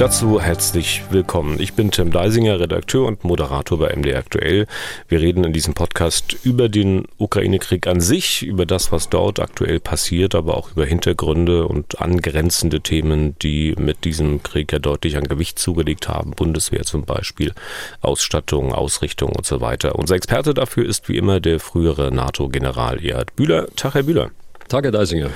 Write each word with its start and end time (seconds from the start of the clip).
Dazu 0.00 0.40
herzlich 0.40 1.02
willkommen. 1.10 1.60
Ich 1.60 1.74
bin 1.74 1.90
Tim 1.90 2.10
Deisinger, 2.10 2.58
Redakteur 2.58 3.06
und 3.06 3.22
Moderator 3.22 3.78
bei 3.78 3.94
MD 3.94 4.14
Aktuell. 4.14 4.66
Wir 5.08 5.20
reden 5.20 5.44
in 5.44 5.52
diesem 5.52 5.74
Podcast 5.74 6.38
über 6.42 6.70
den 6.70 7.04
Ukraine-Krieg 7.18 7.86
an 7.86 8.00
sich, 8.00 8.42
über 8.42 8.64
das, 8.64 8.92
was 8.92 9.10
dort 9.10 9.40
aktuell 9.40 9.78
passiert, 9.78 10.34
aber 10.34 10.56
auch 10.56 10.72
über 10.72 10.86
Hintergründe 10.86 11.68
und 11.68 12.00
angrenzende 12.00 12.80
Themen, 12.80 13.38
die 13.40 13.74
mit 13.78 14.06
diesem 14.06 14.42
Krieg 14.42 14.72
ja 14.72 14.78
deutlich 14.78 15.18
an 15.18 15.24
Gewicht 15.24 15.58
zugelegt 15.58 16.08
haben. 16.08 16.30
Bundeswehr 16.30 16.84
zum 16.84 17.04
Beispiel, 17.04 17.52
Ausstattung, 18.00 18.72
Ausrichtung 18.72 19.28
und 19.32 19.44
so 19.44 19.60
weiter. 19.60 19.96
Unser 19.96 20.14
Experte 20.14 20.54
dafür 20.54 20.86
ist 20.86 21.10
wie 21.10 21.18
immer 21.18 21.40
der 21.40 21.60
frühere 21.60 22.10
NATO-General 22.10 23.04
Erhard 23.04 23.36
Bühler. 23.36 23.66
Tag, 23.76 23.92
Herr 23.92 24.04
Bühler. 24.04 24.30
Tag, 24.66 24.84
Herr 24.84 24.92
Deisinger. 24.92 25.28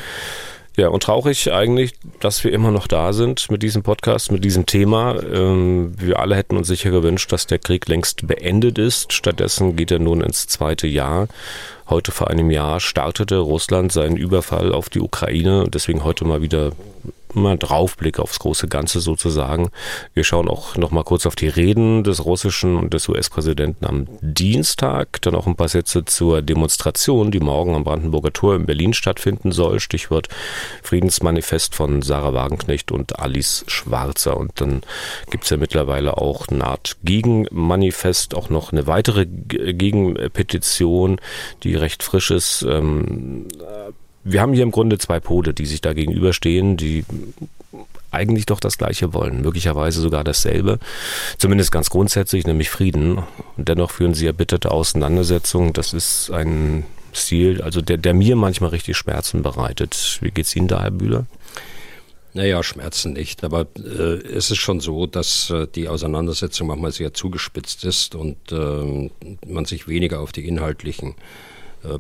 Ja, 0.77 0.89
und 0.89 1.05
traurig 1.05 1.53
eigentlich, 1.53 1.93
dass 2.19 2.43
wir 2.43 2.53
immer 2.53 2.73
noch 2.73 2.89
da 2.89 3.13
sind 3.13 3.49
mit 3.49 3.63
diesem 3.63 3.85
Podcast, 3.85 4.33
mit 4.33 4.45
diesem 4.45 4.67
Thema. 4.67 5.23
Ähm, 5.23 5.95
wir 5.97 6.19
alle 6.19 6.35
hätten 6.35 6.57
uns 6.57 6.67
sicher 6.67 6.91
gewünscht, 6.91 7.31
dass 7.31 7.47
der 7.47 7.61
Krieg 7.61 7.87
längst 7.87 8.27
beendet 8.27 8.79
ist. 8.79 9.13
Stattdessen 9.13 9.77
geht 9.77 9.93
er 9.93 10.01
nun 10.01 10.21
ins 10.21 10.49
zweite 10.49 10.89
Jahr. 10.89 11.29
Heute 11.89 12.11
vor 12.11 12.29
einem 12.29 12.51
Jahr 12.51 12.81
startete 12.81 13.37
Russland 13.39 13.93
seinen 13.93 14.17
Überfall 14.17 14.73
auf 14.73 14.89
die 14.89 15.01
Ukraine 15.01 15.63
und 15.63 15.75
deswegen 15.77 16.03
heute 16.03 16.25
mal 16.25 16.43
wieder 16.43 16.73
mal 17.37 17.59
Draufblick 17.59 18.19
aufs 18.19 18.39
große 18.39 18.69
Ganze 18.69 19.01
sozusagen. 19.01 19.71
Wir 20.13 20.25
schauen 20.25 20.49
auch 20.49 20.77
noch 20.77 20.91
mal 20.91 21.05
kurz 21.05 21.27
auf 21.27 21.37
die 21.37 21.49
Reden 21.49 22.05
des 22.05 22.25
russischen 22.25 22.77
und 22.77 22.95
des 22.95 23.09
US-Präsidenten 23.09 23.87
am 23.87 24.07
Dienstag, 24.21 25.21
dann 25.23 25.35
auch 25.35 25.47
ein 25.47 25.57
paar 25.57 25.69
Sätze 25.69 26.05
zur 26.05 26.43
Demonstration, 26.43 27.31
die 27.31 27.41
morgen 27.41 27.75
am 27.75 27.85
Brandenburger 27.85 28.33
Tor 28.33 28.57
in 28.57 28.67
Berlin 28.67 28.95
stattfinden 28.95 29.53
soll. 29.53 29.81
Stichwort 29.81 30.29
Friedensmanifest 30.83 31.75
von 31.75 32.03
Sarah 32.03 32.35
Wagenknecht 32.35 32.93
und 32.93 33.19
Alice 33.19 33.65
Schwarzer. 33.69 34.37
Und 34.37 34.61
dann 34.61 34.83
gibt's 35.31 35.51
ja 35.51 35.57
mittlerweile 35.57 36.19
auch 36.19 36.49
eine 36.49 36.65
Art 36.65 36.97
Gegenmanifest, 37.05 38.35
auch 38.35 38.51
noch 38.51 38.73
eine 38.73 38.87
weitere 38.87 39.27
Gegenpetition, 39.27 41.21
die 41.63 41.75
recht 41.75 42.03
frisch 42.03 42.31
ist. 42.31 42.63
Ähm, 42.63 43.47
wir 44.25 44.41
haben 44.41 44.55
hier 44.55 44.63
im 44.63 44.71
Grunde 44.71 44.99
zwei 44.99 45.21
Pole, 45.21 45.55
die 45.55 45.67
sich 45.67 45.81
da 45.81 45.93
gegenüberstehen, 45.93 46.77
die 46.77 47.05
eigentlich 48.11 48.47
doch 48.47 48.61
das 48.61 48.79
Gleiche 48.79 49.13
wollen, 49.13 49.43
möglicherweise 49.43 50.01
sogar 50.01 50.25
dasselbe, 50.25 50.79
zumindest 51.37 51.73
ganz 51.73 51.91
grundsätzlich, 51.91 52.47
nämlich 52.47 52.71
Frieden. 52.71 53.19
Und 53.57 53.69
dennoch 53.69 53.91
führen 53.91 54.15
sie 54.15 54.27
erbitterte 54.27 54.71
Auseinandersetzungen. 54.71 55.73
Das 55.73 55.93
ist 55.93 56.31
ein 56.31 56.85
Stil, 57.13 57.61
also 57.63 57.81
der, 57.81 57.99
der 57.99 58.15
mir 58.15 58.37
manchmal 58.37 58.71
richtig 58.71 58.97
Schmerzen 58.97 59.43
bereitet. 59.43 60.19
Wie 60.21 60.31
geht's 60.31 60.57
Ihnen 60.57 60.69
da, 60.69 60.83
Herr 60.83 60.91
Bühler? 60.91 61.27
Naja, 62.33 62.63
Schmerzen 62.65 63.13
nicht, 63.13 63.45
aber 63.45 63.67
äh, 63.77 64.17
es 64.27 64.51
ist 64.51 64.59
schon 64.59 64.81
so, 64.81 65.07
dass 65.07 65.51
äh, 65.51 65.69
die 65.73 65.87
Auseinandersetzung 65.87 66.67
manchmal 66.67 66.91
sehr 66.91 67.15
zugespitzt 67.15 67.85
ist 67.85 68.17
und 68.17 68.37
äh, 68.51 69.11
man 69.47 69.65
sich 69.67 69.87
weniger 69.87 70.19
auf 70.19 70.33
die 70.33 70.49
inhaltlichen 70.49 71.11
äh, 71.11 71.54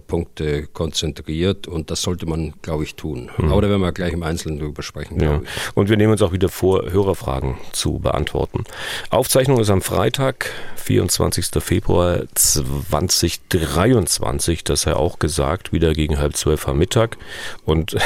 Punkte 0.07 0.67
konzentriert 0.67 1.69
und 1.69 1.91
das 1.91 2.03
sollte 2.03 2.27
man, 2.27 2.55
glaube 2.63 2.85
ich, 2.85 2.95
tun. 2.95 3.31
Mhm. 3.37 3.53
Aber 3.53 3.63
da 3.63 3.69
werden 3.69 3.83
wir 3.83 3.93
gleich 3.93 4.13
im 4.13 4.23
Einzelnen 4.23 4.59
drüber 4.59 4.83
sprechen. 4.83 5.21
Ja. 5.21 5.41
Und 5.75 5.89
wir 5.89 5.97
nehmen 5.97 6.13
uns 6.13 6.23
auch 6.23 6.33
wieder 6.33 6.49
vor, 6.49 6.91
Hörerfragen 6.91 7.57
zu 7.73 7.99
beantworten. 7.99 8.65
Aufzeichnung 9.11 9.61
ist 9.61 9.71
am 9.71 9.83
Freitag, 9.83 10.51
24. 10.77 11.63
Februar 11.63 12.23
2023, 12.35 14.65
das 14.65 14.85
ja 14.85 14.97
auch 14.97 15.19
gesagt, 15.19 15.73
wieder 15.73 15.93
gegen 15.93 16.19
halb 16.19 16.37
zwölf 16.37 16.67
am 16.69 16.79
Mittag. 16.79 17.17
Und 17.65 17.97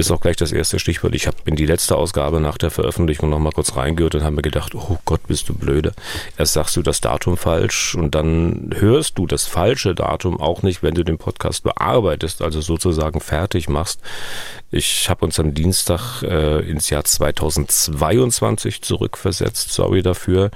ist 0.00 0.10
auch 0.10 0.20
gleich 0.20 0.36
das 0.36 0.52
erste 0.52 0.78
Stichwort. 0.78 1.14
Ich 1.14 1.26
habe 1.26 1.36
in 1.44 1.56
die 1.56 1.66
letzte 1.66 1.96
Ausgabe 1.96 2.40
nach 2.40 2.58
der 2.58 2.70
Veröffentlichung 2.70 3.30
noch 3.30 3.38
mal 3.38 3.52
kurz 3.52 3.76
reingehört 3.76 4.14
und 4.14 4.22
habe 4.22 4.36
mir 4.36 4.42
gedacht, 4.42 4.74
oh 4.74 4.98
Gott, 5.04 5.26
bist 5.26 5.48
du 5.48 5.54
blöde. 5.54 5.92
Erst 6.36 6.54
sagst 6.54 6.76
du 6.76 6.82
das 6.82 7.00
Datum 7.00 7.36
falsch 7.36 7.94
und 7.94 8.14
dann 8.14 8.70
hörst 8.76 9.18
du 9.18 9.26
das 9.26 9.46
falsche 9.46 9.94
Datum 9.94 10.40
auch 10.40 10.62
nicht, 10.62 10.82
wenn 10.82 10.94
du 10.94 11.04
den 11.04 11.18
Podcast 11.18 11.62
bearbeitest, 11.62 12.42
also 12.42 12.60
sozusagen 12.60 13.20
fertig 13.20 13.68
machst. 13.68 14.00
Ich 14.70 15.08
habe 15.08 15.24
uns 15.24 15.38
am 15.38 15.54
Dienstag 15.54 16.22
äh, 16.22 16.60
ins 16.60 16.90
Jahr 16.90 17.04
2022 17.04 18.82
zurückversetzt. 18.82 19.72
Sorry 19.72 20.02
dafür. 20.02 20.50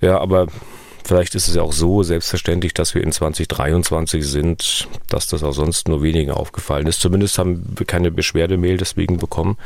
Ja, 0.00 0.20
aber 0.20 0.46
Vielleicht 1.04 1.34
ist 1.34 1.48
es 1.48 1.54
ja 1.54 1.62
auch 1.62 1.72
so 1.72 2.02
selbstverständlich, 2.02 2.74
dass 2.74 2.94
wir 2.94 3.02
in 3.02 3.12
2023 3.12 4.24
sind, 4.24 4.88
dass 5.08 5.26
das 5.26 5.42
auch 5.42 5.52
sonst 5.52 5.88
nur 5.88 6.02
wenigen 6.02 6.30
aufgefallen 6.30 6.86
ist. 6.86 7.00
Zumindest 7.00 7.38
haben 7.38 7.64
wir 7.76 7.86
keine 7.86 8.10
Beschwerdemail 8.10 8.76
deswegen 8.76 9.18
bekommen. 9.18 9.56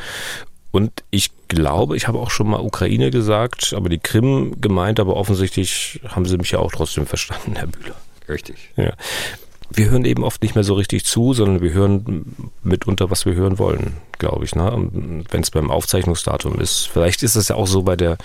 Und 0.70 0.90
ich 1.10 1.30
glaube, 1.48 1.96
ich 1.96 2.08
habe 2.08 2.18
auch 2.18 2.30
schon 2.30 2.48
mal 2.48 2.60
Ukraine 2.60 3.10
gesagt, 3.10 3.74
aber 3.76 3.88
die 3.88 3.98
Krim 3.98 4.60
gemeint, 4.60 4.98
aber 4.98 5.16
offensichtlich 5.16 6.00
haben 6.08 6.26
sie 6.26 6.36
mich 6.36 6.50
ja 6.50 6.58
auch 6.58 6.72
trotzdem 6.72 7.06
verstanden, 7.06 7.54
Herr 7.54 7.68
Bühler. 7.68 7.94
Richtig. 8.28 8.70
Ja 8.76 8.94
wir 9.70 9.90
hören 9.90 10.04
eben 10.04 10.24
oft 10.24 10.42
nicht 10.42 10.54
mehr 10.54 10.64
so 10.64 10.74
richtig 10.74 11.04
zu, 11.04 11.32
sondern 11.32 11.62
wir 11.62 11.72
hören 11.72 12.24
mitunter, 12.62 13.10
was 13.10 13.24
wir 13.24 13.34
hören 13.34 13.58
wollen, 13.58 13.94
glaube 14.18 14.44
ich. 14.44 14.54
Ne? 14.54 14.90
Wenn 15.30 15.40
es 15.40 15.50
beim 15.50 15.70
Aufzeichnungsdatum 15.70 16.60
ist. 16.60 16.88
Vielleicht 16.88 17.22
ist 17.22 17.34
es 17.34 17.48
ja 17.48 17.56
auch 17.56 17.66
so 17.66 17.82
bei 17.82 17.96
der 17.96 18.18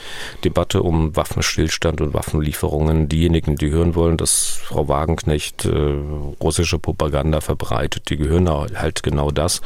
Debatte 0.44 0.84
um 0.84 1.16
Waffenstillstand 1.16 2.02
und 2.02 2.14
Waffenlieferungen. 2.14 3.08
Diejenigen, 3.08 3.56
die 3.56 3.70
hören 3.70 3.96
wollen, 3.96 4.18
dass 4.18 4.60
Frau 4.64 4.88
Wagenknecht 4.88 5.66
äh, 5.66 5.96
russische 6.42 6.78
Propaganda 6.80 7.42
verbreitet, 7.42 8.10
die 8.10 8.18
gehören 8.18 8.50
halt 8.50 9.02
genau 9.04 9.32
das, 9.32 9.62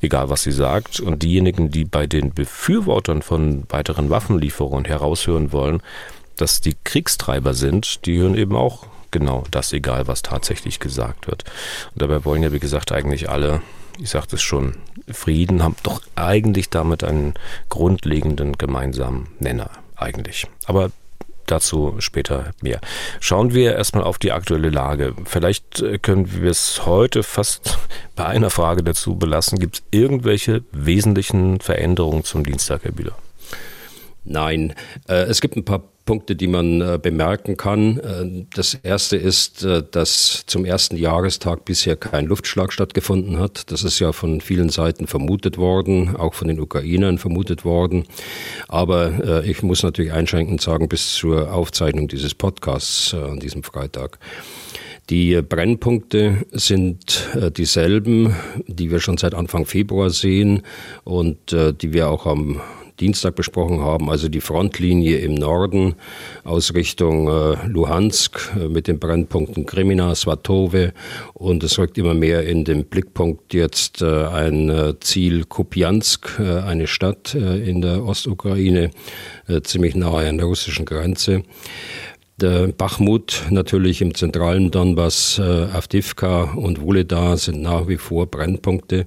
egal 0.00 0.30
was 0.30 0.42
sie 0.42 0.52
sagt. 0.52 1.00
Und 1.00 1.22
diejenigen, 1.22 1.70
die 1.70 1.84
bei 1.84 2.06
den 2.06 2.32
Befürwortern 2.32 3.22
von 3.22 3.64
weiteren 3.68 4.10
Waffenlieferungen 4.10 4.84
heraushören 4.84 5.52
wollen, 5.52 5.82
dass 6.36 6.60
die 6.60 6.76
Kriegstreiber 6.84 7.54
sind, 7.54 8.06
die 8.06 8.18
hören 8.18 8.36
eben 8.36 8.54
auch 8.54 8.86
genau 9.10 9.44
das 9.50 9.72
egal, 9.72 10.06
was 10.06 10.22
tatsächlich 10.22 10.80
gesagt 10.80 11.26
wird. 11.26 11.44
Und 11.94 12.02
dabei 12.02 12.24
wollen 12.24 12.42
ja, 12.42 12.52
wie 12.52 12.60
gesagt, 12.60 12.92
eigentlich 12.92 13.28
alle, 13.28 13.62
ich 13.98 14.10
sagte 14.10 14.36
es 14.36 14.42
schon, 14.42 14.76
Frieden, 15.10 15.62
haben 15.62 15.76
doch 15.82 16.00
eigentlich 16.16 16.70
damit 16.70 17.04
einen 17.04 17.34
grundlegenden 17.68 18.58
gemeinsamen 18.58 19.28
Nenner 19.38 19.70
eigentlich. 19.96 20.46
Aber 20.66 20.90
dazu 21.46 21.96
später 21.98 22.50
mehr. 22.60 22.80
Schauen 23.20 23.54
wir 23.54 23.74
erstmal 23.74 24.04
auf 24.04 24.18
die 24.18 24.32
aktuelle 24.32 24.70
Lage. 24.70 25.14
Vielleicht 25.24 25.80
äh, 25.80 25.98
können 25.98 26.42
wir 26.42 26.50
es 26.50 26.84
heute 26.86 27.22
fast 27.22 27.78
bei 28.16 28.26
einer 28.26 28.50
Frage 28.50 28.82
dazu 28.82 29.16
belassen. 29.16 29.58
Gibt 29.58 29.76
es 29.76 29.82
irgendwelche 29.90 30.64
wesentlichen 30.72 31.60
Veränderungen 31.60 32.24
zum 32.24 32.44
Dienstag, 32.44 32.84
Herr 32.84 32.92
Bühler? 32.92 33.16
Nein, 34.24 34.74
äh, 35.08 35.22
es 35.24 35.40
gibt 35.40 35.56
ein 35.56 35.64
paar 35.64 35.82
Punkte, 36.06 36.36
die 36.36 36.46
man 36.46 36.80
äh, 36.80 36.98
bemerken 37.00 37.58
kann. 37.58 37.98
Äh, 37.98 38.46
das 38.54 38.74
erste 38.74 39.16
ist, 39.16 39.64
äh, 39.64 39.82
dass 39.90 40.44
zum 40.46 40.64
ersten 40.64 40.96
Jahrestag 40.96 41.66
bisher 41.66 41.96
kein 41.96 42.26
Luftschlag 42.26 42.72
stattgefunden 42.72 43.38
hat. 43.38 43.70
Das 43.70 43.84
ist 43.84 43.98
ja 43.98 44.12
von 44.12 44.40
vielen 44.40 44.70
Seiten 44.70 45.06
vermutet 45.06 45.58
worden, 45.58 46.16
auch 46.16 46.32
von 46.32 46.48
den 46.48 46.60
Ukrainern 46.60 47.18
vermutet 47.18 47.64
worden. 47.64 48.04
Aber 48.68 49.42
äh, 49.44 49.50
ich 49.50 49.62
muss 49.62 49.82
natürlich 49.82 50.12
einschränkend 50.12 50.62
sagen, 50.62 50.88
bis 50.88 51.12
zur 51.12 51.52
Aufzeichnung 51.52 52.08
dieses 52.08 52.34
Podcasts 52.34 53.12
äh, 53.12 53.16
an 53.16 53.40
diesem 53.40 53.62
Freitag. 53.62 54.18
Die 55.10 55.40
Brennpunkte 55.40 56.46
sind 56.50 57.28
äh, 57.34 57.50
dieselben, 57.50 58.34
die 58.66 58.90
wir 58.90 58.98
schon 59.00 59.18
seit 59.18 59.34
Anfang 59.34 59.64
Februar 59.64 60.10
sehen 60.10 60.62
und 61.04 61.52
äh, 61.52 61.72
die 61.72 61.92
wir 61.92 62.08
auch 62.08 62.26
am 62.26 62.60
Dienstag 63.00 63.34
besprochen 63.34 63.80
haben, 63.80 64.08
also 64.08 64.28
die 64.28 64.40
Frontlinie 64.40 65.18
im 65.18 65.34
Norden 65.34 65.94
aus 66.44 66.74
Richtung 66.74 67.28
äh, 67.28 67.66
Luhansk 67.66 68.54
äh, 68.56 68.68
mit 68.68 68.88
den 68.88 68.98
Brennpunkten 68.98 69.66
Krimina, 69.66 70.14
Svatove 70.14 70.92
und 71.34 71.62
es 71.62 71.78
rückt 71.78 71.98
immer 71.98 72.14
mehr 72.14 72.46
in 72.46 72.64
den 72.64 72.86
Blickpunkt 72.86 73.52
jetzt 73.52 74.02
äh, 74.02 74.26
ein 74.26 74.70
äh, 74.70 74.94
Ziel 75.00 75.44
Kupiansk, 75.44 76.38
äh, 76.38 76.60
eine 76.60 76.86
Stadt 76.86 77.34
äh, 77.34 77.68
in 77.68 77.82
der 77.82 78.04
Ostukraine, 78.04 78.90
ziemlich 79.62 79.94
nahe 79.94 80.28
an 80.28 80.38
der 80.38 80.46
russischen 80.46 80.84
Grenze. 80.84 81.42
Der 82.40 82.68
Bachmut 82.68 83.44
natürlich 83.50 84.02
im 84.02 84.14
zentralen 84.14 84.70
Donbass, 84.70 85.40
Avdivka 85.40 86.54
und 86.54 86.80
Wuleda 86.80 87.36
sind 87.36 87.62
nach 87.62 87.88
wie 87.88 87.96
vor 87.96 88.26
Brennpunkte. 88.26 89.06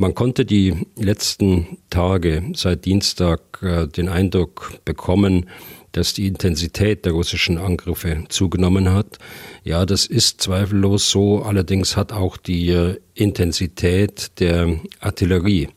Man 0.00 0.14
konnte 0.14 0.46
die 0.46 0.86
letzten 0.96 1.76
Tage 1.90 2.42
seit 2.54 2.86
Dienstag 2.86 3.40
äh, 3.60 3.86
den 3.86 4.08
Eindruck 4.08 4.80
bekommen, 4.86 5.50
dass 5.92 6.14
die 6.14 6.26
Intensität 6.26 7.04
der 7.04 7.12
russischen 7.12 7.58
Angriffe 7.58 8.24
zugenommen 8.30 8.94
hat. 8.94 9.18
Ja, 9.62 9.84
das 9.84 10.06
ist 10.06 10.40
zweifellos 10.40 11.10
so. 11.10 11.42
Allerdings 11.42 11.98
hat 11.98 12.14
auch 12.14 12.38
die 12.38 12.70
äh, 12.70 12.96
Intensität 13.12 14.40
der 14.40 14.80
Artillerie, 15.00 15.68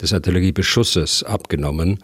des 0.00 0.14
Artilleriebeschusses 0.14 1.22
abgenommen, 1.22 1.98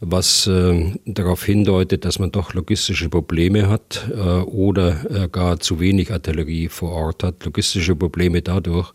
was 0.00 0.46
äh, 0.46 0.94
darauf 1.04 1.44
hindeutet, 1.44 2.06
dass 2.06 2.18
man 2.18 2.32
doch 2.32 2.54
logistische 2.54 3.10
Probleme 3.10 3.68
hat 3.68 4.08
äh, 4.10 4.16
oder 4.16 5.24
äh, 5.24 5.28
gar 5.28 5.60
zu 5.60 5.78
wenig 5.78 6.10
Artillerie 6.10 6.68
vor 6.68 6.92
Ort 6.92 7.22
hat. 7.22 7.44
Logistische 7.44 7.96
Probleme 7.96 8.40
dadurch, 8.40 8.94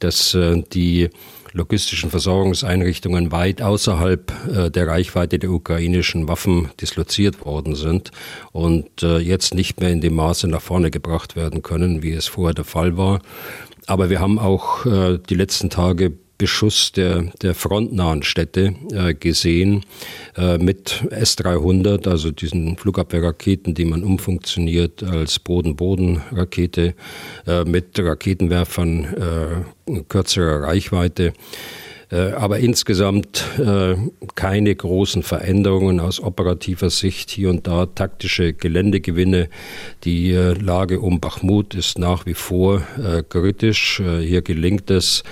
dass 0.00 0.34
äh, 0.34 0.64
die 0.72 1.10
logistischen 1.52 2.10
Versorgungseinrichtungen 2.10 3.32
weit 3.32 3.62
außerhalb 3.62 4.32
äh, 4.48 4.70
der 4.70 4.86
Reichweite 4.86 5.38
der 5.38 5.50
ukrainischen 5.50 6.28
Waffen 6.28 6.70
disloziert 6.80 7.44
worden 7.44 7.74
sind 7.74 8.10
und 8.52 9.02
äh, 9.02 9.18
jetzt 9.18 9.54
nicht 9.54 9.80
mehr 9.80 9.90
in 9.90 10.00
dem 10.00 10.14
Maße 10.14 10.48
nach 10.48 10.62
vorne 10.62 10.90
gebracht 10.90 11.36
werden 11.36 11.62
können, 11.62 12.02
wie 12.02 12.12
es 12.12 12.26
vorher 12.26 12.54
der 12.54 12.64
Fall 12.64 12.96
war. 12.96 13.20
Aber 13.86 14.10
wir 14.10 14.20
haben 14.20 14.38
auch 14.38 14.86
äh, 14.86 15.18
die 15.28 15.34
letzten 15.34 15.70
Tage 15.70 16.12
Beschuss 16.40 16.92
der, 16.92 17.24
der 17.42 17.54
frontnahen 17.54 18.22
Städte 18.22 18.74
äh, 18.92 19.12
gesehen 19.12 19.84
äh, 20.38 20.56
mit 20.56 21.04
S-300, 21.10 22.08
also 22.08 22.30
diesen 22.30 22.78
Flugabwehrraketen, 22.78 23.74
die 23.74 23.84
man 23.84 24.02
umfunktioniert 24.02 25.02
als 25.02 25.38
Boden-Boden-Rakete 25.38 26.94
äh, 27.46 27.64
mit 27.64 27.98
Raketenwerfern 27.98 29.64
äh, 29.86 30.00
kürzerer 30.08 30.62
Reichweite. 30.62 31.34
Äh, 32.10 32.30
aber 32.32 32.58
insgesamt 32.58 33.44
äh, 33.58 33.96
keine 34.34 34.74
großen 34.74 35.22
Veränderungen 35.22 36.00
aus 36.00 36.20
operativer 36.20 36.88
Sicht. 36.88 37.30
Hier 37.30 37.50
und 37.50 37.66
da 37.66 37.84
taktische 37.84 38.54
Geländegewinne. 38.54 39.50
Die 40.04 40.32
Lage 40.32 41.00
um 41.00 41.20
Bachmut 41.20 41.74
ist 41.74 41.98
nach 41.98 42.24
wie 42.24 42.32
vor 42.32 42.80
kritisch. 43.28 44.02
Hier 44.22 44.40
gelingt 44.40 44.90
es, 44.90 45.22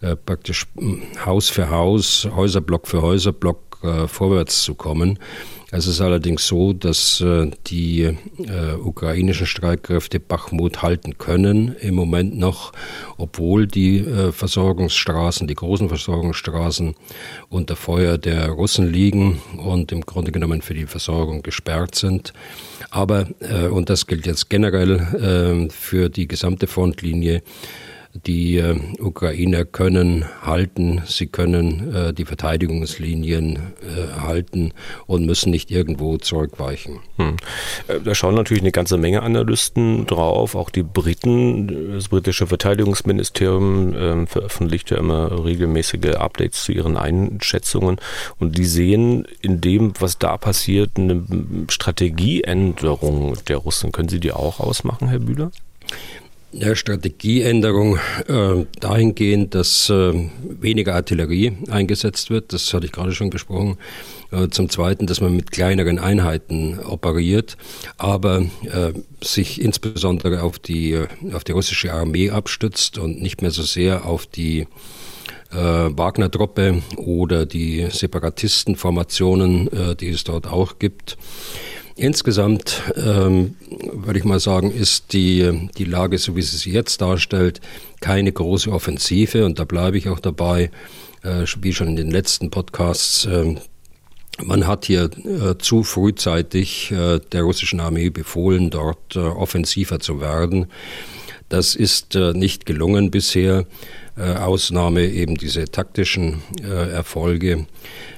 äh, 0.00 0.16
praktisch 0.16 0.66
hm, 0.76 1.02
Haus 1.24 1.48
für 1.48 1.70
Haus, 1.70 2.28
Häuserblock 2.34 2.88
für 2.88 3.02
Häuserblock 3.02 3.78
äh, 3.82 4.06
vorwärts 4.06 4.62
zu 4.62 4.74
kommen. 4.74 5.18
Es 5.72 5.86
ist 5.86 6.00
allerdings 6.00 6.46
so, 6.46 6.72
dass 6.72 7.20
äh, 7.20 7.50
die 7.68 8.02
äh, 8.02 8.74
ukrainischen 8.82 9.46
Streitkräfte 9.46 10.18
Bachmut 10.18 10.82
halten 10.82 11.16
können 11.16 11.76
im 11.80 11.94
Moment 11.94 12.36
noch, 12.36 12.72
obwohl 13.18 13.68
die 13.68 13.98
äh, 13.98 14.32
Versorgungsstraßen, 14.32 15.46
die 15.46 15.54
großen 15.54 15.88
Versorgungsstraßen 15.88 16.94
unter 17.48 17.76
Feuer 17.76 18.18
der 18.18 18.48
Russen 18.48 18.92
liegen 18.92 19.40
und 19.64 19.92
im 19.92 20.00
Grunde 20.00 20.32
genommen 20.32 20.60
für 20.60 20.74
die 20.74 20.86
Versorgung 20.86 21.42
gesperrt 21.42 21.94
sind. 21.94 22.32
Aber, 22.90 23.28
äh, 23.38 23.68
und 23.68 23.90
das 23.90 24.08
gilt 24.08 24.26
jetzt 24.26 24.50
generell 24.50 25.68
äh, 25.68 25.70
für 25.70 26.08
die 26.08 26.26
gesamte 26.26 26.66
Frontlinie, 26.66 27.42
die 28.12 28.56
äh, 28.58 28.76
Ukrainer 28.98 29.64
können 29.64 30.24
halten, 30.42 31.02
sie 31.06 31.28
können 31.28 31.94
äh, 31.94 32.12
die 32.12 32.24
Verteidigungslinien 32.24 33.56
äh, 33.56 34.20
halten 34.20 34.72
und 35.06 35.26
müssen 35.26 35.50
nicht 35.50 35.70
irgendwo 35.70 36.16
zurückweichen. 36.18 37.00
Hm. 37.16 37.36
Da 38.04 38.14
schauen 38.14 38.34
natürlich 38.34 38.62
eine 38.62 38.72
ganze 38.72 38.96
Menge 38.96 39.22
Analysten 39.22 40.06
drauf, 40.06 40.54
auch 40.54 40.70
die 40.70 40.82
Briten. 40.82 41.94
Das 41.94 42.08
britische 42.08 42.46
Verteidigungsministerium 42.46 43.94
ähm, 43.96 44.26
veröffentlicht 44.26 44.90
ja 44.90 44.98
immer 44.98 45.44
regelmäßige 45.44 46.16
Updates 46.16 46.64
zu 46.64 46.72
ihren 46.72 46.96
Einschätzungen 46.96 48.00
und 48.38 48.58
die 48.58 48.64
sehen 48.64 49.26
in 49.40 49.60
dem, 49.60 49.92
was 50.00 50.18
da 50.18 50.36
passiert, 50.36 50.90
eine 50.96 51.24
Strategieänderung 51.68 53.36
der 53.46 53.58
Russen. 53.58 53.92
Können 53.92 54.08
Sie 54.08 54.20
die 54.20 54.32
auch 54.32 54.58
ausmachen, 54.58 55.08
Herr 55.08 55.20
Bühler? 55.20 55.52
Ja, 56.52 56.74
Strategieänderung 56.74 57.96
äh, 58.26 58.66
dahingehend, 58.80 59.54
dass 59.54 59.88
äh, 59.88 60.28
weniger 60.42 60.96
Artillerie 60.96 61.52
eingesetzt 61.70 62.28
wird, 62.28 62.52
das 62.52 62.74
hatte 62.74 62.86
ich 62.86 62.92
gerade 62.92 63.12
schon 63.12 63.30
besprochen. 63.30 63.78
Äh, 64.32 64.48
zum 64.48 64.68
Zweiten, 64.68 65.06
dass 65.06 65.20
man 65.20 65.36
mit 65.36 65.52
kleineren 65.52 66.00
Einheiten 66.00 66.80
operiert, 66.80 67.56
aber 67.98 68.46
äh, 68.64 68.92
sich 69.22 69.60
insbesondere 69.60 70.42
auf 70.42 70.58
die, 70.58 71.00
auf 71.32 71.44
die 71.44 71.52
russische 71.52 71.92
Armee 71.92 72.30
abstützt 72.30 72.98
und 72.98 73.22
nicht 73.22 73.42
mehr 73.42 73.52
so 73.52 73.62
sehr 73.62 74.04
auf 74.04 74.26
die 74.26 74.66
äh, 75.52 75.56
Wagner-Truppe 75.56 76.82
oder 76.96 77.46
die 77.46 77.86
Separatistenformationen, 77.90 79.68
äh, 79.72 79.96
die 79.96 80.08
es 80.08 80.24
dort 80.24 80.48
auch 80.48 80.78
gibt. 80.78 81.16
Insgesamt 82.00 82.82
ähm, 82.96 83.56
würde 83.92 84.18
ich 84.18 84.24
mal 84.24 84.40
sagen, 84.40 84.72
ist 84.72 85.12
die, 85.12 85.68
die 85.76 85.84
Lage, 85.84 86.16
so 86.16 86.34
wie 86.34 86.40
sie 86.40 86.56
sich 86.56 86.72
jetzt 86.72 87.02
darstellt, 87.02 87.60
keine 88.00 88.32
große 88.32 88.72
Offensive. 88.72 89.44
Und 89.44 89.58
da 89.58 89.64
bleibe 89.64 89.98
ich 89.98 90.08
auch 90.08 90.18
dabei, 90.18 90.70
äh, 91.22 91.44
wie 91.60 91.74
schon 91.74 91.88
in 91.88 91.96
den 91.96 92.10
letzten 92.10 92.50
Podcasts. 92.50 93.26
Äh, 93.26 93.56
man 94.42 94.66
hat 94.66 94.86
hier 94.86 95.10
äh, 95.26 95.58
zu 95.58 95.82
frühzeitig 95.82 96.90
äh, 96.90 97.20
der 97.32 97.42
russischen 97.42 97.80
Armee 97.80 98.08
befohlen, 98.08 98.70
dort 98.70 99.16
äh, 99.16 99.18
offensiver 99.18 100.00
zu 100.00 100.22
werden. 100.22 100.68
Das 101.50 101.74
ist 101.74 102.16
äh, 102.16 102.32
nicht 102.32 102.64
gelungen 102.64 103.10
bisher. 103.10 103.66
Ausnahme 104.16 105.06
eben 105.06 105.36
diese 105.36 105.64
taktischen 105.64 106.42
Erfolge. 106.62 107.66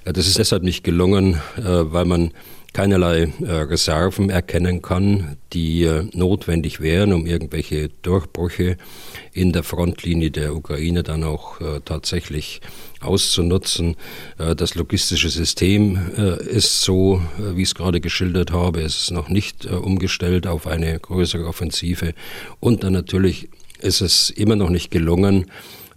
Das 0.05 0.26
ist 0.26 0.37
deshalb 0.37 0.64
nicht 0.64 0.82
gelungen, 0.82 1.40
weil 1.55 2.06
man 2.06 2.32
keinerlei 2.72 3.32
äh, 3.40 3.52
Reserven 3.52 4.30
erkennen 4.30 4.80
kann, 4.80 5.36
die 5.52 5.84
äh, 5.84 6.06
notwendig 6.14 6.80
wären, 6.80 7.12
um 7.12 7.26
irgendwelche 7.26 7.90
Durchbrüche 8.02 8.76
in 9.32 9.52
der 9.52 9.62
Frontlinie 9.62 10.30
der 10.30 10.54
Ukraine 10.54 11.02
dann 11.02 11.22
auch 11.24 11.60
äh, 11.60 11.80
tatsächlich 11.84 12.60
auszunutzen. 13.00 13.96
Das 14.38 14.76
logistische 14.76 15.28
System 15.28 15.98
ist 16.38 16.82
so, 16.82 17.20
wie 17.36 17.62
ich 17.62 17.70
es 17.70 17.74
gerade 17.74 18.00
geschildert 18.00 18.52
habe, 18.52 18.80
es 18.82 18.96
ist 18.96 19.10
noch 19.10 19.28
nicht 19.28 19.66
umgestellt 19.66 20.46
auf 20.46 20.69
eine 20.69 21.00
größere 21.00 21.44
Offensive. 21.44 22.14
Und 22.60 22.84
dann 22.84 22.92
natürlich 22.92 23.48
ist 23.80 24.02
es 24.02 24.30
immer 24.30 24.54
noch 24.54 24.70
nicht 24.70 24.92
gelungen, 24.92 25.46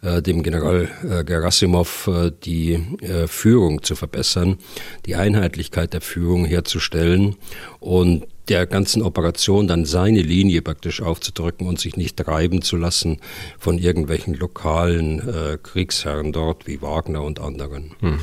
äh, 0.06 0.22
dem 0.22 0.44
General 0.44 0.88
äh, 1.04 1.24
Gerasimov 1.24 2.08
äh, 2.08 2.32
die 2.44 2.80
Führung 3.28 3.84
zu 3.84 3.96
verbessern, 3.96 4.58
die 5.06 5.16
Einheitlichkeit 5.16 5.94
der 5.94 6.02
Führung 6.02 6.46
herzustellen 6.46 7.36
und 7.80 8.26
der 8.48 8.68
ganzen 8.68 9.02
Operation 9.02 9.68
dann 9.68 9.86
seine 9.86 10.22
Linie 10.22 10.62
praktisch 10.62 11.02
aufzudrücken 11.02 11.68
und 11.68 11.80
sich 11.80 11.98
nicht 11.98 12.18
treiben 12.18 12.62
zu 12.62 12.78
lassen 12.78 13.20
von 13.58 13.78
irgendwelchen 13.78 14.34
lokalen 14.36 15.28
äh, 15.28 15.58
Kriegsherren 15.62 16.32
dort 16.32 16.68
wie 16.68 16.82
Wagner 16.82 17.24
und 17.24 17.40
anderen. 17.40 17.92
Hm. 18.02 18.20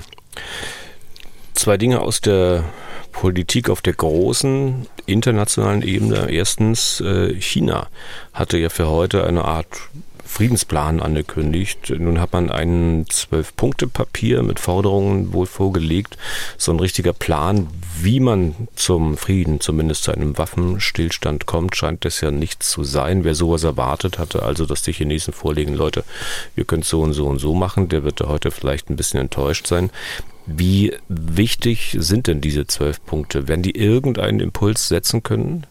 Zwei 1.54 1.76
Dinge 1.76 2.00
aus 2.00 2.20
der 2.20 2.64
Politik 3.12 3.68
auf 3.68 3.82
der 3.82 3.92
großen 3.92 4.86
internationalen 5.06 5.82
Ebene. 5.82 6.30
Erstens, 6.30 7.00
äh, 7.00 7.34
China 7.40 7.88
hatte 8.32 8.58
ja 8.58 8.68
für 8.68 8.88
heute 8.88 9.24
eine 9.24 9.44
Art 9.44 9.68
Friedensplan 10.32 11.00
angekündigt. 11.00 11.92
Nun 11.98 12.18
hat 12.18 12.32
man 12.32 12.50
ein 12.50 13.04
Zwölf-Punkte-Papier 13.06 14.42
mit 14.42 14.60
Forderungen 14.60 15.34
wohl 15.34 15.44
vorgelegt. 15.44 16.16
So 16.56 16.72
ein 16.72 16.80
richtiger 16.80 17.12
Plan, 17.12 17.68
wie 18.00 18.18
man 18.18 18.54
zum 18.74 19.18
Frieden, 19.18 19.60
zumindest 19.60 20.04
zu 20.04 20.12
einem 20.12 20.38
Waffenstillstand 20.38 21.44
kommt, 21.44 21.76
scheint 21.76 22.06
das 22.06 22.22
ja 22.22 22.30
nicht 22.30 22.62
zu 22.62 22.82
sein. 22.82 23.24
Wer 23.24 23.34
sowas 23.34 23.62
erwartet 23.62 24.18
hatte, 24.18 24.42
also 24.42 24.64
dass 24.64 24.80
die 24.80 24.94
Chinesen 24.94 25.34
vorlegen, 25.34 25.74
Leute, 25.74 26.02
können 26.66 26.80
es 26.80 26.88
so 26.88 27.02
und 27.02 27.12
so 27.12 27.26
und 27.26 27.38
so 27.38 27.52
machen, 27.54 27.90
der 27.90 28.02
wird 28.02 28.22
heute 28.22 28.50
vielleicht 28.50 28.88
ein 28.88 28.96
bisschen 28.96 29.20
enttäuscht 29.20 29.66
sein. 29.66 29.90
Wie 30.46 30.94
wichtig 31.08 31.94
sind 32.00 32.26
denn 32.26 32.40
diese 32.40 32.66
zwölf 32.66 33.04
Punkte? 33.04 33.48
Werden 33.48 33.62
die 33.62 33.76
irgendeinen 33.76 34.40
Impuls 34.40 34.88
setzen 34.88 35.22
können? 35.22 35.66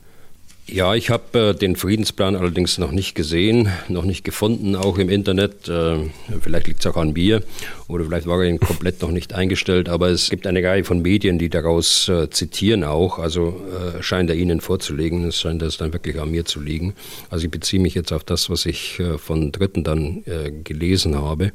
Ja, 0.68 0.96
ich 0.96 1.10
habe 1.10 1.50
äh, 1.50 1.54
den 1.54 1.76
Friedensplan 1.76 2.36
allerdings 2.36 2.78
noch 2.78 2.92
nicht 2.92 3.14
gesehen, 3.14 3.70
noch 3.90 4.06
nicht 4.06 4.24
gefunden, 4.24 4.76
auch 4.76 4.98
im 5.00 5.10
Internet. 5.10 5.68
Äh, 5.68 5.98
vielleicht 6.40 6.68
liegt 6.68 6.80
es 6.80 6.88
auch 6.88 6.98
an 6.98 7.14
mir 7.14 7.44
oder 7.88 8.06
vielleicht 8.06 8.28
war 8.28 8.42
er 8.42 8.48
ihn 8.48 8.60
komplett 8.60 9.02
noch 9.02 9.12
nicht 9.12 9.34
eingestellt, 9.34 9.90
aber 9.90 10.10
es 10.10 10.30
gibt 10.30 10.48
eine 10.48 10.64
Reihe 10.64 10.84
von 10.84 11.02
Medien, 11.02 11.40
die 11.40 11.50
daraus 11.50 12.08
äh, 12.08 12.30
zitieren 12.30 12.84
auch. 12.84 13.20
Also 13.20 13.62
äh, 13.98 14.02
scheint 14.02 14.30
er 14.30 14.36
Ihnen 14.36 14.62
vorzulegen, 14.62 15.26
es 15.26 15.42
scheint 15.42 15.62
es 15.62 15.78
dann 15.78 15.94
wirklich 15.94 16.20
an 16.22 16.32
mir 16.32 16.46
zu 16.46 16.62
liegen. 16.62 16.94
Also 17.30 17.46
ich 17.46 17.52
beziehe 17.52 17.82
mich 17.82 17.96
jetzt 17.96 18.14
auf 18.14 18.24
das, 18.24 18.50
was 18.50 18.66
ich 18.66 19.00
äh, 19.00 19.18
von 19.18 19.52
Dritten 19.52 19.84
dann 19.84 20.24
äh, 20.26 20.52
gelesen 20.52 21.16
habe. 21.16 21.52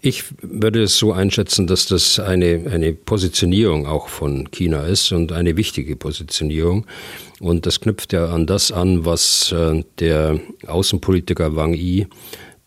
Ich 0.00 0.24
würde 0.40 0.82
es 0.84 0.96
so 0.96 1.12
einschätzen, 1.12 1.66
dass 1.66 1.86
das 1.86 2.20
eine, 2.20 2.70
eine 2.70 2.92
Positionierung 2.92 3.86
auch 3.86 4.08
von 4.08 4.48
China 4.52 4.86
ist 4.86 5.10
und 5.10 5.32
eine 5.32 5.56
wichtige 5.56 5.96
Positionierung. 5.96 6.86
Und 7.40 7.66
das 7.66 7.80
knüpft 7.80 8.12
ja 8.12 8.26
an 8.26 8.46
das 8.46 8.70
an, 8.70 9.04
was 9.04 9.50
äh, 9.52 9.82
der 9.98 10.38
Außenpolitiker 10.66 11.56
Wang 11.56 11.74
Yi 11.74 12.06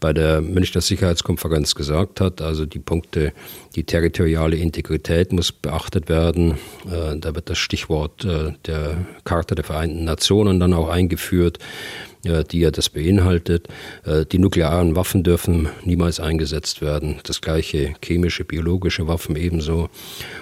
bei 0.01 0.11
der 0.11 0.41
Münchner 0.41 0.81
Sicherheitskonferenz 0.81 1.75
gesagt 1.75 2.19
hat. 2.19 2.41
Also 2.41 2.65
die 2.65 2.79
Punkte, 2.79 3.31
die 3.75 3.85
territoriale 3.85 4.57
Integrität 4.57 5.31
muss 5.31 5.53
beachtet 5.53 6.09
werden. 6.09 6.57
Äh, 6.85 7.17
da 7.17 7.33
wird 7.33 7.49
das 7.49 7.59
Stichwort 7.59 8.25
äh, 8.25 8.53
der 8.65 9.05
Charta 9.23 9.55
der 9.55 9.63
Vereinten 9.63 10.03
Nationen 10.03 10.59
dann 10.59 10.73
auch 10.73 10.89
eingeführt 10.89 11.59
die 12.23 12.59
ja 12.59 12.71
das 12.71 12.89
beinhaltet. 12.89 13.67
Äh, 14.05 14.25
die 14.25 14.39
nuklearen 14.39 14.95
Waffen 14.95 15.23
dürfen 15.23 15.69
niemals 15.83 16.19
eingesetzt 16.19 16.81
werden. 16.81 17.19
Das 17.23 17.41
gleiche 17.41 17.93
chemische, 18.03 18.43
biologische 18.43 19.07
Waffen 19.07 19.35
ebenso. 19.35 19.89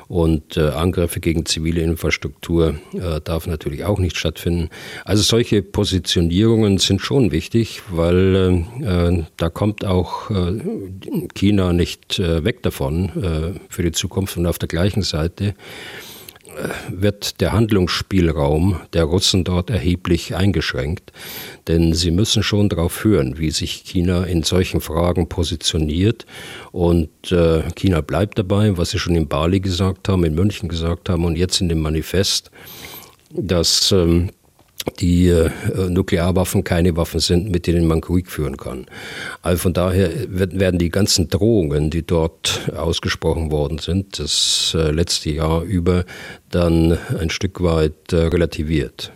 Und 0.07 0.57
äh, 0.57 0.69
Angriffe 0.69 1.19
gegen 1.19 1.45
zivile 1.45 1.81
Infrastruktur 1.81 2.75
äh, 2.93 3.21
darf 3.23 3.47
natürlich 3.47 3.85
auch 3.85 3.99
nicht 3.99 4.17
stattfinden. 4.17 4.69
Also 5.05 5.23
solche 5.23 5.61
Positionierungen 5.61 6.77
sind 6.79 7.01
schon 7.01 7.31
wichtig, 7.31 7.81
weil 7.89 8.65
da 9.37 9.49
kommt 9.49 9.85
auch 9.85 10.29
China 11.33 11.73
nicht 11.73 12.19
weg 12.19 12.63
davon 12.63 13.55
für 13.69 13.83
die 13.83 13.91
Zukunft. 13.91 14.37
Und 14.37 14.45
auf 14.45 14.59
der 14.59 14.67
gleichen 14.67 15.01
Seite 15.03 15.55
wird 16.89 17.41
der 17.41 17.53
Handlungsspielraum 17.53 18.79
der 18.93 19.05
Russen 19.05 19.43
dort 19.43 19.69
erheblich 19.69 20.35
eingeschränkt. 20.35 21.11
Denn 21.67 21.93
sie 21.93 22.11
müssen 22.11 22.43
schon 22.43 22.69
darauf 22.69 23.03
hören, 23.03 23.37
wie 23.37 23.51
sich 23.51 23.83
China 23.85 24.23
in 24.23 24.43
solchen 24.43 24.81
Fragen 24.81 25.29
positioniert. 25.29 26.25
Und 26.71 27.31
äh, 27.31 27.63
China 27.75 28.01
bleibt 28.01 28.37
dabei, 28.37 28.77
was 28.77 28.91
sie 28.91 28.99
schon 28.99 29.15
in 29.15 29.27
Bali 29.27 29.59
gesagt 29.59 30.09
haben, 30.09 30.23
in 30.23 30.35
München 30.35 30.69
gesagt 30.69 31.09
haben 31.09 31.25
und 31.25 31.37
jetzt 31.37 31.61
in 31.61 31.69
dem 31.69 31.81
Manifest, 31.81 32.51
dass 33.31 33.91
ähm, 33.91 34.29
die 34.99 35.27
äh, 35.27 35.49
Nuklearwaffen 35.89 36.63
keine 36.63 36.95
Waffen 36.95 37.19
sind, 37.19 37.51
mit 37.51 37.67
denen 37.67 37.87
man 37.87 38.01
Krieg 38.01 38.29
führen 38.29 38.57
kann. 38.57 38.85
Also 39.41 39.63
von 39.63 39.73
daher 39.73 40.09
werden 40.29 40.79
die 40.79 40.89
ganzen 40.89 41.29
Drohungen, 41.29 41.89
die 41.89 42.05
dort 42.05 42.69
ausgesprochen 42.75 43.51
worden 43.51 43.79
sind, 43.79 44.19
das 44.19 44.75
äh, 44.77 44.91
letzte 44.91 45.31
Jahr 45.31 45.63
über, 45.63 46.05
dann 46.49 46.97
ein 47.19 47.29
Stück 47.29 47.61
weit 47.61 48.13
äh, 48.13 48.17
relativiert. 48.17 49.11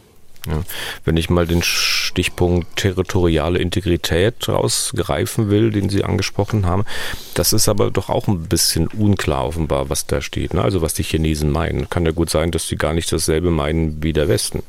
Ja. 0.48 0.62
Wenn 1.06 1.16
ich 1.16 1.30
mal 1.30 1.48
den 1.48 1.64
Stichpunkt 1.64 2.76
territoriale 2.76 3.60
Integrität 3.60 4.50
rausgreifen 4.50 5.50
will, 5.50 5.72
den 5.72 5.88
Sie 5.88 6.04
angesprochen 6.04 6.66
haben, 6.66 6.84
das 7.34 7.54
ist 7.54 7.70
aber 7.70 7.92
doch 7.92 8.10
auch 8.10 8.28
ein 8.28 8.44
bisschen 8.44 8.88
unklar 8.88 9.46
offenbar, 9.46 9.90
was 9.90 10.06
da 10.06 10.20
steht. 10.20 10.54
Ne? 10.54 10.62
Also 10.62 10.82
was 10.82 10.94
die 10.94 11.04
Chinesen 11.04 11.50
meinen. 11.50 11.90
Kann 11.90 12.06
ja 12.06 12.12
gut 12.12 12.30
sein, 12.30 12.52
dass 12.52 12.68
sie 12.68 12.76
gar 12.76 12.94
nicht 12.94 13.12
dasselbe 13.12 13.52
meinen 13.52 14.04
wie 14.04 14.12
der 14.12 14.28
Westen. 14.28 14.64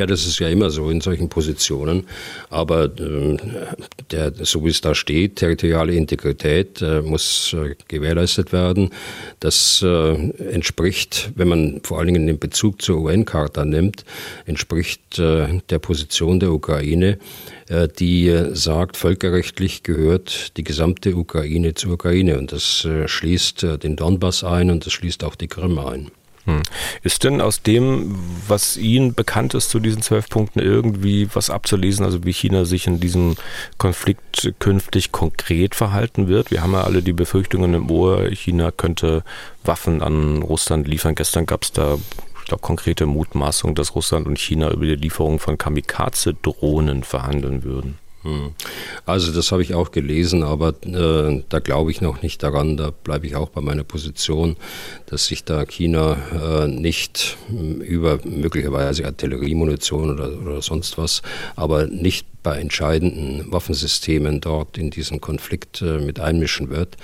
Ja, 0.00 0.06
das 0.06 0.26
ist 0.26 0.38
ja 0.38 0.48
immer 0.48 0.70
so 0.70 0.88
in 0.88 1.02
solchen 1.02 1.28
Positionen. 1.28 2.06
Aber 2.48 2.84
äh, 2.84 3.36
der, 4.10 4.32
so 4.34 4.64
wie 4.64 4.70
es 4.70 4.80
da 4.80 4.94
steht, 4.94 5.36
territoriale 5.36 5.92
Integrität 5.92 6.80
äh, 6.80 7.02
muss 7.02 7.52
äh, 7.52 7.74
gewährleistet 7.86 8.50
werden. 8.50 8.94
Das 9.40 9.82
äh, 9.82 10.14
entspricht, 10.52 11.32
wenn 11.34 11.48
man 11.48 11.80
vor 11.82 11.98
allen 11.98 12.06
Dingen 12.06 12.26
den 12.26 12.38
Bezug 12.38 12.80
zur 12.80 13.02
UN-Charta 13.02 13.66
nimmt, 13.66 14.06
entspricht 14.46 15.18
äh, 15.18 15.60
der 15.68 15.80
Position 15.80 16.40
der 16.40 16.52
Ukraine, 16.52 17.18
äh, 17.68 17.86
die 17.86 18.34
sagt, 18.54 18.96
völkerrechtlich 18.96 19.82
gehört 19.82 20.56
die 20.56 20.64
gesamte 20.64 21.14
Ukraine 21.14 21.74
zur 21.74 21.92
Ukraine. 21.92 22.38
Und 22.38 22.52
das 22.52 22.88
schließt 23.04 23.66
den 23.82 23.96
Donbass 23.96 24.44
ein 24.44 24.70
und 24.70 24.86
das 24.86 24.94
schließt 24.94 25.24
auch 25.24 25.34
die 25.34 25.48
Krim 25.48 25.78
ein. 25.78 26.10
Hm. 26.46 26.62
Ist 27.02 27.24
denn 27.24 27.40
aus 27.40 27.62
dem, 27.62 28.18
was 28.48 28.76
Ihnen 28.76 29.14
bekannt 29.14 29.54
ist 29.54 29.70
zu 29.70 29.78
diesen 29.78 30.02
zwölf 30.02 30.28
Punkten, 30.28 30.60
irgendwie 30.60 31.28
was 31.34 31.50
abzulesen, 31.50 32.04
also 32.04 32.24
wie 32.24 32.32
China 32.32 32.64
sich 32.64 32.86
in 32.86 33.00
diesem 33.00 33.36
Konflikt 33.78 34.54
künftig 34.58 35.12
konkret 35.12 35.74
verhalten 35.74 36.28
wird? 36.28 36.50
Wir 36.50 36.62
haben 36.62 36.72
ja 36.72 36.82
alle 36.82 37.02
die 37.02 37.12
Befürchtungen 37.12 37.74
im 37.74 37.90
Ohr, 37.90 38.30
China 38.30 38.70
könnte 38.70 39.22
Waffen 39.64 40.02
an 40.02 40.42
Russland 40.42 40.88
liefern. 40.88 41.14
Gestern 41.14 41.46
gab 41.46 41.64
es 41.64 41.72
da 41.72 41.98
ich 42.40 42.46
glaube, 42.46 42.62
konkrete 42.62 43.06
Mutmaßung, 43.06 43.74
dass 43.74 43.94
Russland 43.94 44.26
und 44.26 44.38
China 44.38 44.70
über 44.70 44.86
die 44.86 44.96
Lieferung 44.96 45.38
von 45.38 45.56
Kamikaze-Drohnen 45.56 47.04
verhandeln 47.04 47.62
würden. 47.62 47.98
Hm. 48.22 48.52
Also 49.06 49.32
das 49.32 49.50
habe 49.50 49.62
ich 49.62 49.74
auch 49.74 49.92
gelesen, 49.92 50.42
aber 50.42 50.74
äh, 50.84 51.42
da 51.48 51.58
glaube 51.58 51.90
ich 51.90 52.02
noch 52.02 52.20
nicht 52.22 52.42
daran, 52.42 52.76
da 52.76 52.90
bleibe 52.90 53.26
ich 53.26 53.34
auch 53.34 53.48
bei 53.48 53.62
meiner 53.62 53.84
Position, 53.84 54.56
dass 55.06 55.26
sich 55.26 55.44
da 55.44 55.64
China 55.64 56.18
äh, 56.32 56.68
nicht 56.68 57.38
hm, 57.48 57.80
über 57.80 58.18
möglicherweise 58.24 59.06
Artilleriemunition 59.06 60.10
oder, 60.10 60.38
oder 60.38 60.60
sonst 60.60 60.98
was, 60.98 61.22
aber 61.56 61.86
nicht 61.86 62.26
bei 62.42 62.58
entscheidenden 62.58 63.52
Waffensystemen 63.52 64.40
dort 64.40 64.78
in 64.78 64.90
diesen 64.90 65.20
Konflikt 65.20 65.82
äh, 65.82 65.98
mit 65.98 66.20
einmischen 66.20 66.70
wird. 66.70 66.96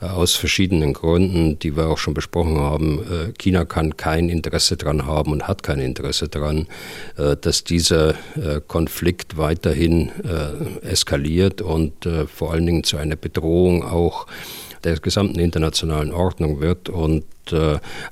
Äh, 0.00 0.06
aus 0.06 0.34
verschiedenen 0.34 0.92
Gründen, 0.94 1.58
die 1.58 1.76
wir 1.76 1.88
auch 1.88 1.98
schon 1.98 2.14
besprochen 2.14 2.58
haben. 2.58 2.98
Äh, 3.00 3.32
China 3.38 3.64
kann 3.64 3.96
kein 3.96 4.28
Interesse 4.28 4.76
daran 4.76 5.06
haben 5.06 5.32
und 5.32 5.46
hat 5.46 5.62
kein 5.62 5.78
Interesse 5.78 6.28
daran, 6.28 6.66
äh, 7.16 7.36
dass 7.36 7.62
dieser 7.64 8.10
äh, 8.10 8.60
Konflikt 8.66 9.36
weiterhin 9.36 10.10
äh, 10.24 10.59
eskaliert 10.82 11.62
und 11.62 12.08
vor 12.26 12.52
allen 12.52 12.66
Dingen 12.66 12.84
zu 12.84 12.96
einer 12.96 13.16
Bedrohung 13.16 13.82
auch 13.82 14.26
der 14.84 14.98
gesamten 14.98 15.38
internationalen 15.38 16.12
Ordnung 16.12 16.60
wird. 16.60 16.88
Und 16.88 17.24
äh, 17.39 17.39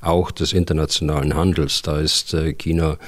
auch 0.00 0.30
des 0.30 0.52
internationalen 0.52 1.34
Handels. 1.34 1.82
Da 1.82 1.98
ist 1.98 2.34
äh, 2.34 2.52
China 2.52 2.98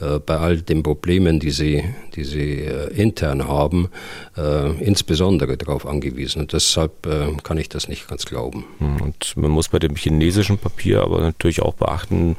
äh, 0.00 0.18
bei 0.18 0.36
all 0.36 0.58
den 0.58 0.82
Problemen, 0.82 1.40
die 1.40 1.50
sie, 1.50 1.84
die 2.14 2.24
sie 2.24 2.60
äh, 2.60 2.88
intern 2.94 3.48
haben, 3.48 3.88
äh, 4.36 4.70
insbesondere 4.82 5.56
darauf 5.56 5.86
angewiesen. 5.86 6.42
Und 6.42 6.52
deshalb 6.52 7.06
äh, 7.06 7.32
kann 7.42 7.58
ich 7.58 7.68
das 7.68 7.88
nicht 7.88 8.08
ganz 8.08 8.24
glauben. 8.24 8.64
Hm, 8.78 9.00
und 9.00 9.36
man 9.36 9.50
muss 9.50 9.68
bei 9.68 9.78
dem 9.78 9.96
chinesischen 9.96 10.58
Papier 10.58 11.02
aber 11.02 11.20
natürlich 11.20 11.62
auch 11.62 11.74
beachten, 11.74 12.36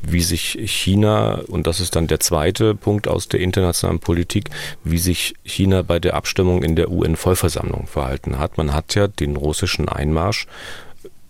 wie 0.00 0.22
sich 0.22 0.58
China, 0.64 1.40
und 1.48 1.66
das 1.66 1.80
ist 1.80 1.96
dann 1.96 2.06
der 2.06 2.20
zweite 2.20 2.74
Punkt 2.74 3.08
aus 3.08 3.28
der 3.28 3.40
internationalen 3.40 4.00
Politik, 4.00 4.48
wie 4.84 4.98
sich 4.98 5.34
China 5.44 5.82
bei 5.82 5.98
der 5.98 6.14
Abstimmung 6.14 6.62
in 6.62 6.76
der 6.76 6.90
UN-Vollversammlung 6.90 7.86
verhalten 7.86 8.38
hat. 8.38 8.56
Man 8.56 8.72
hat 8.72 8.94
ja 8.94 9.08
den 9.08 9.36
russischen 9.36 9.88
Einmarsch 9.88 10.46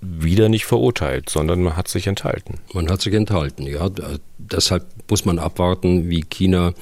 wieder 0.02 0.49
nicht 0.49 0.66
verurteilt, 0.66 1.30
sondern 1.30 1.62
man 1.62 1.76
hat 1.76 1.87
sich 1.87 2.09
enthalten. 2.09 2.59
Man 2.73 2.90
hat 2.90 3.00
sich 3.00 3.14
enthalten, 3.14 3.66
ja. 3.66 3.88
Deshalb 4.38 4.85
muss 5.09 5.25
man 5.25 5.38
abwarten, 5.38 6.11
wie 6.11 6.23
China 6.23 6.73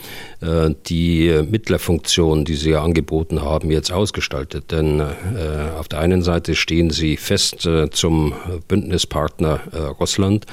äh, 0.40 0.70
die 0.86 1.42
Mittlerfunktion, 1.48 2.46
die 2.46 2.54
sie 2.54 2.70
ja 2.70 2.82
angeboten 2.82 3.42
haben, 3.42 3.70
jetzt 3.70 3.92
ausgestaltet. 3.92 4.72
Denn 4.72 5.00
äh, 5.00 5.78
auf 5.78 5.86
der 5.88 6.00
einen 6.00 6.22
Seite 6.22 6.54
stehen 6.54 6.88
sie 6.90 7.18
fest 7.18 7.66
äh, 7.66 7.90
zum 7.90 8.32
Bündnispartner 8.68 9.60
äh, 9.72 9.78
Russland 9.78 10.46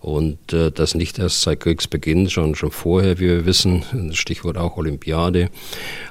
und 0.00 0.52
äh, 0.52 0.70
das 0.70 0.94
nicht 0.94 1.18
erst 1.18 1.42
seit 1.42 1.60
Kriegsbeginn, 1.60 2.30
schon, 2.30 2.54
schon 2.54 2.70
vorher, 2.70 3.18
wie 3.18 3.26
wir 3.26 3.46
wissen, 3.46 3.82
Stichwort 4.12 4.56
auch 4.56 4.76
Olympiade. 4.76 5.50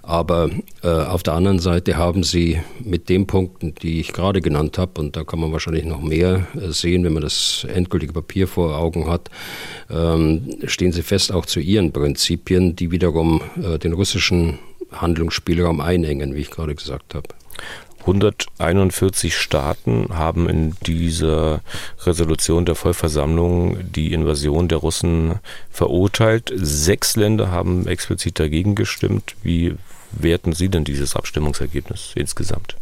Aber 0.03 0.50
äh, 0.84 0.88
auf 0.88 1.24
der 1.24 1.34
anderen 1.34 1.60
Seite 1.60 1.98
haben 1.98 2.24
sie 2.24 2.62
mit 2.79 3.10
den 3.10 3.27
Punkten, 3.27 3.75
die 3.75 4.00
ich 4.00 4.13
gerade 4.13 4.41
genannt 4.41 4.77
habe, 4.77 5.00
und 5.00 5.15
da 5.15 5.24
kann 5.24 5.39
man 5.39 5.51
wahrscheinlich 5.51 5.86
noch 5.86 6.01
mehr 6.01 6.48
äh, 6.56 6.72
sehen, 6.72 7.03
wenn 7.03 7.13
man 7.13 7.24
das 7.24 7.65
endgültige 7.74 8.13
Papier 8.13 8.48
vor 8.48 8.77
Augen 8.77 9.10
hat, 9.10 9.29
ähm, 9.89 10.58
stehen 10.65 10.91
sie 10.91 11.03
fest 11.03 11.32
auch 11.32 11.46
zu 11.46 11.60
ihren 11.60 11.91
Prinzipien, 11.91 12.75
die 12.75 12.91
wiederum 12.91 13.41
äh, 13.62 13.79
den 13.79 13.94
russischen 13.94 14.60
Handlungsspielraum 14.91 15.82
einengen, 15.82 16.36
wie 16.36 16.41
ich 16.41 16.51
gerade 16.51 16.75
gesagt 16.75 17.15
habe. 17.15 17.27
141 18.07 19.35
Staaten 19.35 20.07
haben 20.13 20.47
in 20.47 20.75
dieser 20.85 21.61
Resolution 22.05 22.65
der 22.65 22.75
Vollversammlung 22.75 23.91
die 23.91 24.13
Invasion 24.13 24.69
der 24.69 24.77
Russen 24.77 25.39
verurteilt. 25.69 26.51
Sechs 26.55 27.17
Länder 27.17 27.51
haben 27.51 27.85
explizit 27.85 28.39
dagegen 28.39 28.75
gestimmt. 28.75 29.35
Wie 29.43 29.75
werten 30.11 30.53
Sie 30.53 30.69
denn 30.69 30.85
dieses 30.85 31.15
Abstimmungsergebnis 31.17 32.13
insgesamt? 32.15 32.77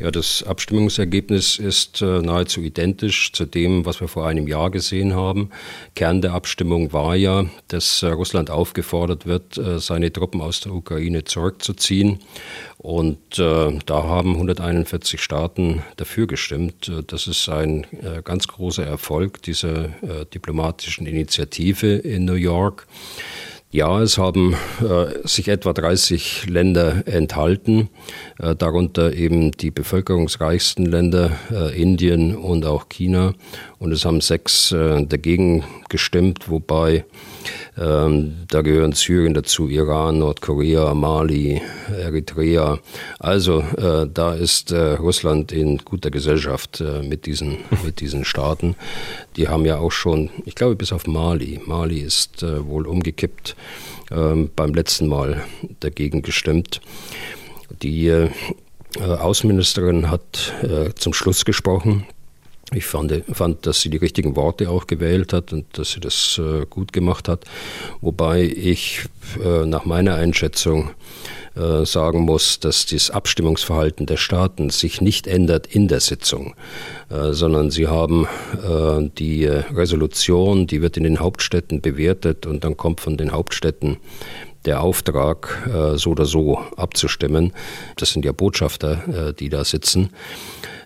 Ja, 0.00 0.12
das 0.12 0.44
Abstimmungsergebnis 0.44 1.58
ist 1.58 2.02
äh, 2.02 2.20
nahezu 2.20 2.60
identisch 2.60 3.32
zu 3.32 3.46
dem, 3.46 3.84
was 3.84 4.00
wir 4.00 4.06
vor 4.06 4.28
einem 4.28 4.46
Jahr 4.46 4.70
gesehen 4.70 5.16
haben. 5.16 5.50
Kern 5.96 6.22
der 6.22 6.34
Abstimmung 6.34 6.92
war 6.92 7.16
ja, 7.16 7.46
dass 7.66 8.04
äh, 8.04 8.06
Russland 8.06 8.48
aufgefordert 8.48 9.26
wird, 9.26 9.58
äh, 9.58 9.80
seine 9.80 10.12
Truppen 10.12 10.40
aus 10.40 10.60
der 10.60 10.72
Ukraine 10.72 11.24
zurückzuziehen. 11.24 12.20
Und 12.76 13.40
äh, 13.40 13.76
da 13.86 14.04
haben 14.04 14.34
141 14.34 15.20
Staaten 15.20 15.82
dafür 15.96 16.28
gestimmt. 16.28 16.88
Äh, 16.88 17.02
das 17.04 17.26
ist 17.26 17.48
ein 17.48 17.84
äh, 18.00 18.22
ganz 18.22 18.46
großer 18.46 18.86
Erfolg 18.86 19.42
dieser 19.42 19.88
diplomatischen 20.32 21.06
Initiative 21.06 21.96
in 21.96 22.24
New 22.24 22.34
York. 22.34 22.86
Ja, 23.70 24.00
es 24.00 24.16
haben 24.16 24.56
äh, 24.80 25.28
sich 25.28 25.48
etwa 25.48 25.74
30 25.74 26.46
Länder 26.48 27.06
enthalten, 27.06 27.90
äh, 28.38 28.56
darunter 28.56 29.12
eben 29.12 29.50
die 29.52 29.70
bevölkerungsreichsten 29.70 30.86
Länder, 30.86 31.32
äh, 31.50 31.78
Indien 31.78 32.34
und 32.34 32.64
auch 32.64 32.88
China. 32.88 33.34
Und 33.78 33.92
es 33.92 34.04
haben 34.04 34.20
sechs 34.20 34.72
äh, 34.72 35.04
dagegen 35.04 35.64
gestimmt, 35.88 36.48
wobei 36.48 37.04
ähm, 37.76 38.38
da 38.48 38.62
gehören 38.62 38.92
Syrien 38.92 39.34
dazu, 39.34 39.68
Iran, 39.68 40.18
Nordkorea, 40.18 40.94
Mali, 40.94 41.62
Eritrea. 41.88 42.80
Also 43.20 43.60
äh, 43.60 44.08
da 44.12 44.34
ist 44.34 44.72
äh, 44.72 44.94
Russland 44.94 45.52
in 45.52 45.78
guter 45.78 46.10
Gesellschaft 46.10 46.80
äh, 46.80 47.02
mit, 47.02 47.26
diesen, 47.26 47.58
mit 47.84 48.00
diesen 48.00 48.24
Staaten. 48.24 48.74
Die 49.36 49.48
haben 49.48 49.64
ja 49.64 49.78
auch 49.78 49.92
schon, 49.92 50.30
ich 50.44 50.56
glaube 50.56 50.74
bis 50.74 50.92
auf 50.92 51.06
Mali, 51.06 51.60
Mali 51.64 52.00
ist 52.00 52.42
äh, 52.42 52.66
wohl 52.66 52.86
umgekippt, 52.86 53.54
ähm, 54.10 54.50
beim 54.56 54.74
letzten 54.74 55.06
Mal 55.06 55.44
dagegen 55.78 56.22
gestimmt. 56.22 56.80
Die 57.82 58.08
äh, 58.08 58.30
Außenministerin 58.98 60.10
hat 60.10 60.54
zum 60.96 61.12
Schluss 61.12 61.44
gesprochen 61.44 62.06
ich 62.72 62.86
fand, 62.86 63.22
fand, 63.32 63.66
dass 63.66 63.80
sie 63.80 63.90
die 63.90 63.96
richtigen 63.96 64.36
Worte 64.36 64.70
auch 64.70 64.86
gewählt 64.86 65.32
hat 65.32 65.52
und 65.52 65.66
dass 65.78 65.92
sie 65.92 66.00
das 66.00 66.40
äh, 66.42 66.66
gut 66.66 66.92
gemacht 66.92 67.28
hat. 67.28 67.44
Wobei 68.00 68.42
ich 68.42 69.06
äh, 69.42 69.64
nach 69.64 69.84
meiner 69.84 70.14
Einschätzung 70.14 70.90
äh, 71.58 71.84
sagen 71.84 72.20
muss, 72.20 72.60
dass 72.60 72.86
das 72.86 73.10
Abstimmungsverhalten 73.10 74.06
der 74.06 74.16
Staaten 74.16 74.70
sich 74.70 75.00
nicht 75.00 75.26
ändert 75.26 75.66
in 75.66 75.88
der 75.88 75.98
Sitzung, 75.98 76.54
äh, 77.10 77.32
sondern 77.32 77.72
sie 77.72 77.88
haben 77.88 78.26
äh, 78.62 79.10
die 79.18 79.46
Resolution, 79.46 80.68
die 80.68 80.82
wird 80.82 80.96
in 80.96 81.02
den 81.02 81.18
Hauptstädten 81.18 81.80
bewertet 81.80 82.46
und 82.46 82.62
dann 82.62 82.76
kommt 82.76 83.00
von 83.00 83.16
den 83.16 83.32
Hauptstädten 83.32 83.96
der 84.64 84.82
Auftrag, 84.82 85.70
so 85.94 86.10
oder 86.10 86.26
so 86.26 86.58
abzustimmen. 86.76 87.52
Das 87.96 88.12
sind 88.12 88.24
ja 88.24 88.32
Botschafter, 88.32 89.32
die 89.38 89.48
da 89.48 89.64
sitzen 89.64 90.10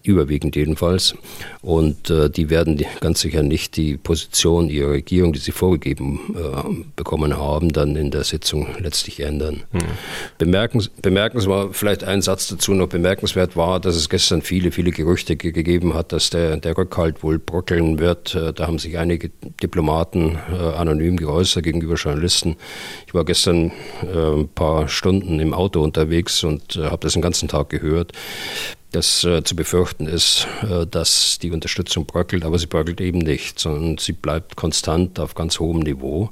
überwiegend 0.03 0.57
jedenfalls. 0.57 1.15
Und 1.61 2.11
äh, 2.11 2.29
die 2.29 2.51
werden 2.51 2.83
ganz 3.01 3.21
sicher 3.21 3.43
nicht 3.43 3.77
die 3.77 3.97
Position 3.97 4.69
ihrer 4.69 4.91
Regierung, 4.91 5.33
die 5.33 5.39
sie 5.39 5.53
vorgegeben 5.53 6.35
äh, 6.35 6.85
bekommen 6.97 7.37
haben, 7.37 7.73
dann 7.73 7.97
in 7.97 8.11
der 8.11 8.25
Sitzung 8.25 8.69
letztlich 8.79 9.21
ändern. 9.21 9.63
Hm. 9.73 9.81
Bemerkens, 10.39 10.89
bemerkenswert, 10.89 11.77
vielleicht 11.77 12.05
ein 12.05 12.23
Satz 12.23 12.49
dazu 12.49 12.75
noch, 12.75 12.89
bemerkenswert 12.89 13.57
war, 13.57 13.81
dass 13.81 13.97
es 13.97 14.09
gestern 14.09 14.43
viele, 14.43 14.73
viele 14.73 14.91
Gerüchte 14.91 15.37
gegeben 15.37 15.95
hat, 15.95 16.13
dass 16.13 16.31
der, 16.31 16.57
der 16.57 16.77
Rückhalt 16.77 17.23
wohl 17.23 17.39
bröckeln 17.39 17.99
wird. 17.99 18.35
Äh, 18.35 18.53
da 18.53 18.67
haben 18.67 18.79
sich 18.79 18.99
einige 18.99 19.31
Diplomaten 19.63 20.39
äh, 20.53 20.57
anonym 20.57 21.17
geäußert 21.17 21.63
gegenüber 21.63 21.95
Journalisten. 21.95 22.57
Ich 23.07 23.15
war 23.15 23.25
gestern 23.25 23.73
äh, 24.03 24.41
ein 24.41 24.49
paar 24.49 24.89
Stunden 24.89 25.39
im 25.39 25.55
Auto 25.55 25.83
unterwegs 25.83 26.43
und 26.45 26.77
äh, 26.77 26.85
habe 26.85 26.99
das 26.99 27.13
den 27.13 27.23
ganzen 27.23 27.49
Tag 27.49 27.69
gehört 27.69 28.13
dass 28.93 29.25
äh, 29.25 29.43
zu 29.43 29.57
befürchten 29.57 30.07
ist, 30.07 30.47
äh, 30.63 30.87
dass 30.87 31.39
die 31.41 31.51
Unterstützung 31.51 32.07
bröckelt, 32.07 32.45
aber 32.45 32.59
sie 32.59 32.67
bröckelt 32.67 33.01
eben 33.01 33.19
nicht, 33.19 33.59
sondern 33.59 33.99
sie 33.99 34.13
bleibt 34.13 34.57
konstant 34.57 35.19
auf 35.19 35.35
ganz 35.35 35.59
hohem 35.59 35.81
Niveau. 35.81 36.31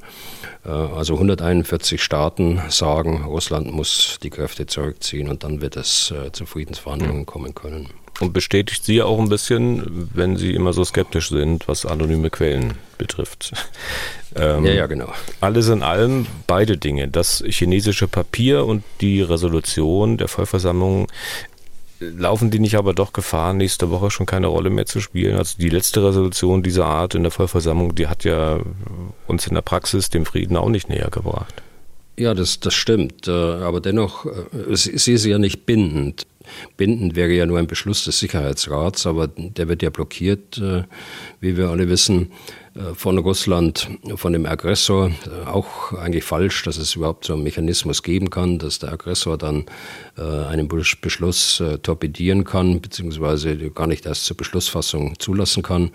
Äh, 0.65 0.69
also 0.69 1.15
141 1.15 2.03
Staaten 2.03 2.61
sagen, 2.69 3.25
Russland 3.25 3.73
muss 3.73 4.19
die 4.23 4.31
Kräfte 4.31 4.67
zurückziehen 4.67 5.29
und 5.29 5.43
dann 5.43 5.61
wird 5.61 5.77
es 5.77 6.11
äh, 6.11 6.33
zu 6.33 6.47
Friedensverhandlungen 6.47 7.27
kommen 7.27 7.55
können. 7.55 7.89
Und 8.21 8.35
bestätigt 8.35 8.85
Sie 8.85 9.01
auch 9.01 9.19
ein 9.19 9.31
bisschen, 9.31 10.11
wenn 10.13 10.37
Sie 10.37 10.53
immer 10.53 10.75
so 10.75 10.85
skeptisch 10.85 11.31
sind, 11.31 11.67
was 11.69 11.87
anonyme 11.87 12.29
Quellen 12.29 12.75
betrifft. 12.99 13.53
Ähm, 14.37 14.65
ja, 14.67 14.73
ja, 14.73 14.87
genau. 14.87 15.11
Alles 15.41 15.69
in 15.69 15.83
allem 15.83 16.27
beide 16.47 16.77
Dinge. 16.77 17.09
Das 17.09 17.43
chinesische 17.47 18.09
Papier 18.09 18.67
und 18.67 18.85
die 19.01 19.23
Resolution 19.23 20.19
der 20.19 20.29
Vollversammlung 20.29 21.07
laufen 22.01 22.51
die 22.51 22.59
nicht 22.59 22.77
aber 22.77 22.95
doch 22.95 23.13
Gefahr, 23.13 23.53
nächste 23.53 23.91
Woche 23.91 24.11
schon 24.11 24.27
keine 24.27 24.49
Rolle 24.49 24.71
mehr 24.71 24.87
zu 24.87 25.01
spielen? 25.01 25.37
Also 25.37 25.57
die 25.59 25.69
letzte 25.69 26.05
Resolution 26.05 26.63
dieser 26.63 26.87
Art 26.87 27.15
in 27.15 27.23
der 27.23 27.31
Vollversammlung, 27.31 27.95
die 27.95 28.09
hat 28.09 28.25
ja 28.25 28.59
uns 29.27 29.47
in 29.47 29.55
der 29.55 29.63
Praxis 29.63 30.11
dem 30.11 30.25
Frieden 30.25 30.57
auch 30.57 30.69
nicht 30.69 30.89
näher 30.89 31.11
gebracht. 31.11 31.63
Ja, 32.19 32.35
das, 32.35 32.61
das 32.61 32.75
stimmt. 32.75 33.29
Äh, 33.29 33.31
aber 33.31 33.81
dennoch, 33.81 34.27
äh, 34.27 34.77
sie 34.77 35.13
ist 35.13 35.25
ja 35.25 35.39
nicht 35.39 35.65
bindend. 35.65 36.27
Bindend 36.77 37.17
wäre 37.17 37.31
ja 37.31 37.47
nur 37.47 37.59
ein 37.59 37.67
Beschluss 37.67 38.05
des 38.05 38.19
Sicherheitsrats, 38.19 39.07
aber 39.07 39.29
der 39.29 39.69
wird 39.69 39.83
ja 39.83 39.91
blockiert, 39.91 40.59
äh, 40.59 40.83
wie 41.41 41.57
wir 41.57 41.69
alle 41.69 41.89
wissen. 41.89 42.33
Äh, 42.81 42.95
von 42.95 43.19
Russland, 43.19 43.89
von 44.17 44.33
dem 44.33 44.47
Aggressor, 44.47 45.09
äh, 45.09 45.49
auch 45.49 45.93
eigentlich 45.93 46.25
falsch, 46.25 46.63
dass 46.65 46.77
es 46.77 46.95
überhaupt 46.97 47.25
so 47.25 47.35
einen 47.35 47.43
Mechanismus 47.43 48.03
geben 48.03 48.31
kann, 48.31 48.59
dass 48.59 48.79
der 48.79 48.93
Aggressor 48.93 49.39
dann 49.39 49.67
äh, 50.17 50.23
einen 50.23 50.69
Beschluss 50.69 51.63
torpedieren 51.83 52.45
kann, 52.45 52.81
beziehungsweise 52.81 53.57
gar 53.71 53.87
nicht 53.87 54.07
erst 54.07 54.25
zur 54.25 54.37
Beschlussfassung 54.37 55.19
zulassen 55.19 55.63
kann. 55.63 55.91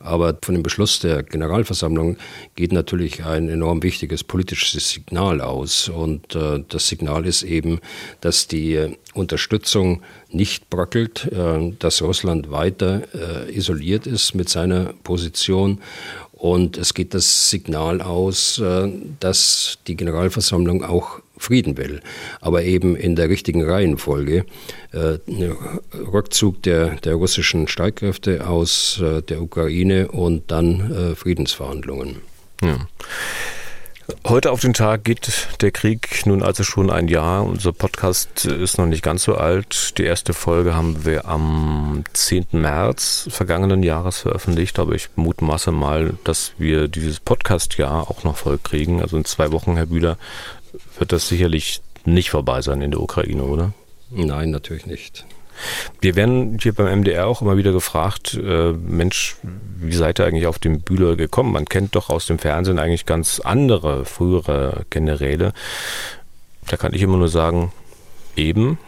Aber 0.00 0.36
von 0.40 0.54
dem 0.54 0.62
Beschluss 0.62 1.00
der 1.00 1.22
Generalversammlung 1.22 2.16
geht 2.54 2.72
natürlich 2.72 3.24
ein 3.24 3.48
enorm 3.48 3.82
wichtiges 3.82 4.22
politisches 4.22 4.90
Signal 4.90 5.40
aus. 5.40 5.88
Und 5.88 6.34
äh, 6.34 6.62
das 6.68 6.88
Signal 6.88 7.26
ist 7.26 7.42
eben, 7.42 7.80
dass 8.20 8.46
die 8.46 8.96
Unterstützung 9.14 10.02
nicht 10.30 10.70
bröckelt, 10.70 11.30
äh, 11.32 11.72
dass 11.78 12.02
Russland 12.02 12.50
weiter 12.50 13.02
äh, 13.14 13.56
isoliert 13.56 14.06
ist 14.06 14.34
mit 14.34 14.48
seiner 14.48 14.92
Position 15.04 15.80
und 16.32 16.76
es 16.76 16.94
geht 16.94 17.14
das 17.14 17.50
Signal 17.50 18.02
aus, 18.02 18.58
äh, 18.58 18.90
dass 19.20 19.78
die 19.86 19.96
Generalversammlung 19.96 20.84
auch 20.84 21.20
Frieden 21.38 21.76
will, 21.76 22.00
aber 22.40 22.62
eben 22.62 22.96
in 22.96 23.14
der 23.14 23.28
richtigen 23.28 23.62
Reihenfolge. 23.62 24.46
Rückzug 25.92 26.62
der, 26.62 26.96
der 26.96 27.16
russischen 27.16 27.68
Streitkräfte 27.68 28.48
aus 28.48 29.02
der 29.28 29.42
Ukraine 29.42 30.08
und 30.08 30.50
dann 30.50 31.14
Friedensverhandlungen. 31.14 32.22
Ja. 32.62 32.88
Heute 34.24 34.52
auf 34.52 34.60
den 34.60 34.72
Tag 34.72 35.02
geht 35.02 35.48
der 35.62 35.72
Krieg 35.72 36.26
nun 36.26 36.42
also 36.42 36.62
schon 36.62 36.90
ein 36.90 37.08
Jahr. 37.08 37.44
Unser 37.44 37.72
Podcast 37.72 38.44
ist 38.44 38.78
noch 38.78 38.86
nicht 38.86 39.02
ganz 39.02 39.24
so 39.24 39.34
alt. 39.34 39.98
Die 39.98 40.04
erste 40.04 40.32
Folge 40.32 40.76
haben 40.76 41.04
wir 41.04 41.26
am 41.26 42.04
10. 42.12 42.46
März 42.52 43.26
vergangenen 43.30 43.82
Jahres 43.82 44.18
veröffentlicht, 44.18 44.78
aber 44.78 44.94
ich 44.94 45.08
mutmaße 45.16 45.72
mal, 45.72 46.14
dass 46.22 46.52
wir 46.56 46.86
dieses 46.86 47.18
Podcast-Jahr 47.18 48.08
auch 48.08 48.22
noch 48.22 48.36
voll 48.36 48.58
kriegen. 48.58 49.02
Also 49.02 49.16
in 49.16 49.24
zwei 49.24 49.50
Wochen, 49.50 49.74
Herr 49.76 49.86
Bühler, 49.86 50.18
wird 50.98 51.10
das 51.10 51.26
sicherlich 51.28 51.80
nicht 52.04 52.30
vorbei 52.30 52.62
sein 52.62 52.82
in 52.82 52.92
der 52.92 53.00
Ukraine, 53.00 53.42
oder? 53.42 53.72
Nein, 54.10 54.50
natürlich 54.50 54.86
nicht. 54.86 55.26
Wir 56.00 56.16
werden 56.16 56.58
hier 56.60 56.72
beim 56.72 57.00
MDR 57.00 57.26
auch 57.26 57.42
immer 57.42 57.56
wieder 57.56 57.72
gefragt, 57.72 58.34
äh, 58.34 58.72
Mensch, 58.72 59.36
wie 59.42 59.94
seid 59.94 60.20
ihr 60.20 60.26
eigentlich 60.26 60.46
auf 60.46 60.58
den 60.58 60.80
Bühler 60.80 61.16
gekommen? 61.16 61.52
Man 61.52 61.66
kennt 61.66 61.94
doch 61.94 62.10
aus 62.10 62.26
dem 62.26 62.38
Fernsehen 62.38 62.78
eigentlich 62.78 63.06
ganz 63.06 63.40
andere, 63.40 64.04
frühere 64.04 64.84
Generäle. 64.90 65.52
Da 66.66 66.76
kann 66.76 66.94
ich 66.94 67.02
immer 67.02 67.16
nur 67.16 67.28
sagen, 67.28 67.72
eben. 68.36 68.78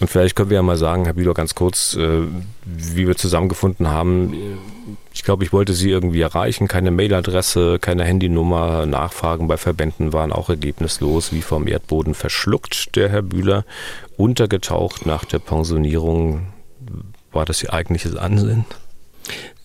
Und 0.00 0.10
vielleicht 0.10 0.36
können 0.36 0.50
wir 0.50 0.56
ja 0.56 0.62
mal 0.62 0.76
sagen, 0.76 1.04
Herr 1.04 1.14
Bühler, 1.14 1.34
ganz 1.34 1.54
kurz, 1.54 1.94
äh, 1.94 2.22
wie 2.64 3.06
wir 3.06 3.16
zusammengefunden 3.16 3.88
haben. 3.88 4.58
Ich 5.14 5.22
glaube, 5.22 5.44
ich 5.44 5.52
wollte 5.52 5.72
Sie 5.74 5.90
irgendwie 5.90 6.20
erreichen. 6.20 6.66
Keine 6.66 6.90
Mailadresse, 6.90 7.78
keine 7.78 8.04
Handynummer. 8.04 8.84
Nachfragen 8.84 9.46
bei 9.46 9.56
Verbänden 9.56 10.12
waren 10.12 10.32
auch 10.32 10.50
ergebnislos, 10.50 11.32
wie 11.32 11.40
vom 11.40 11.68
Erdboden 11.68 12.14
verschluckt, 12.14 12.96
der 12.96 13.08
Herr 13.08 13.22
Bühler 13.22 13.64
untergetaucht 14.16 15.06
nach 15.06 15.24
der 15.24 15.38
Pensionierung. 15.38 16.48
War 17.30 17.44
das 17.44 17.62
Ihr 17.62 17.72
eigentliches 17.72 18.16
Ansinnen? 18.16 18.66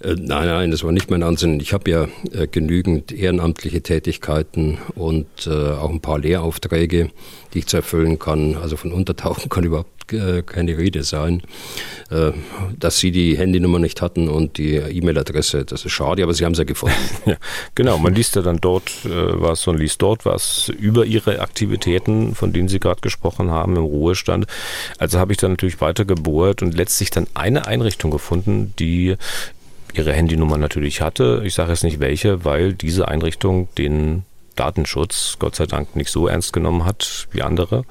Äh, 0.01 0.15
nein, 0.17 0.47
nein, 0.47 0.71
das 0.71 0.83
war 0.83 0.91
nicht 0.91 1.09
mein 1.09 1.23
Ansinnen. 1.23 1.59
Ich 1.59 1.73
habe 1.73 1.91
ja 1.91 2.07
äh, 2.31 2.47
genügend 2.47 3.11
ehrenamtliche 3.11 3.81
Tätigkeiten 3.81 4.77
und 4.95 5.27
äh, 5.47 5.49
auch 5.49 5.89
ein 5.89 6.01
paar 6.01 6.19
Lehraufträge, 6.19 7.09
die 7.53 7.59
ich 7.59 7.67
zu 7.67 7.77
erfüllen 7.77 8.19
kann. 8.19 8.55
Also 8.55 8.77
von 8.77 8.93
Untertauchen 8.93 9.49
kann 9.49 9.63
überhaupt 9.63 10.13
äh, 10.13 10.41
keine 10.41 10.77
Rede 10.77 11.03
sein. 11.03 11.43
Äh, 12.09 12.31
dass 12.79 12.99
Sie 12.99 13.11
die 13.11 13.37
Handynummer 13.37 13.79
nicht 13.79 14.01
hatten 14.01 14.29
und 14.29 14.57
die 14.57 14.75
E-Mail-Adresse, 14.75 15.65
das 15.65 15.85
ist 15.85 15.91
schade, 15.91 16.23
aber 16.23 16.33
Sie 16.33 16.45
haben 16.45 16.55
sie 16.55 16.61
ja 16.61 16.65
gefunden. 16.65 16.95
ja, 17.25 17.35
genau, 17.75 17.97
man 17.97 18.15
liest 18.15 18.35
ja 18.35 18.41
dann 18.41 18.57
dort 18.57 18.89
äh, 19.05 19.09
was 19.09 19.67
und 19.67 19.77
liest 19.77 20.01
dort 20.01 20.25
was 20.25 20.69
über 20.69 21.05
Ihre 21.05 21.41
Aktivitäten, 21.41 22.35
von 22.35 22.53
denen 22.53 22.69
Sie 22.69 22.79
gerade 22.79 23.01
gesprochen 23.01 23.51
haben, 23.51 23.75
im 23.75 23.83
Ruhestand. 23.83 24.47
Also 24.97 25.19
habe 25.19 25.33
ich 25.33 25.37
dann 25.37 25.51
natürlich 25.51 25.81
weiter 25.81 26.05
gebohrt 26.05 26.61
und 26.61 26.73
letztlich 26.73 27.11
dann 27.11 27.27
eine 27.33 27.67
Einrichtung 27.67 28.11
gefunden, 28.11 28.73
die 28.79 29.15
ihre 29.93 30.13
Handynummer 30.13 30.57
natürlich 30.57 31.01
hatte. 31.01 31.41
Ich 31.45 31.53
sage 31.53 31.71
jetzt 31.71 31.83
nicht 31.83 31.99
welche, 31.99 32.45
weil 32.45 32.73
diese 32.73 33.07
Einrichtung 33.07 33.67
den 33.77 34.23
Datenschutz 34.55 35.37
Gott 35.39 35.55
sei 35.55 35.65
Dank 35.65 35.95
nicht 35.95 36.09
so 36.11 36.27
ernst 36.27 36.51
genommen 36.53 36.85
hat 36.85 37.27
wie 37.31 37.41
andere 37.41 37.85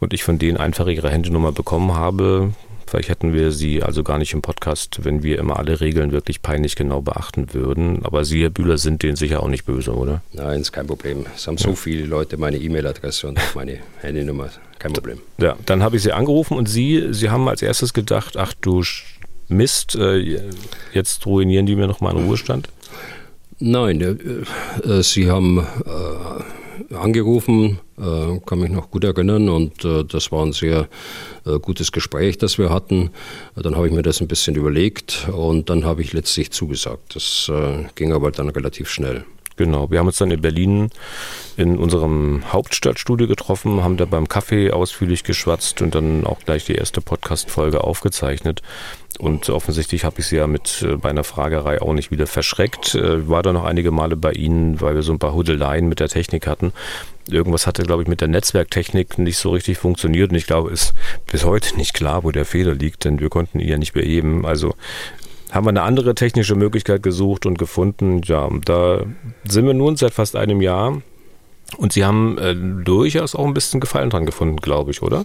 und 0.00 0.12
ich 0.12 0.24
von 0.24 0.38
denen 0.38 0.58
einfach 0.58 0.86
ihre 0.86 1.10
Handynummer 1.10 1.52
bekommen 1.52 1.94
habe. 1.94 2.52
Vielleicht 2.86 3.08
hätten 3.08 3.32
wir 3.32 3.52
sie 3.52 3.82
also 3.82 4.02
gar 4.02 4.18
nicht 4.18 4.34
im 4.34 4.42
Podcast, 4.42 5.02
wenn 5.02 5.22
wir 5.22 5.38
immer 5.38 5.58
alle 5.58 5.80
Regeln 5.80 6.12
wirklich 6.12 6.42
peinlich 6.42 6.76
genau 6.76 7.00
beachten 7.00 7.54
würden. 7.54 8.04
Aber 8.04 8.26
Sie, 8.26 8.42
Herr 8.42 8.50
Bühler, 8.50 8.76
sind 8.76 9.02
denen 9.02 9.16
sicher 9.16 9.42
auch 9.42 9.48
nicht 9.48 9.64
böse, 9.64 9.94
oder? 9.94 10.20
Nein, 10.34 10.60
ist 10.60 10.72
kein 10.72 10.86
Problem. 10.86 11.24
Es 11.34 11.46
haben 11.46 11.56
ja. 11.56 11.68
so 11.68 11.74
viele 11.74 12.04
Leute 12.04 12.36
meine 12.36 12.58
E-Mail-Adresse 12.58 13.28
und 13.28 13.40
meine 13.54 13.78
Handynummer. 14.02 14.50
Kein 14.78 14.92
Problem. 14.92 15.20
Ja, 15.38 15.56
dann 15.64 15.82
habe 15.82 15.96
ich 15.96 16.02
Sie 16.02 16.12
angerufen 16.12 16.58
und 16.58 16.68
Sie, 16.68 17.14
Sie 17.14 17.30
haben 17.30 17.48
als 17.48 17.62
erstes 17.62 17.94
gedacht, 17.94 18.36
ach 18.36 18.52
du 18.60 18.82
Mist, 19.52 19.94
äh, 19.94 20.40
jetzt 20.92 21.26
ruinieren 21.26 21.66
die 21.66 21.76
mir 21.76 21.86
nochmal 21.86 22.14
einen 22.16 22.26
Ruhestand? 22.26 22.68
Nein, 23.58 24.00
äh, 24.00 24.88
äh, 24.88 25.02
sie 25.02 25.30
haben 25.30 25.66
angerufen, 26.94 27.78
kann 27.96 28.58
mich 28.58 28.70
noch 28.70 28.90
gut 28.90 29.04
erinnern 29.04 29.48
und 29.48 29.84
das 29.84 30.32
war 30.32 30.44
ein 30.44 30.52
sehr 30.52 30.88
gutes 31.60 31.92
Gespräch, 31.92 32.38
das 32.38 32.58
wir 32.58 32.70
hatten. 32.70 33.10
Dann 33.54 33.76
habe 33.76 33.86
ich 33.86 33.92
mir 33.92 34.02
das 34.02 34.20
ein 34.20 34.26
bisschen 34.26 34.56
überlegt 34.56 35.28
und 35.30 35.70
dann 35.70 35.84
habe 35.84 36.02
ich 36.02 36.12
letztlich 36.12 36.50
zugesagt. 36.50 37.14
Das 37.14 37.50
ging 37.94 38.12
aber 38.12 38.30
dann 38.30 38.48
relativ 38.48 38.88
schnell. 38.90 39.24
Genau, 39.56 39.90
wir 39.90 39.98
haben 39.98 40.06
uns 40.06 40.18
dann 40.18 40.30
in 40.30 40.40
Berlin 40.40 40.90
in 41.56 41.76
unserem 41.76 42.42
Hauptstadtstudio 42.52 43.28
getroffen, 43.28 43.84
haben 43.84 43.96
da 43.96 44.06
beim 44.06 44.26
Kaffee 44.26 44.70
ausführlich 44.70 45.24
geschwatzt 45.24 45.82
und 45.82 45.94
dann 45.94 46.26
auch 46.26 46.40
gleich 46.40 46.64
die 46.64 46.74
erste 46.74 47.00
Podcast-Folge 47.00 47.84
aufgezeichnet. 47.84 48.62
Und 49.22 49.48
offensichtlich 49.50 50.04
habe 50.04 50.16
ich 50.18 50.26
sie 50.26 50.38
ja 50.38 50.48
mit 50.48 50.82
äh, 50.82 50.96
bei 50.96 51.10
einer 51.10 51.22
Fragerei 51.22 51.80
auch 51.80 51.92
nicht 51.92 52.10
wieder 52.10 52.26
verschreckt. 52.26 52.96
Äh, 52.96 53.28
war 53.28 53.44
da 53.44 53.52
noch 53.52 53.62
einige 53.62 53.92
Male 53.92 54.16
bei 54.16 54.32
Ihnen, 54.32 54.80
weil 54.80 54.96
wir 54.96 55.04
so 55.04 55.12
ein 55.12 55.20
paar 55.20 55.32
Hudeleien 55.32 55.88
mit 55.88 56.00
der 56.00 56.08
Technik 56.08 56.48
hatten. 56.48 56.72
Irgendwas 57.30 57.68
hatte, 57.68 57.84
glaube 57.84 58.02
ich, 58.02 58.08
mit 58.08 58.20
der 58.20 58.26
Netzwerktechnik 58.26 59.18
nicht 59.18 59.38
so 59.38 59.50
richtig 59.50 59.78
funktioniert. 59.78 60.32
Und 60.32 60.36
ich 60.36 60.48
glaube, 60.48 60.72
ist 60.72 60.92
bis 61.30 61.44
heute 61.44 61.76
nicht 61.76 61.94
klar, 61.94 62.24
wo 62.24 62.32
der 62.32 62.44
Fehler 62.44 62.74
liegt, 62.74 63.04
denn 63.04 63.20
wir 63.20 63.28
konnten 63.28 63.60
ihn 63.60 63.68
ja 63.68 63.78
nicht 63.78 63.92
beheben. 63.92 64.44
Also 64.44 64.74
haben 65.52 65.66
wir 65.66 65.70
eine 65.70 65.82
andere 65.82 66.16
technische 66.16 66.56
Möglichkeit 66.56 67.04
gesucht 67.04 67.46
und 67.46 67.60
gefunden. 67.60 68.22
Ja, 68.24 68.48
da 68.64 69.04
sind 69.44 69.66
wir 69.66 69.74
nun 69.74 69.94
seit 69.94 70.14
fast 70.14 70.34
einem 70.34 70.60
Jahr. 70.60 71.00
Und 71.76 71.92
Sie 71.92 72.04
haben 72.04 72.38
äh, 72.38 72.56
durchaus 72.56 73.36
auch 73.36 73.46
ein 73.46 73.54
bisschen 73.54 73.78
Gefallen 73.78 74.10
dran 74.10 74.26
gefunden, 74.26 74.56
glaube 74.56 74.90
ich, 74.90 75.00
oder? 75.00 75.24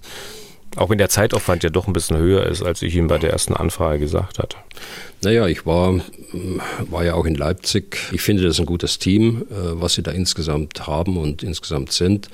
Auch 0.75 0.89
wenn 0.89 0.97
der 0.97 1.09
Zeitaufwand 1.09 1.63
ja 1.63 1.69
doch 1.69 1.87
ein 1.87 1.93
bisschen 1.93 2.17
höher 2.17 2.45
ist, 2.45 2.61
als 2.61 2.81
ich 2.81 2.95
ihm 2.95 3.07
bei 3.07 3.17
der 3.17 3.31
ersten 3.31 3.55
Anfrage 3.55 3.99
gesagt 3.99 4.37
hatte. 4.37 4.57
Naja, 5.23 5.47
ich 5.47 5.65
war, 5.65 5.99
war 6.91 7.03
ja 7.03 7.15
auch 7.15 7.25
in 7.25 7.33
Leipzig. 7.33 7.97
Ich 8.11 8.21
finde 8.21 8.43
das 8.43 8.59
ein 8.59 8.67
gutes 8.67 8.99
Team, 8.99 9.47
äh, 9.49 9.81
was 9.81 9.95
sie 9.95 10.03
da 10.03 10.11
insgesamt 10.11 10.85
haben 10.85 11.17
und 11.17 11.41
insgesamt 11.41 11.91
sind. 11.91 12.29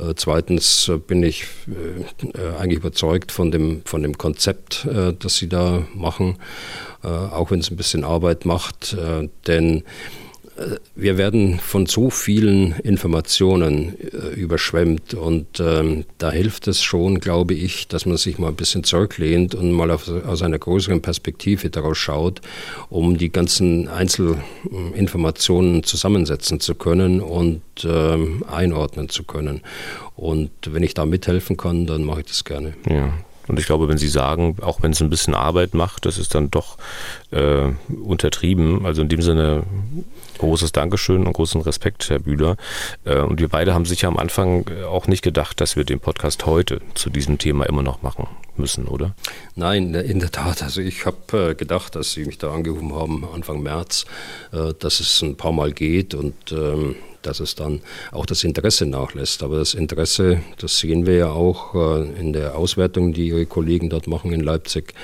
Äh, 0.00 0.14
zweitens 0.16 0.90
bin 1.06 1.22
ich 1.22 1.44
äh, 1.68 2.58
eigentlich 2.58 2.80
überzeugt 2.80 3.30
von 3.30 3.52
dem, 3.52 3.82
von 3.84 4.02
dem 4.02 4.18
Konzept, 4.18 4.88
das 5.18 5.36
sie 5.36 5.48
da 5.48 5.86
machen, 5.94 6.36
auch 7.02 7.50
wenn 7.50 7.60
es 7.60 7.70
ein 7.70 7.76
bisschen 7.76 8.04
Arbeit 8.04 8.44
macht. 8.44 8.96
Denn 9.46 9.84
wir 10.94 11.18
werden 11.18 11.58
von 11.58 11.86
so 11.86 12.10
vielen 12.10 12.72
Informationen 12.80 13.94
äh, 13.98 14.34
überschwemmt 14.34 15.14
und 15.14 15.58
ähm, 15.58 16.04
da 16.18 16.30
hilft 16.30 16.68
es 16.68 16.82
schon, 16.82 17.18
glaube 17.18 17.54
ich, 17.54 17.88
dass 17.88 18.06
man 18.06 18.16
sich 18.16 18.38
mal 18.38 18.48
ein 18.48 18.54
bisschen 18.54 18.84
zurücklehnt 18.84 19.54
und 19.56 19.72
mal 19.72 19.90
auf, 19.90 20.08
aus 20.08 20.42
einer 20.42 20.58
größeren 20.58 21.02
Perspektive 21.02 21.70
daraus 21.70 21.98
schaut, 21.98 22.40
um 22.88 23.18
die 23.18 23.32
ganzen 23.32 23.88
Einzelinformationen 23.88 25.82
zusammensetzen 25.82 26.60
zu 26.60 26.76
können 26.76 27.20
und 27.20 27.62
ähm, 27.84 28.44
einordnen 28.48 29.08
zu 29.08 29.24
können. 29.24 29.60
Und 30.14 30.50
wenn 30.66 30.84
ich 30.84 30.94
da 30.94 31.04
mithelfen 31.04 31.56
kann, 31.56 31.86
dann 31.86 32.04
mache 32.04 32.20
ich 32.20 32.26
das 32.26 32.44
gerne. 32.44 32.74
Ja. 32.88 33.12
Und 33.46 33.58
ich 33.58 33.66
glaube, 33.66 33.88
wenn 33.88 33.98
Sie 33.98 34.08
sagen, 34.08 34.56
auch 34.62 34.82
wenn 34.82 34.92
es 34.92 35.02
ein 35.02 35.10
bisschen 35.10 35.34
Arbeit 35.34 35.74
macht, 35.74 36.06
das 36.06 36.16
ist 36.16 36.34
dann 36.34 36.50
doch 36.50 36.78
äh, 37.30 37.72
untertrieben. 38.02 38.86
Also 38.86 39.02
in 39.02 39.08
dem 39.08 39.20
Sinne 39.20 39.64
großes 40.44 40.72
Dankeschön 40.72 41.26
und 41.26 41.32
großen 41.32 41.60
Respekt, 41.62 42.10
Herr 42.10 42.18
Bühler. 42.18 42.56
Äh, 43.04 43.20
und 43.20 43.40
wir 43.40 43.48
beide 43.48 43.74
haben 43.74 43.84
sicher 43.84 44.08
am 44.08 44.16
Anfang 44.16 44.66
auch 44.88 45.06
nicht 45.06 45.22
gedacht, 45.22 45.60
dass 45.60 45.76
wir 45.76 45.84
den 45.84 46.00
Podcast 46.00 46.46
heute 46.46 46.80
zu 46.94 47.10
diesem 47.10 47.38
Thema 47.38 47.64
immer 47.64 47.82
noch 47.82 48.02
machen 48.02 48.28
müssen, 48.56 48.86
oder? 48.86 49.14
Nein, 49.56 49.94
in 49.94 50.20
der 50.20 50.30
Tat. 50.30 50.62
Also 50.62 50.80
ich 50.80 51.06
habe 51.06 51.50
äh, 51.50 51.54
gedacht, 51.54 51.96
dass 51.96 52.12
Sie 52.12 52.24
mich 52.24 52.38
da 52.38 52.52
angerufen 52.52 52.94
haben 52.94 53.26
Anfang 53.34 53.62
März, 53.62 54.04
äh, 54.52 54.72
dass 54.78 55.00
es 55.00 55.22
ein 55.22 55.36
paar 55.36 55.52
Mal 55.52 55.72
geht 55.72 56.14
und 56.14 56.52
ähm, 56.52 56.96
dass 57.26 57.40
es 57.40 57.54
dann 57.54 57.80
auch 58.12 58.26
das 58.26 58.44
Interesse 58.44 58.86
nachlässt. 58.86 59.42
Aber 59.42 59.58
das 59.58 59.74
Interesse, 59.74 60.40
das 60.58 60.78
sehen 60.78 61.06
wir 61.06 61.16
ja 61.16 61.30
auch 61.30 61.74
äh, 61.74 62.20
in 62.20 62.32
der 62.32 62.56
Auswertung, 62.56 63.12
die 63.12 63.28
Ihre 63.28 63.46
Kollegen 63.46 63.90
dort 63.90 64.06
machen 64.06 64.32
in 64.32 64.40
Leipzig. 64.40 64.94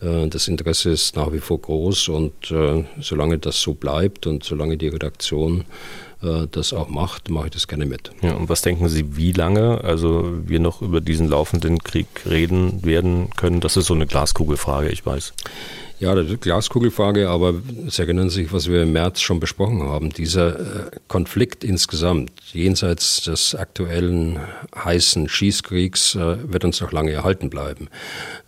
Äh, 0.00 0.28
das 0.28 0.48
Interesse 0.48 0.90
ist 0.90 1.16
nach 1.16 1.32
wie 1.32 1.40
vor 1.40 1.60
groß 1.60 2.08
und 2.08 2.50
äh, 2.50 2.84
solange 3.00 3.38
das 3.38 3.60
so 3.60 3.74
bleibt 3.74 4.26
und 4.26 4.44
solange 4.44 4.76
die 4.76 4.88
Redaktion 4.88 5.64
das 6.50 6.72
auch 6.72 6.88
macht, 6.88 7.30
mache 7.30 7.46
ich 7.46 7.52
das 7.52 7.68
gerne 7.68 7.86
mit. 7.86 8.10
Ja, 8.22 8.32
und 8.34 8.48
was 8.48 8.62
denken 8.62 8.88
Sie, 8.88 9.16
wie 9.16 9.30
lange 9.30 9.84
also 9.84 10.28
wir 10.44 10.58
noch 10.58 10.82
über 10.82 11.00
diesen 11.00 11.28
laufenden 11.28 11.78
Krieg 11.78 12.08
reden 12.28 12.84
werden 12.84 13.30
können? 13.36 13.60
Das 13.60 13.76
ist 13.76 13.86
so 13.86 13.94
eine 13.94 14.08
Glaskugelfrage, 14.08 14.88
ich 14.88 15.06
weiß. 15.06 15.32
Ja, 16.00 16.14
das 16.14 16.28
Glaskugelfrage, 16.38 17.28
aber 17.28 17.54
Sie 17.88 18.02
erinnern 18.02 18.30
sich, 18.30 18.52
was 18.52 18.68
wir 18.68 18.84
im 18.84 18.92
März 18.92 19.20
schon 19.20 19.40
besprochen 19.40 19.82
haben. 19.82 20.10
Dieser 20.10 20.60
äh, 20.60 20.90
Konflikt 21.08 21.64
insgesamt, 21.64 22.30
jenseits 22.52 23.22
des 23.22 23.56
aktuellen 23.56 24.38
heißen 24.76 25.28
Schießkriegs, 25.28 26.14
äh, 26.14 26.52
wird 26.52 26.64
uns 26.64 26.80
noch 26.80 26.92
lange 26.92 27.10
erhalten 27.10 27.50
bleiben. 27.50 27.88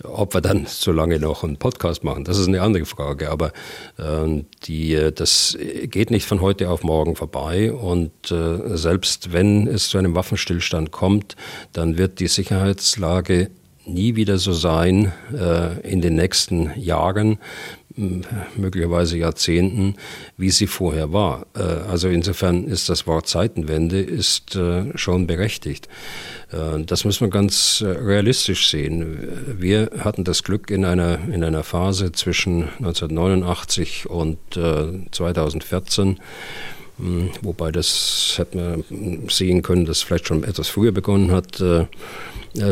Ob 0.04 0.32
wir 0.32 0.42
dann 0.42 0.66
so 0.66 0.92
lange 0.92 1.18
noch 1.18 1.42
einen 1.42 1.56
Podcast 1.56 2.04
machen, 2.04 2.22
das 2.22 2.38
ist 2.38 2.46
eine 2.46 2.62
andere 2.62 2.84
Frage. 2.84 3.32
Aber 3.32 3.50
ähm, 3.98 4.46
die, 4.62 5.10
das 5.12 5.58
geht 5.86 6.12
nicht 6.12 6.26
von 6.26 6.40
heute 6.40 6.70
auf 6.70 6.84
morgen 6.84 7.16
vorbei. 7.16 7.72
Und 7.72 8.30
äh, 8.30 8.76
selbst 8.76 9.32
wenn 9.32 9.66
es 9.66 9.88
zu 9.88 9.98
einem 9.98 10.14
Waffenstillstand 10.14 10.92
kommt, 10.92 11.34
dann 11.72 11.98
wird 11.98 12.20
die 12.20 12.28
Sicherheitslage 12.28 13.50
nie 13.86 14.16
wieder 14.16 14.38
so 14.38 14.52
sein 14.52 15.12
äh, 15.32 15.80
in 15.80 16.00
den 16.00 16.14
nächsten 16.14 16.70
Jahren, 16.78 17.38
möglicherweise 18.56 19.18
Jahrzehnten, 19.18 19.96
wie 20.36 20.50
sie 20.50 20.66
vorher 20.66 21.12
war. 21.12 21.46
Äh, 21.56 21.62
also 21.62 22.08
insofern 22.08 22.64
ist 22.64 22.88
das 22.88 23.06
Wort 23.06 23.26
Zeitenwende 23.26 24.00
ist 24.00 24.54
äh, 24.54 24.96
schon 24.96 25.26
berechtigt. 25.26 25.88
Äh, 26.52 26.82
das 26.84 27.04
muss 27.04 27.20
man 27.20 27.30
ganz 27.30 27.80
äh, 27.80 27.88
realistisch 27.88 28.70
sehen. 28.70 29.18
Wir 29.58 29.90
hatten 29.98 30.24
das 30.24 30.44
Glück 30.44 30.70
in 30.70 30.84
einer, 30.84 31.18
in 31.32 31.42
einer 31.42 31.64
Phase 31.64 32.12
zwischen 32.12 32.64
1989 32.78 34.08
und 34.08 34.38
2014, 35.10 36.08
äh, 36.08 36.14
wobei 37.42 37.70
das 37.70 38.34
hätte 38.36 38.56
man 38.56 39.28
sehen 39.28 39.62
können, 39.62 39.86
dass 39.86 40.02
vielleicht 40.02 40.28
schon 40.28 40.44
etwas 40.44 40.68
früher 40.68 40.92
begonnen 40.92 41.30
hat, 41.30 41.60
äh, 41.60 41.86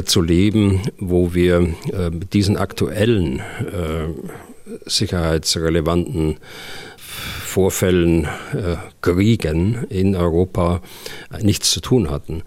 zu 0.05 0.23
leben, 0.23 0.83
wo 0.99 1.35
wir 1.35 1.75
äh, 1.93 2.11
mit 2.11 2.35
diesen 2.35 2.57
aktuellen 2.57 3.41
äh, 3.41 4.09
sicherheitsrelevanten 4.87 6.38
Vorfällen, 7.07 8.25
äh, 8.25 8.77
Kriegen 9.01 9.87
in 9.88 10.14
Europa 10.14 10.83
nichts 11.41 11.71
zu 11.71 11.81
tun 11.81 12.11
hatten. 12.11 12.43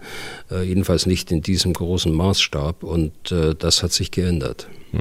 Äh, 0.50 0.62
jedenfalls 0.62 1.06
nicht 1.06 1.32
in 1.32 1.42
diesem 1.42 1.72
großen 1.72 2.12
Maßstab 2.12 2.82
und 2.82 3.32
äh, 3.32 3.54
das 3.54 3.82
hat 3.82 3.92
sich 3.92 4.10
geändert. 4.10 4.68
Hm. 4.92 5.00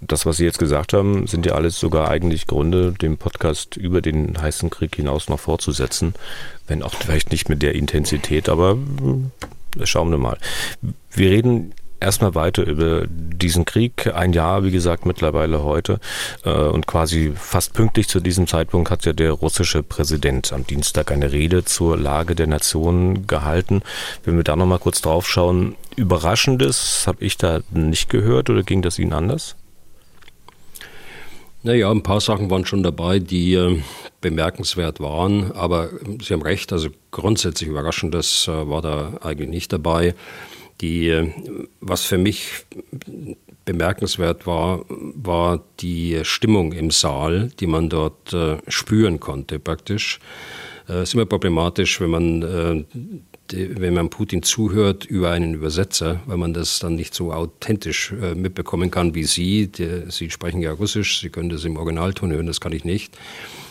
Das, 0.00 0.26
was 0.26 0.36
Sie 0.36 0.44
jetzt 0.44 0.58
gesagt 0.58 0.92
haben, 0.92 1.26
sind 1.26 1.44
ja 1.44 1.54
alles 1.54 1.78
sogar 1.78 2.08
eigentlich 2.08 2.46
Gründe, 2.46 2.92
den 2.92 3.16
Podcast 3.16 3.76
über 3.76 4.00
den 4.00 4.40
heißen 4.40 4.70
Krieg 4.70 4.94
hinaus 4.94 5.28
noch 5.28 5.40
fortzusetzen. 5.40 6.14
Wenn 6.66 6.82
auch 6.82 6.94
vielleicht 6.94 7.32
nicht 7.32 7.48
mit 7.48 7.62
der 7.62 7.74
Intensität, 7.74 8.48
aber 8.48 8.72
hm, 8.72 9.32
schauen 9.82 10.10
wir 10.10 10.18
mal. 10.18 10.38
Wir 11.10 11.30
reden 11.30 11.74
erstmal 12.00 12.34
weiter 12.34 12.64
über 12.64 13.06
diesen 13.08 13.64
Krieg. 13.64 14.12
Ein 14.14 14.32
Jahr, 14.32 14.64
wie 14.64 14.70
gesagt, 14.70 15.06
mittlerweile 15.06 15.62
heute. 15.64 16.00
Äh, 16.44 16.50
und 16.50 16.86
quasi 16.86 17.32
fast 17.34 17.72
pünktlich 17.72 18.08
zu 18.08 18.20
diesem 18.20 18.46
Zeitpunkt 18.46 18.90
hat 18.90 19.04
ja 19.04 19.12
der 19.12 19.32
russische 19.32 19.82
Präsident 19.82 20.52
am 20.52 20.66
Dienstag 20.66 21.10
eine 21.10 21.32
Rede 21.32 21.64
zur 21.64 21.96
Lage 21.96 22.34
der 22.34 22.46
Nation 22.46 23.26
gehalten. 23.26 23.82
Wenn 24.24 24.36
wir 24.36 24.44
da 24.44 24.56
nochmal 24.56 24.78
kurz 24.78 25.00
drauf 25.00 25.28
schauen, 25.28 25.76
Überraschendes 25.96 27.04
habe 27.06 27.24
ich 27.24 27.36
da 27.36 27.60
nicht 27.70 28.08
gehört 28.08 28.50
oder 28.50 28.62
ging 28.62 28.82
das 28.82 28.98
Ihnen 28.98 29.12
anders? 29.12 29.56
Naja, 31.62 31.90
ein 31.90 32.02
paar 32.02 32.20
Sachen 32.20 32.50
waren 32.50 32.64
schon 32.64 32.82
dabei, 32.82 33.18
die 33.18 33.54
äh, 33.54 33.82
bemerkenswert 34.20 35.00
waren, 35.00 35.52
aber 35.52 35.90
Sie 36.22 36.32
haben 36.32 36.42
recht, 36.42 36.72
also 36.72 36.88
grundsätzlich 37.10 37.68
Überraschendes 37.68 38.46
äh, 38.46 38.68
war 38.68 38.80
da 38.80 39.18
eigentlich 39.22 39.48
nicht 39.48 39.72
dabei. 39.72 40.14
Die, 40.80 41.32
was 41.80 42.04
für 42.04 42.18
mich 42.18 42.64
bemerkenswert 43.64 44.46
war, 44.46 44.84
war 44.88 45.64
die 45.80 46.20
Stimmung 46.22 46.72
im 46.72 46.92
Saal, 46.92 47.50
die 47.58 47.66
man 47.66 47.88
dort 47.88 48.32
äh, 48.32 48.58
spüren 48.68 49.18
konnte 49.18 49.58
praktisch. 49.58 50.20
Es 50.86 50.94
äh, 50.94 51.02
ist 51.02 51.14
immer 51.14 51.26
problematisch, 51.26 52.00
wenn 52.00 52.10
man 52.10 52.42
äh, 52.42 52.84
wenn 53.52 53.94
man 53.94 54.10
Putin 54.10 54.42
zuhört 54.42 55.04
über 55.04 55.30
einen 55.30 55.54
Übersetzer, 55.54 56.20
weil 56.26 56.36
man 56.36 56.54
das 56.54 56.78
dann 56.78 56.94
nicht 56.94 57.14
so 57.14 57.32
authentisch 57.32 58.12
äh, 58.12 58.34
mitbekommen 58.34 58.90
kann 58.90 59.14
wie 59.14 59.24
Sie. 59.24 59.68
Der, 59.68 60.10
Sie 60.10 60.30
sprechen 60.30 60.60
ja 60.60 60.72
Russisch, 60.72 61.20
Sie 61.20 61.30
können 61.30 61.48
das 61.48 61.64
im 61.64 61.76
Originalton 61.76 62.32
hören, 62.32 62.46
das 62.46 62.60
kann 62.60 62.72
ich 62.72 62.84
nicht. 62.84 63.16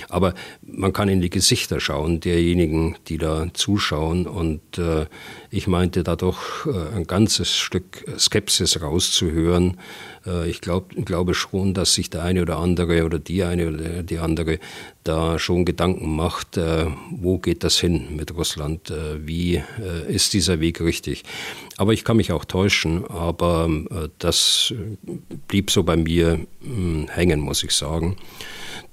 Aber 0.10 0.34
man 0.62 0.94
kann 0.94 1.10
in 1.10 1.22
die 1.22 1.30
Gesichter 1.30 1.80
schauen 1.80 2.20
derjenigen, 2.20 2.96
die 3.08 3.18
da 3.18 3.48
zuschauen. 3.54 4.26
Und 4.26 4.78
äh, 4.78 5.06
ich 5.50 5.68
meinte 5.68 6.04
da 6.04 6.16
doch 6.16 6.66
äh, 6.66 6.96
ein 6.96 7.06
ganzes 7.06 7.56
Stück 7.56 8.06
Skepsis 8.18 8.82
rauszuhören. 8.82 9.78
Äh, 10.26 10.50
ich 10.50 10.62
glaub, 10.62 10.90
glaube 11.06 11.34
schon, 11.34 11.74
dass 11.74 11.94
sich 11.94 12.10
der 12.10 12.24
eine 12.24 12.42
oder 12.42 12.58
andere 12.58 13.06
oder 13.06 13.20
die 13.20 13.44
eine 13.44 13.70
oder 13.70 14.04
die 14.04 14.20
andere 14.20 14.60
da 15.04 15.40
schon 15.40 15.66
Gedanken 15.66 16.16
macht, 16.16 16.58
äh, 16.58 16.86
wo 17.12 17.38
geht 17.38 17.64
das 17.64 17.80
hin 17.80 18.16
mit 18.16 18.36
Russland? 18.36 18.92
Äh, 18.92 19.26
wie 19.26 19.56
äh, 19.56 20.14
ist 20.14 20.34
dieser 20.34 20.60
Weg 20.60 20.82
richtig? 20.82 21.24
Aber 21.78 21.94
ich 21.94 22.04
kann 22.04 22.18
mich 22.18 22.32
auch 22.32 22.46
täuschen, 22.46 23.06
aber 23.08 23.70
äh, 23.90 24.10
das 24.20 24.74
blieb 25.48 25.72
so 25.72 25.84
bei 25.84 25.96
mir 25.96 26.40
hm, 26.62 27.08
hängen, 27.10 27.40
muss 27.40 27.64
ich 27.64 27.72
sagen. 27.72 28.18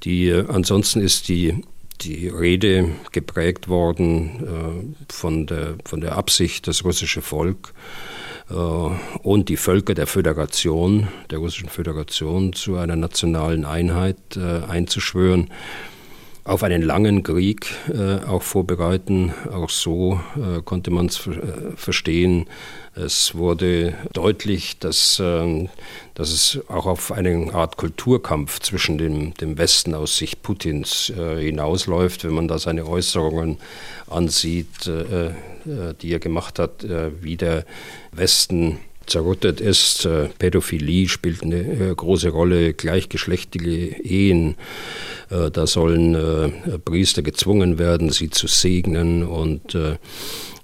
Die, 0.03 0.33
ansonsten 0.33 1.01
ist 1.01 1.29
die, 1.29 1.63
die 2.01 2.29
Rede 2.29 2.91
geprägt 3.13 3.69
worden 3.69 4.95
äh, 5.09 5.13
von, 5.13 5.47
der, 5.47 5.77
von 5.85 6.01
der 6.01 6.17
Absicht, 6.17 6.67
das 6.67 6.85
russische 6.85 7.23
Volk 7.23 7.73
äh, 8.51 8.55
und 8.55 9.49
die 9.49 9.57
Völker 9.57 9.95
der 9.95 10.07
Föderation, 10.07 11.09
der 11.31 11.39
russischen 11.39 11.69
Föderation, 11.69 12.53
zu 12.53 12.77
einer 12.77 12.97
nationalen 12.97 13.65
Einheit 13.65 14.19
äh, 14.37 14.65
einzuschwören 14.69 15.51
auf 16.45 16.63
einen 16.63 16.83
langen 16.83 17.23
Krieg 17.23 17.75
äh, 17.89 18.23
auch 18.27 18.43
vorbereiten. 18.43 19.33
Auch 19.51 19.71
so 19.71 20.21
äh, 20.37 20.61
konnte 20.63 20.91
man 20.91 21.07
es 21.07 21.27
äh, 21.27 21.41
verstehen. 21.75 22.47
Es 22.95 23.35
wurde 23.35 23.95
deutlich, 24.13 24.79
dass, 24.79 25.21
ähm, 25.25 25.71
dass 26.13 26.31
es 26.31 26.61
auch 26.69 26.85
auf 26.87 27.13
eine 27.13 27.53
Art 27.55 27.79
Kulturkampf 27.79 28.61
zwischen 28.61 28.99
dem, 28.99 29.33
dem 29.35 29.57
Westen 29.57 29.95
aus 29.95 30.19
Sicht 30.19 30.43
Putins 30.43 31.11
äh, 31.11 31.43
hinausläuft, 31.43 32.25
wenn 32.25 32.35
man 32.35 32.47
da 32.47 32.59
seine 32.59 32.87
Äußerungen 32.87 33.57
ansieht, 34.09 34.87
äh, 34.87 35.31
die 36.03 36.13
er 36.13 36.19
gemacht 36.19 36.59
hat, 36.59 36.87
wie 37.23 37.39
der 37.39 37.65
Westen 38.13 38.81
zerrüttet 39.07 39.61
ist. 39.61 40.05
Äh, 40.05 40.29
Pädophilie 40.39 41.09
spielt 41.09 41.43
eine 41.43 41.61
äh, 41.61 41.95
große 41.95 42.31
Rolle, 42.31 42.75
gleichgeschlechtliche 42.75 44.03
Ehen. 44.03 44.57
Äh, 45.31 45.51
da 45.51 45.67
sollen 45.67 46.15
Priester 46.85 47.23
gezwungen 47.23 47.79
werden, 47.79 48.11
sie 48.11 48.31
zu 48.31 48.47
segnen 48.47 49.25
und 49.25 49.77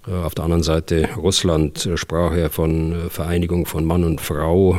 auf 0.07 0.35
der 0.35 0.45
anderen 0.45 0.63
Seite 0.63 1.11
Russland 1.17 1.85
äh, 1.85 1.99
sprach 1.99 2.33
er 2.35 2.49
von 2.49 2.93
äh, 2.93 3.11
Vereinigung 3.11 3.67
von 3.67 3.85
Mann 3.85 4.05
und 4.05 4.21
Frau, 4.21 4.79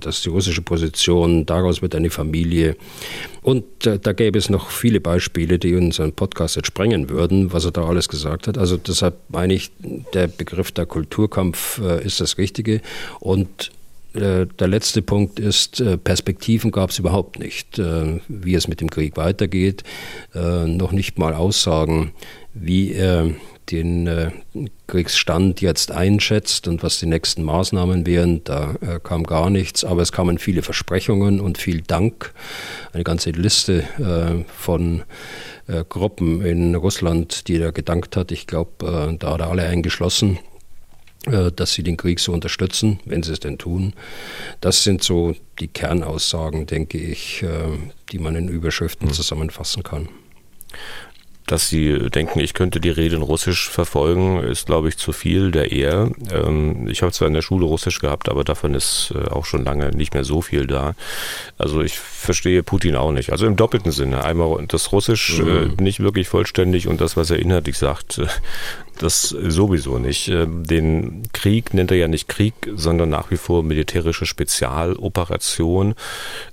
das 0.00 0.16
ist 0.16 0.24
die 0.24 0.30
russische 0.30 0.62
Position, 0.62 1.44
daraus 1.44 1.82
wird 1.82 1.94
eine 1.94 2.10
Familie. 2.10 2.76
Und 3.42 3.64
da 3.84 4.12
gäbe 4.12 4.38
es 4.38 4.50
noch 4.50 4.70
viele 4.70 5.00
Beispiele, 5.00 5.58
die 5.58 5.74
unseren 5.74 6.12
Podcast 6.12 6.56
jetzt 6.56 6.66
sprengen 6.66 7.08
würden, 7.08 7.52
was 7.52 7.64
er 7.64 7.72
da 7.72 7.84
alles 7.84 8.08
gesagt 8.08 8.46
hat. 8.46 8.58
Also 8.58 8.76
deshalb 8.76 9.16
meine 9.28 9.54
ich, 9.54 9.70
der 10.14 10.28
Begriff 10.28 10.72
der 10.72 10.86
Kulturkampf 10.86 11.78
ist 11.78 12.20
das 12.20 12.38
Richtige. 12.38 12.80
Und 13.20 13.70
der 14.14 14.68
letzte 14.68 15.02
Punkt 15.02 15.38
ist, 15.40 15.82
Perspektiven 16.04 16.70
gab 16.70 16.90
es 16.90 16.98
überhaupt 16.98 17.38
nicht, 17.38 17.80
wie 18.28 18.54
es 18.54 18.68
mit 18.68 18.80
dem 18.80 18.90
Krieg 18.90 19.16
weitergeht. 19.16 19.82
Noch 20.34 20.92
nicht 20.92 21.18
mal 21.18 21.34
Aussagen, 21.34 22.12
wie 22.54 22.92
er 22.92 23.30
den 23.70 24.06
äh, 24.06 24.30
Kriegsstand 24.86 25.60
jetzt 25.60 25.90
einschätzt 25.90 26.68
und 26.68 26.82
was 26.82 26.98
die 26.98 27.06
nächsten 27.06 27.42
Maßnahmen 27.42 28.06
wären. 28.06 28.42
Da 28.44 28.74
äh, 28.80 29.00
kam 29.02 29.24
gar 29.24 29.50
nichts, 29.50 29.84
aber 29.84 30.02
es 30.02 30.12
kamen 30.12 30.38
viele 30.38 30.62
Versprechungen 30.62 31.40
und 31.40 31.58
viel 31.58 31.82
Dank. 31.82 32.32
Eine 32.92 33.04
ganze 33.04 33.30
Liste 33.30 33.84
äh, 33.98 34.44
von 34.52 35.02
Gruppen 35.90 36.40
in 36.40 36.74
Russland, 36.74 37.46
die 37.46 37.58
er 37.58 37.72
gedankt 37.72 38.16
hat. 38.16 38.32
Ich 38.32 38.46
glaube, 38.46 39.16
da 39.18 39.32
hat 39.32 39.40
er 39.40 39.50
alle 39.50 39.64
eingeschlossen 39.64 40.38
dass 41.26 41.74
sie 41.74 41.82
den 41.82 41.98
Krieg 41.98 42.20
so 42.20 42.32
unterstützen, 42.32 43.00
wenn 43.04 43.22
sie 43.22 43.32
es 43.32 43.40
denn 43.40 43.58
tun. 43.58 43.92
Das 44.62 44.82
sind 44.82 45.02
so 45.02 45.34
die 45.58 45.68
Kernaussagen, 45.68 46.64
denke 46.64 46.96
ich, 46.96 47.44
die 48.12 48.18
man 48.18 48.34
in 48.36 48.48
Überschriften 48.48 49.08
hm. 49.08 49.14
zusammenfassen 49.14 49.82
kann 49.82 50.08
dass 51.48 51.68
sie 51.68 52.10
denken, 52.10 52.40
ich 52.40 52.54
könnte 52.54 52.80
die 52.80 52.90
Rede 52.90 53.16
in 53.16 53.22
Russisch 53.22 53.68
verfolgen, 53.68 54.42
ist, 54.42 54.66
glaube 54.66 54.88
ich, 54.88 54.98
zu 54.98 55.12
viel 55.12 55.50
der 55.50 55.72
eher. 55.72 56.10
Ähm, 56.32 56.88
ich 56.88 57.02
habe 57.02 57.12
zwar 57.12 57.28
in 57.28 57.34
der 57.34 57.42
Schule 57.42 57.66
Russisch 57.66 57.98
gehabt, 57.98 58.28
aber 58.28 58.44
davon 58.44 58.74
ist 58.74 59.12
äh, 59.14 59.28
auch 59.30 59.44
schon 59.44 59.64
lange 59.64 59.90
nicht 59.90 60.14
mehr 60.14 60.24
so 60.24 60.42
viel 60.42 60.66
da. 60.66 60.94
Also 61.56 61.80
ich 61.82 61.98
verstehe 61.98 62.62
Putin 62.62 62.96
auch 62.96 63.12
nicht. 63.12 63.32
Also 63.32 63.46
im 63.46 63.56
doppelten 63.56 63.92
Sinne. 63.92 64.24
Einmal 64.24 64.64
das 64.68 64.92
Russisch 64.92 65.38
mhm. 65.38 65.76
äh, 65.78 65.82
nicht 65.82 66.00
wirklich 66.00 66.28
vollständig 66.28 66.86
und 66.86 67.00
das, 67.00 67.16
was 67.16 67.30
er 67.30 67.38
inhaltlich 67.38 67.78
sagt, 67.78 68.18
äh, 68.18 68.26
das 68.98 69.28
sowieso 69.28 69.98
nicht. 69.98 70.28
Äh, 70.28 70.46
den 70.48 71.22
Krieg 71.32 71.74
nennt 71.74 71.90
er 71.90 71.96
ja 71.96 72.08
nicht 72.08 72.28
Krieg, 72.28 72.54
sondern 72.74 73.08
nach 73.10 73.30
wie 73.30 73.36
vor 73.36 73.62
militärische 73.62 74.26
Spezialoperation. 74.26 75.94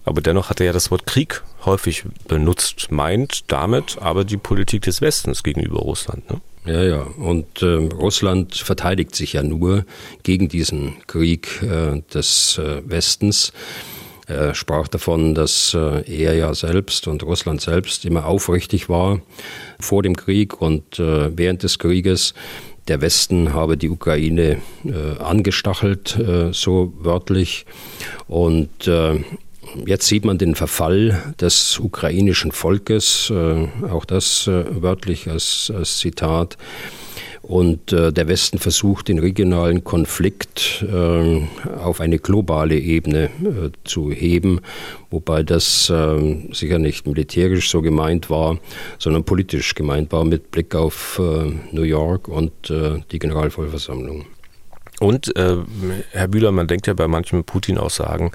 Aber 0.04 0.22
dennoch 0.22 0.50
hat 0.50 0.60
er 0.60 0.68
ja 0.68 0.74
das 0.74 0.92
Wort 0.92 1.06
Krieg 1.06 1.44
häufig 1.66 2.04
benutzt, 2.28 2.92
meint 2.92 3.52
damit 3.52 3.98
aber 4.00 4.24
die 4.24 4.38
Politik 4.38 4.84
des 4.84 5.02
Westens 5.02 5.44
gegenüber 5.44 5.80
Russland. 5.80 6.30
Ne? 6.30 6.42
Ja, 6.66 6.84
ja. 6.84 7.02
Und 7.02 7.62
äh, 7.62 7.66
Russland 7.66 8.56
verteidigt 8.56 9.16
sich 9.16 9.34
ja 9.34 9.44
nur 9.44 9.86
gegen 10.24 10.50
diesen 10.50 10.96
Krieg 11.08 11.62
äh, 11.62 12.02
des 12.14 12.58
äh, 12.58 12.82
Westens. 12.86 13.54
Er 14.28 14.56
sprach 14.56 14.88
davon, 14.88 15.36
dass 15.36 15.76
äh, 15.76 16.02
er 16.12 16.34
ja 16.34 16.54
selbst 16.54 17.08
und 17.08 17.24
Russland 17.24 17.62
selbst 17.62 18.06
immer 18.06 18.26
aufrichtig 18.26 18.90
war 18.90 19.22
vor 19.80 20.02
dem 20.02 20.16
Krieg 20.16 20.62
und 20.62 21.00
äh, 21.00 21.36
während 21.36 21.64
des 21.64 21.80
Krieges. 21.80 22.34
Der 22.88 23.02
Westen 23.02 23.54
habe 23.54 23.78
die 23.78 23.90
Ukraine 23.90 24.62
äh, 24.84 25.20
angestachelt, 25.20 26.20
so 26.52 26.94
wörtlich. 27.00 27.66
Und 28.28 28.90
Jetzt 29.86 30.08
sieht 30.08 30.24
man 30.24 30.38
den 30.38 30.56
Verfall 30.56 31.34
des 31.42 31.80
ukrainischen 31.80 32.52
Volkes, 32.54 33.34
auch 33.90 34.06
das 34.06 34.48
wörtlich 34.48 35.28
als, 35.28 35.74
als 35.76 35.98
Zitat. 35.98 36.56
Und 37.48 37.94
äh, 37.94 38.12
der 38.12 38.28
Westen 38.28 38.58
versucht, 38.58 39.08
den 39.08 39.20
regionalen 39.20 39.84
Konflikt 39.84 40.84
äh, 40.92 41.42
auf 41.78 42.02
eine 42.02 42.18
globale 42.18 42.76
Ebene 42.76 43.26
äh, 43.26 43.70
zu 43.84 44.12
heben, 44.12 44.62
wobei 45.12 45.44
das 45.44 45.92
ähm, 45.94 46.50
sicher 46.54 46.80
nicht 46.80 47.06
militärisch 47.06 47.70
so 47.70 47.84
gemeint 47.84 48.32
war, 48.32 48.58
sondern 48.98 49.26
politisch 49.26 49.76
gemeint 49.76 50.12
war 50.12 50.26
mit 50.26 50.50
Blick 50.50 50.74
auf 50.74 51.22
äh, 51.22 51.52
New 51.72 51.84
York 51.84 52.28
und 52.28 52.72
äh, 52.72 53.04
die 53.12 53.20
Generalvollversammlung. 53.20 54.26
Und 55.00 55.36
äh, 55.36 55.58
Herr 56.12 56.28
Bühler, 56.28 56.52
man 56.52 56.68
denkt 56.68 56.88
ja 56.88 56.96
bei 56.96 57.08
manchen 57.08 57.44
Putin-Aussagen, 57.44 58.32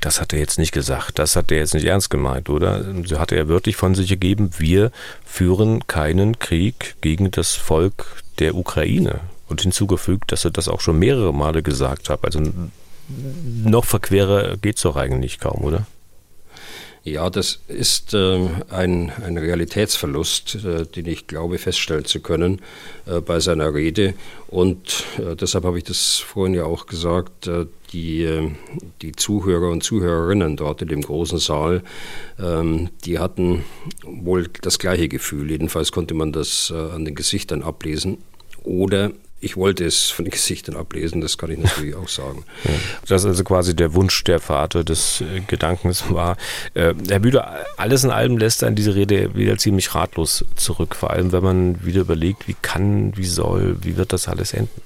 das 0.00 0.20
hat 0.20 0.32
er 0.32 0.38
jetzt 0.38 0.58
nicht 0.58 0.72
gesagt, 0.72 1.18
das 1.18 1.36
hat 1.36 1.50
er 1.52 1.58
jetzt 1.58 1.74
nicht 1.74 1.86
ernst 1.86 2.10
gemeint, 2.10 2.48
oder? 2.48 2.84
So 3.04 3.18
hat 3.18 3.32
er 3.32 3.48
wörtlich 3.48 3.76
von 3.76 3.94
sich 3.94 4.08
gegeben, 4.08 4.50
wir 4.58 4.90
führen 5.24 5.86
keinen 5.86 6.38
Krieg 6.38 6.96
gegen 7.00 7.30
das 7.30 7.54
Volk 7.54 8.22
der 8.38 8.54
Ukraine. 8.54 9.20
Und 9.48 9.62
hinzugefügt, 9.62 10.30
dass 10.30 10.44
er 10.44 10.52
das 10.52 10.68
auch 10.68 10.80
schon 10.80 10.98
mehrere 10.98 11.34
Male 11.34 11.62
gesagt 11.62 12.08
hat. 12.08 12.24
Also 12.24 12.40
noch 13.64 13.84
verquerer 13.84 14.56
geht 14.56 14.76
es 14.76 14.82
doch 14.82 14.94
eigentlich 14.94 15.40
kaum, 15.40 15.64
oder? 15.64 15.86
Ja, 17.02 17.30
das 17.30 17.60
ist 17.66 18.12
äh, 18.12 18.48
ein, 18.68 19.10
ein 19.24 19.38
Realitätsverlust, 19.38 20.56
äh, 20.56 20.84
den 20.84 21.06
ich 21.06 21.26
glaube 21.26 21.56
feststellen 21.56 22.04
zu 22.04 22.20
können 22.20 22.60
äh, 23.06 23.20
bei 23.20 23.40
seiner 23.40 23.72
Rede. 23.72 24.12
Und 24.48 25.04
äh, 25.18 25.34
deshalb 25.34 25.64
habe 25.64 25.78
ich 25.78 25.84
das 25.84 26.18
vorhin 26.18 26.54
ja 26.54 26.64
auch 26.64 26.86
gesagt, 26.86 27.46
äh, 27.46 27.66
die, 27.92 28.22
äh, 28.22 28.50
die 29.02 29.12
Zuhörer 29.12 29.70
und 29.70 29.82
Zuhörerinnen 29.82 30.56
dort 30.56 30.82
in 30.82 30.88
dem 30.88 31.02
großen 31.02 31.38
Saal, 31.38 31.82
ähm, 32.38 32.90
die 33.04 33.18
hatten 33.18 33.64
wohl 34.02 34.48
das 34.62 34.78
gleiche 34.78 35.08
Gefühl. 35.08 35.50
Jedenfalls 35.50 35.92
konnte 35.92 36.14
man 36.14 36.32
das 36.32 36.72
an 36.72 37.04
den 37.04 37.14
Gesichtern 37.14 37.62
ablesen. 37.62 38.18
Oder 38.62 39.12
ich 39.40 39.56
wollte 39.56 39.84
es 39.84 40.10
von 40.10 40.24
den 40.24 40.30
Gesichtern 40.32 40.76
ablesen, 40.76 41.20
das 41.20 41.38
kann 41.38 41.50
ich 41.50 41.58
natürlich 41.58 41.94
auch 41.94 42.08
sagen. 42.08 42.44
Ja. 42.64 42.70
Das 43.08 43.22
ist 43.22 43.26
also 43.26 43.44
quasi 43.44 43.74
der 43.74 43.94
Wunsch 43.94 44.22
der 44.24 44.38
Vater 44.38 44.84
des 44.84 45.22
äh, 45.22 45.40
Gedankens 45.46 46.04
war. 46.10 46.36
Äh, 46.74 46.94
Herr 47.08 47.20
Bühler, 47.20 47.64
alles 47.76 48.04
in 48.04 48.10
allem 48.10 48.38
lässt 48.38 48.62
dann 48.62 48.74
diese 48.74 48.94
Rede 48.94 49.34
wieder 49.34 49.56
ziemlich 49.58 49.94
ratlos 49.94 50.44
zurück, 50.56 50.94
vor 50.94 51.10
allem 51.10 51.32
wenn 51.32 51.42
man 51.42 51.84
wieder 51.84 52.02
überlegt, 52.02 52.48
wie 52.48 52.56
kann, 52.60 53.16
wie 53.16 53.24
soll, 53.24 53.76
wie 53.82 53.96
wird 53.96 54.12
das 54.12 54.28
alles 54.28 54.52
enden? 54.52 54.82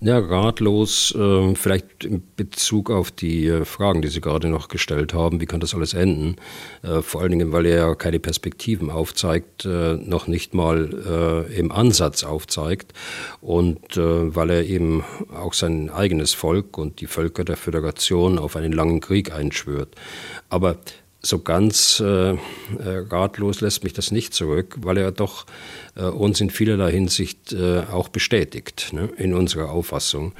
Ja, 0.00 0.18
ratlos, 0.18 1.14
äh, 1.14 1.54
vielleicht 1.54 2.04
in 2.04 2.22
Bezug 2.36 2.90
auf 2.90 3.12
die 3.12 3.46
äh, 3.46 3.64
Fragen, 3.64 4.02
die 4.02 4.08
Sie 4.08 4.20
gerade 4.20 4.48
noch 4.48 4.66
gestellt 4.66 5.14
haben, 5.14 5.40
wie 5.40 5.46
kann 5.46 5.60
das 5.60 5.72
alles 5.72 5.94
enden? 5.94 6.34
Äh, 6.82 7.00
vor 7.00 7.20
allen 7.20 7.30
Dingen, 7.30 7.52
weil 7.52 7.64
er 7.64 7.76
ja 7.76 7.94
keine 7.94 8.18
Perspektiven 8.18 8.90
aufzeigt, 8.90 9.64
äh, 9.64 9.94
noch 9.94 10.26
nicht 10.26 10.52
mal 10.52 11.46
äh, 11.48 11.58
im 11.58 11.70
Ansatz 11.70 12.24
aufzeigt 12.24 12.92
und 13.40 13.96
äh, 13.96 14.34
weil 14.34 14.50
er 14.50 14.64
eben 14.64 15.04
auch 15.32 15.54
sein 15.54 15.90
eigenes 15.90 16.34
Volk 16.34 16.76
und 16.76 17.00
die 17.00 17.06
Völker 17.06 17.44
der 17.44 17.56
Föderation 17.56 18.38
auf 18.40 18.56
einen 18.56 18.72
langen 18.72 19.00
Krieg 19.00 19.32
einschwört. 19.32 19.94
Aber 20.48 20.76
so 21.22 21.38
ganz 21.38 22.02
ratlos 22.04 23.62
lässt 23.62 23.82
mich 23.82 23.94
das 23.94 24.10
nicht 24.10 24.34
zurück, 24.34 24.76
weil 24.82 24.98
er 24.98 25.10
doch 25.10 25.46
uns 26.02 26.40
in 26.40 26.50
vielerlei 26.50 26.90
Hinsicht 26.90 27.52
äh, 27.52 27.82
auch 27.90 28.08
bestätigt 28.08 28.92
ne, 28.92 29.08
in 29.16 29.32
unserer 29.32 29.70
Auffassung. 29.70 30.32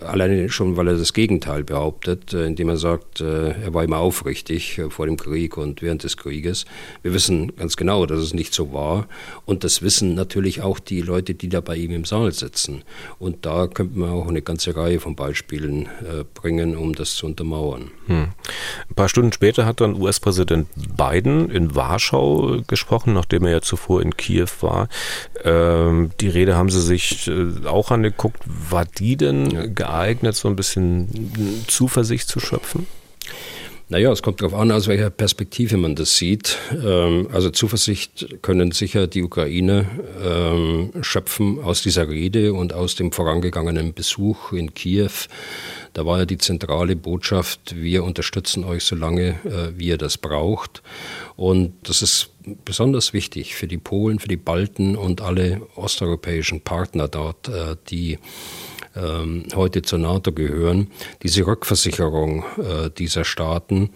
Alleine 0.00 0.48
schon, 0.48 0.76
weil 0.76 0.88
er 0.88 0.96
das 0.96 1.12
Gegenteil 1.12 1.64
behauptet, 1.64 2.32
äh, 2.32 2.46
indem 2.46 2.70
er 2.70 2.78
sagt, 2.78 3.20
er 3.20 3.74
war 3.74 3.84
immer 3.84 3.98
aufrichtig 3.98 4.80
vor 4.88 5.06
dem 5.06 5.16
Krieg 5.16 5.56
und 5.56 5.82
während 5.82 6.02
des 6.02 6.16
Krieges. 6.16 6.64
Wir 7.02 7.12
wissen 7.12 7.54
ganz 7.56 7.76
genau, 7.76 8.06
dass 8.06 8.20
es 8.20 8.32
nicht 8.34 8.54
so 8.54 8.72
war. 8.72 9.06
Und 9.44 9.64
das 9.64 9.82
wissen 9.82 10.14
natürlich 10.14 10.62
auch 10.62 10.78
die 10.78 11.02
Leute, 11.02 11.34
die 11.34 11.48
da 11.48 11.60
bei 11.60 11.76
ihm 11.76 11.90
im 11.92 12.04
Saal 12.04 12.32
sitzen. 12.32 12.82
Und 13.18 13.44
da 13.44 13.66
könnte 13.66 13.98
man 13.98 14.10
auch 14.10 14.28
eine 14.28 14.42
ganze 14.42 14.74
Reihe 14.76 14.98
von 14.98 15.14
Beispielen 15.14 15.88
bringen, 16.34 16.76
um 16.76 16.94
das 16.94 17.14
zu 17.14 17.26
untermauern. 17.26 17.90
Hm. 18.06 18.28
Ein 18.88 18.94
paar 18.94 19.08
Stunden 19.08 19.32
später 19.32 19.66
hat 19.66 19.80
dann 19.80 20.00
US-Präsident 20.00 20.68
Biden 20.96 21.50
in 21.50 21.74
Warschau 21.74 22.62
gesprochen, 22.66 23.12
nachdem 23.12 23.44
er 23.44 23.52
ja 23.52 23.60
zuvor 23.60 24.02
in 24.02 24.16
Kiew 24.16 24.48
war. 24.60 24.88
Ähm, 25.44 26.10
die 26.20 26.28
Rede 26.28 26.56
haben 26.56 26.70
Sie 26.70 26.80
sich 26.80 27.28
äh, 27.28 27.66
auch 27.66 27.90
angeguckt. 27.90 28.42
War 28.46 28.84
die 28.84 29.16
denn 29.16 29.74
geeignet, 29.74 30.34
so 30.34 30.48
ein 30.48 30.56
bisschen 30.56 31.64
Zuversicht 31.66 32.28
zu 32.28 32.40
schöpfen? 32.40 32.86
Naja, 33.92 34.10
es 34.10 34.22
kommt 34.22 34.40
darauf 34.40 34.54
an, 34.58 34.70
aus 34.70 34.88
welcher 34.88 35.10
Perspektive 35.10 35.76
man 35.76 35.94
das 35.94 36.16
sieht. 36.16 36.56
Ähm, 36.82 37.28
also 37.30 37.50
Zuversicht 37.50 38.40
können 38.40 38.72
sicher 38.72 39.06
die 39.06 39.22
Ukraine 39.22 39.84
ähm, 40.24 40.92
schöpfen 41.02 41.62
aus 41.62 41.82
dieser 41.82 42.08
Rede 42.08 42.54
und 42.54 42.72
aus 42.72 42.94
dem 42.94 43.12
vorangegangenen 43.12 43.92
Besuch 43.92 44.52
in 44.52 44.72
Kiew. 44.72 45.10
Da 45.92 46.06
war 46.06 46.20
ja 46.20 46.24
die 46.24 46.38
zentrale 46.38 46.96
Botschaft, 46.96 47.76
wir 47.76 48.04
unterstützen 48.04 48.64
euch 48.64 48.84
so 48.84 48.96
lange, 48.96 49.36
äh, 49.44 49.78
wie 49.78 49.88
ihr 49.88 49.98
das 49.98 50.18
braucht. 50.18 50.82
Und 51.36 51.74
das 51.84 52.02
ist 52.02 52.30
besonders 52.64 53.12
wichtig 53.12 53.54
für 53.54 53.66
die 53.66 53.78
Polen, 53.78 54.18
für 54.18 54.28
die 54.28 54.36
Balten 54.36 54.96
und 54.96 55.20
alle 55.20 55.62
osteuropäischen 55.76 56.60
Partner 56.62 57.08
dort, 57.08 57.48
äh, 57.48 57.76
die 57.90 58.18
ähm, 58.96 59.44
heute 59.54 59.82
zur 59.82 59.98
NATO 59.98 60.32
gehören, 60.32 60.88
diese 61.22 61.46
Rückversicherung 61.46 62.44
äh, 62.58 62.90
dieser 62.90 63.24
Staaten, 63.24 63.90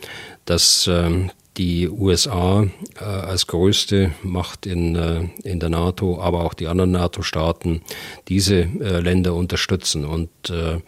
dass 0.45 0.87
ähm, 0.87 1.31
die 1.57 1.89
USA 1.89 2.67
äh, 3.01 3.05
als 3.05 3.47
größte 3.47 4.13
Macht 4.23 4.67
in, 4.67 4.95
äh, 4.95 5.29
in 5.43 5.61
der 5.61 5.71
NATO, 5.71 6.21
aber 6.21 6.45
auch 6.45 6.55
die 6.55 6.67
anderen 6.67 6.91
NATO-Staaten 6.91 7.81
diese 8.29 8.61
äh, 8.61 9.01
Länder 9.01 9.35
unterstützen. 9.35 10.05
Und 10.05 10.29
äh, 10.51 10.81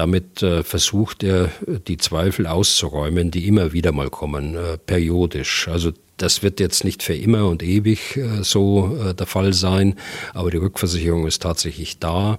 damit 0.00 0.42
äh, 0.42 0.62
versucht 0.62 1.22
er, 1.22 1.50
die 1.86 1.98
Zweifel 1.98 2.46
auszuräumen, 2.46 3.30
die 3.30 3.46
immer 3.46 3.74
wieder 3.74 3.92
mal 3.92 4.08
kommen, 4.08 4.56
äh, 4.56 4.78
periodisch. 4.78 5.68
Also 5.68 5.92
das 6.16 6.42
wird 6.42 6.58
jetzt 6.58 6.84
nicht 6.84 7.02
für 7.02 7.14
immer 7.14 7.46
und 7.48 7.62
ewig 7.62 8.18
so 8.42 9.14
der 9.18 9.26
Fall 9.26 9.54
sein, 9.54 9.94
aber 10.34 10.50
die 10.50 10.58
Rückversicherung 10.58 11.26
ist 11.26 11.40
tatsächlich 11.40 11.98
da. 11.98 12.38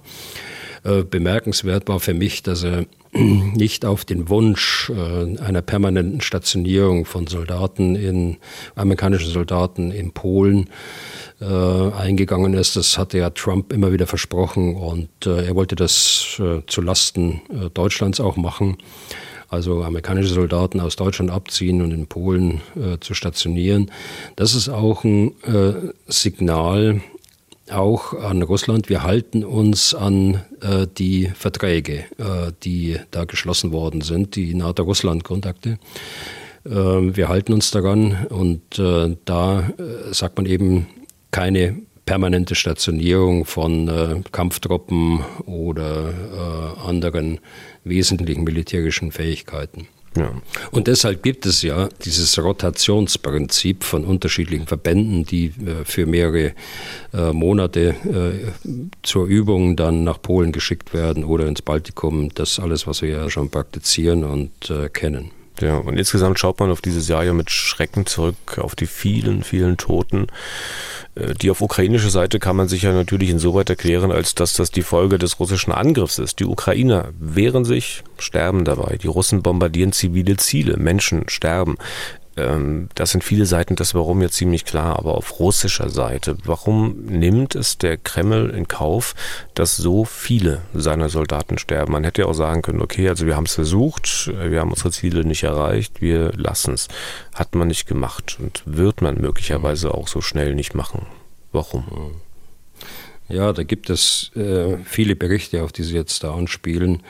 Äh, 0.84 1.04
bemerkenswert 1.04 1.88
war 1.88 2.00
für 2.00 2.14
mich, 2.14 2.42
dass 2.42 2.64
er 2.64 2.86
nicht 3.12 3.84
auf 3.84 4.04
den 4.04 4.28
Wunsch 4.28 4.90
äh, 4.90 5.40
einer 5.40 5.62
permanenten 5.62 6.20
Stationierung 6.20 7.04
von 7.04 7.28
Soldaten 7.28 7.94
in 7.94 8.38
amerikanischen 8.74 9.30
Soldaten 9.30 9.92
in 9.92 10.10
Polen 10.10 10.68
äh, 11.40 11.44
eingegangen 11.44 12.54
ist. 12.54 12.74
Das 12.74 12.98
hatte 12.98 13.18
ja 13.18 13.30
Trump 13.30 13.72
immer 13.72 13.92
wieder 13.92 14.08
versprochen 14.08 14.74
und 14.74 15.08
er 15.24 15.54
wollte 15.54 15.76
das 15.76 16.40
zu 16.66 16.80
Lasten 16.80 17.42
Deutschlands 17.74 18.20
auch 18.20 18.36
machen. 18.36 18.76
Also 19.48 19.82
amerikanische 19.84 20.32
Soldaten 20.34 20.80
aus 20.80 20.96
Deutschland 20.96 21.30
abziehen 21.30 21.82
und 21.82 21.92
in 21.92 22.06
Polen 22.06 22.60
zu 23.00 23.14
stationieren. 23.14 23.90
Das 24.34 24.54
ist 24.54 24.68
auch 24.68 25.04
ein 25.04 25.32
Signal 26.06 27.02
auch 27.70 28.14
an 28.14 28.42
Russland. 28.42 28.88
Wir 28.88 29.02
halten 29.02 29.44
uns 29.44 29.94
an 29.94 30.42
äh, 30.60 30.86
die 30.98 31.28
Verträge, 31.34 32.04
äh, 32.18 32.52
die 32.64 32.98
da 33.10 33.24
geschlossen 33.24 33.72
worden 33.72 34.00
sind, 34.00 34.36
die 34.36 34.54
NATO-Russland-Kontakte. 34.54 35.78
Äh, 36.64 36.70
wir 36.70 37.28
halten 37.28 37.52
uns 37.52 37.70
daran 37.70 38.26
und 38.28 38.78
äh, 38.78 39.16
da 39.24 39.60
äh, 39.60 40.12
sagt 40.12 40.36
man 40.36 40.46
eben 40.46 40.86
keine 41.30 41.76
permanente 42.04 42.54
Stationierung 42.54 43.44
von 43.44 43.88
äh, 43.88 44.22
Kampftruppen 44.32 45.20
oder 45.46 46.12
anderen 46.84 47.38
wesentlichen 47.84 48.44
militärischen 48.44 49.12
Fähigkeiten. 49.12 49.86
Ja. 50.16 50.30
Und 50.70 50.88
deshalb 50.88 51.22
gibt 51.22 51.46
es 51.46 51.62
ja 51.62 51.88
dieses 52.04 52.38
Rotationsprinzip 52.38 53.82
von 53.82 54.04
unterschiedlichen 54.04 54.66
Verbänden, 54.66 55.24
die 55.24 55.46
äh, 55.46 55.84
für 55.84 56.06
mehrere 56.06 56.52
äh, 57.14 57.32
Monate 57.32 57.94
äh, 58.04 58.72
zur 59.02 59.26
Übung 59.26 59.76
dann 59.76 60.04
nach 60.04 60.20
Polen 60.20 60.52
geschickt 60.52 60.92
werden 60.92 61.24
oder 61.24 61.46
ins 61.46 61.62
Baltikum. 61.62 62.28
Das 62.34 62.58
alles, 62.58 62.86
was 62.86 63.00
wir 63.00 63.08
ja 63.08 63.30
schon 63.30 63.50
praktizieren 63.50 64.24
und 64.24 64.72
kennen. 64.92 65.30
Ja, 65.62 65.76
und 65.76 65.96
insgesamt 65.96 66.40
schaut 66.40 66.58
man 66.58 66.70
auf 66.70 66.80
dieses 66.80 67.06
Jahr 67.06 67.22
ja 67.22 67.32
mit 67.32 67.50
Schrecken 67.50 68.04
zurück, 68.04 68.58
auf 68.58 68.74
die 68.74 68.86
vielen, 68.86 69.44
vielen 69.44 69.76
Toten. 69.76 70.26
Äh, 71.14 71.34
die 71.34 71.50
auf 71.50 71.60
ukrainischer 71.60 72.10
Seite 72.10 72.40
kann 72.40 72.56
man 72.56 72.66
sich 72.66 72.82
ja 72.82 72.92
natürlich 72.92 73.30
insoweit 73.30 73.70
erklären, 73.70 74.10
als 74.10 74.34
dass 74.34 74.54
das 74.54 74.72
die 74.72 74.82
Folge 74.82 75.18
des 75.18 75.38
russischen 75.38 75.72
Angriffs 75.72 76.18
ist. 76.18 76.40
Die 76.40 76.46
Ukrainer 76.46 77.10
wehren 77.18 77.64
sich, 77.64 78.02
sterben 78.18 78.64
dabei. 78.64 78.98
Die 79.00 79.06
Russen 79.06 79.42
bombardieren 79.42 79.92
zivile 79.92 80.36
Ziele, 80.36 80.76
Menschen 80.76 81.28
sterben. 81.28 81.76
Ähm, 82.36 82.88
das 82.94 83.10
sind 83.10 83.24
viele 83.24 83.46
Seiten 83.46 83.76
das 83.76 83.94
Warum 83.94 84.22
jetzt 84.22 84.36
ziemlich 84.36 84.64
klar, 84.64 84.98
aber 84.98 85.14
auf 85.14 85.38
russischer 85.38 85.90
Seite, 85.90 86.36
warum 86.44 87.04
nimmt 87.04 87.54
es 87.54 87.78
der 87.78 87.96
Kreml 87.98 88.50
in 88.50 88.68
Kauf, 88.68 89.14
dass 89.54 89.76
so 89.76 90.04
viele 90.04 90.62
seiner 90.72 91.08
Soldaten 91.08 91.58
sterben? 91.58 91.92
Man 91.92 92.04
hätte 92.04 92.22
ja 92.22 92.28
auch 92.28 92.34
sagen 92.34 92.62
können, 92.62 92.80
okay, 92.80 93.08
also 93.08 93.26
wir 93.26 93.36
haben 93.36 93.46
es 93.46 93.54
versucht, 93.54 94.28
wir 94.28 94.60
haben 94.60 94.70
unsere 94.70 94.90
Ziele 94.90 95.24
nicht 95.24 95.42
erreicht, 95.42 96.00
wir 96.00 96.32
lassen 96.32 96.74
es. 96.74 96.88
Hat 97.34 97.54
man 97.54 97.68
nicht 97.68 97.86
gemacht 97.86 98.38
und 98.40 98.62
wird 98.64 99.02
man 99.02 99.20
möglicherweise 99.20 99.92
auch 99.92 100.08
so 100.08 100.20
schnell 100.20 100.54
nicht 100.54 100.74
machen. 100.74 101.06
Warum? 101.52 101.84
Ja, 103.28 103.52
da 103.52 103.62
gibt 103.62 103.88
es 103.88 104.30
äh, 104.36 104.76
viele 104.84 105.16
Berichte, 105.16 105.62
auf 105.62 105.72
die 105.72 105.82
Sie 105.82 105.94
jetzt 105.94 106.22
da 106.24 106.34
anspielen. 106.34 107.02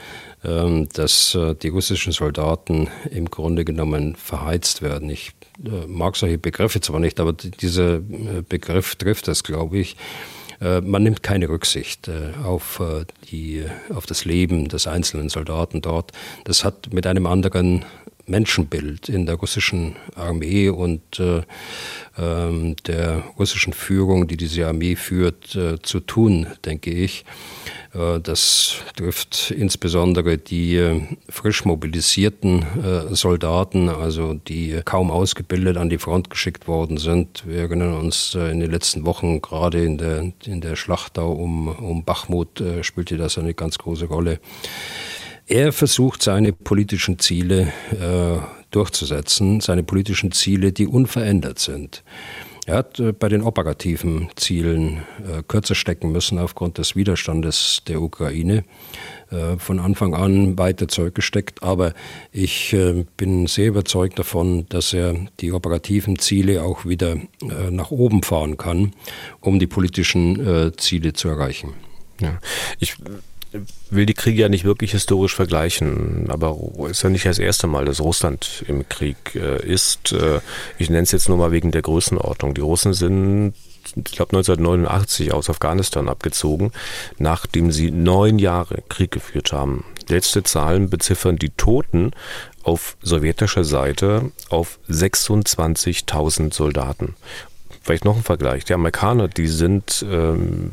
Ähm, 0.45 0.89
dass 0.93 1.37
äh, 1.37 1.55
die 1.55 1.69
russischen 1.69 2.13
Soldaten 2.13 2.89
im 3.11 3.31
Grunde 3.31 3.65
genommen 3.65 4.17
verheizt 4.17 4.83
werden. 4.83 5.09
Ich 5.09 5.31
äh, 5.65 5.87
mag 5.87 6.17
solche 6.17 6.39
Begriffe 6.39 6.81
zwar 6.81 6.99
nicht, 6.99 7.21
aber 7.21 7.33
dieser 7.33 7.97
äh, 7.97 8.43
Begriff 8.49 8.97
trifft 8.97 9.29
das, 9.29 9.45
glaube 9.45 9.79
ich. 9.79 9.97
Man 10.61 11.03
nimmt 11.03 11.25
keine 11.25 11.49
Rücksicht 11.49 12.09
auf, 12.45 12.81
die, 13.33 13.65
auf 13.93 14.07
das 14.07 14.25
Leben 14.25 14.69
des 14.69 14.87
einzelnen 14.87 15.29
Soldaten 15.29 15.83
dort. 15.83 16.13
Das 16.45 16.63
hat 16.63 16.93
mit 16.93 17.05
einem 17.05 17.27
anderen 17.27 17.85
Menschenbild 18.27 19.09
in 19.09 19.27
der 19.27 19.35
russischen 19.35 19.97
Armee 20.15 20.69
und 20.69 21.19
äh, 21.19 21.43
ähm, 22.17 22.77
der 22.87 23.25
russischen 23.41 23.73
Führung, 23.73 24.29
die 24.29 24.37
diese 24.37 24.69
Armee 24.69 24.95
führt, 24.95 25.59
zu 25.83 25.99
tun, 25.99 26.47
denke 26.65 26.93
ich. 26.93 27.25
Äh, 27.95 28.21
das 28.21 28.77
trifft 28.97 29.51
insbesondere 29.51 30.39
die 30.39 30.77
äh, 30.77 31.01
frisch 31.29 31.65
mobilisierten 31.65 32.63
äh, 32.63 33.15
Soldaten, 33.15 33.89
also 33.89 34.35
die 34.35 34.81
kaum 34.85 35.11
ausgebildet 35.11 35.77
an 35.77 35.89
die 35.89 35.99
Front 35.99 36.31
geschickt 36.31 36.69
worden 36.69 36.97
sind. 36.97 37.45
Wir 37.47 37.63
erinnern 37.63 37.95
uns 37.95 38.35
in 38.35 38.61
den 38.61 38.71
letzten 38.71 39.05
Wochen, 39.05 39.41
gerade 39.41 39.85
in 39.85 39.99
der, 39.99 40.33
in 40.45 40.61
der 40.61 40.77
Schlacht 40.77 41.19
um, 41.19 41.69
um 41.69 42.05
Bachmut, 42.05 42.63
spielte 42.83 43.17
das 43.17 43.39
eine 43.39 43.55
ganz 43.55 43.79
große 43.79 44.07
Rolle. 44.07 44.41
Er 45.47 45.73
versucht 45.73 46.23
seine 46.23 46.53
politischen 46.53 47.19
Ziele 47.19 47.73
äh, 47.91 48.39
durchzusetzen, 48.71 49.61
seine 49.61 49.83
politischen 49.83 50.33
Ziele, 50.33 50.73
die 50.73 50.87
unverändert 50.87 51.59
sind. 51.59 52.03
Er 52.65 52.77
hat 52.77 53.01
äh, 53.01 53.13
bei 53.13 53.29
den 53.29 53.43
operativen 53.43 54.29
Zielen 54.37 54.99
äh, 55.27 55.43
kürzer 55.47 55.75
stecken 55.75 56.13
müssen 56.13 56.39
aufgrund 56.39 56.79
des 56.79 56.95
Widerstandes 56.95 57.83
der 57.89 58.01
Ukraine. 58.01 58.63
Äh, 59.31 59.57
von 59.59 59.81
Anfang 59.81 60.15
an 60.15 60.57
weiter 60.59 60.87
zurückgesteckt, 60.87 61.63
aber 61.63 61.93
ich 62.31 62.77
bin 63.17 63.47
sehr 63.47 63.69
überzeugt 63.69 64.19
davon, 64.19 64.67
dass 64.69 64.93
er 64.93 65.15
die 65.41 65.53
operativen 65.53 66.19
Ziele 66.19 66.63
auch 66.63 66.87
wieder 66.87 67.17
nach 67.71 67.91
oben 67.91 68.23
fahren 68.23 68.57
kann, 68.57 68.93
um 69.41 69.59
die 69.59 69.67
politischen 69.67 70.73
Ziele 70.77 71.13
zu 71.13 71.29
erreichen. 71.29 71.75
Ja. 72.21 72.39
Ich 72.79 72.97
will 73.91 74.07
die 74.07 74.15
Kriege 74.15 74.43
ja 74.43 74.49
nicht 74.49 74.65
wirklich 74.65 74.93
historisch 74.93 75.35
vergleichen, 75.35 76.27
aber 76.29 76.57
ist 76.89 77.03
ja 77.03 77.11
nicht 77.11 77.27
das 77.27 77.39
erste 77.39 77.67
Mal, 77.67 77.85
dass 77.85 78.01
Russland 78.01 78.65
im 78.69 78.89
Krieg 78.89 79.35
äh, 79.35 79.65
ist. 79.65 80.13
Äh, 80.13 80.41
ich 80.79 80.91
nenne 80.91 81.03
es 81.03 81.13
jetzt 81.13 81.29
nur 81.29 81.39
mal 81.39 81.53
wegen 81.53 81.71
der 81.71 81.83
Größenordnung. 81.83 82.55
Die 82.55 82.61
Russen 82.61 82.95
sind 82.95 83.55
ich 83.97 84.13
glaube 84.13 84.37
1989 84.37 85.33
aus 85.33 85.51
Afghanistan 85.51 86.09
abgezogen, 86.09 86.73
nachdem 87.19 87.73
sie 87.73 87.91
neun 87.91 88.39
Jahre 88.39 88.83
Krieg 88.89 89.11
geführt 89.11 89.53
haben. 89.53 89.85
Letzte 90.09 90.43
Zahlen 90.43 90.89
beziffern 90.89 91.37
die 91.37 91.51
Toten 91.51 92.13
auf 92.63 92.97
sowjetischer 93.03 93.65
Seite 93.65 94.31
auf 94.51 94.79
26.000 94.89 96.55
Soldaten. 96.55 97.15
Vielleicht 97.83 98.05
noch 98.05 98.17
ein 98.17 98.23
Vergleich. 98.23 98.65
Die 98.65 98.75
Amerikaner, 98.75 99.29
die 99.29 99.49
sind 99.49 100.05
ähm, 100.09 100.71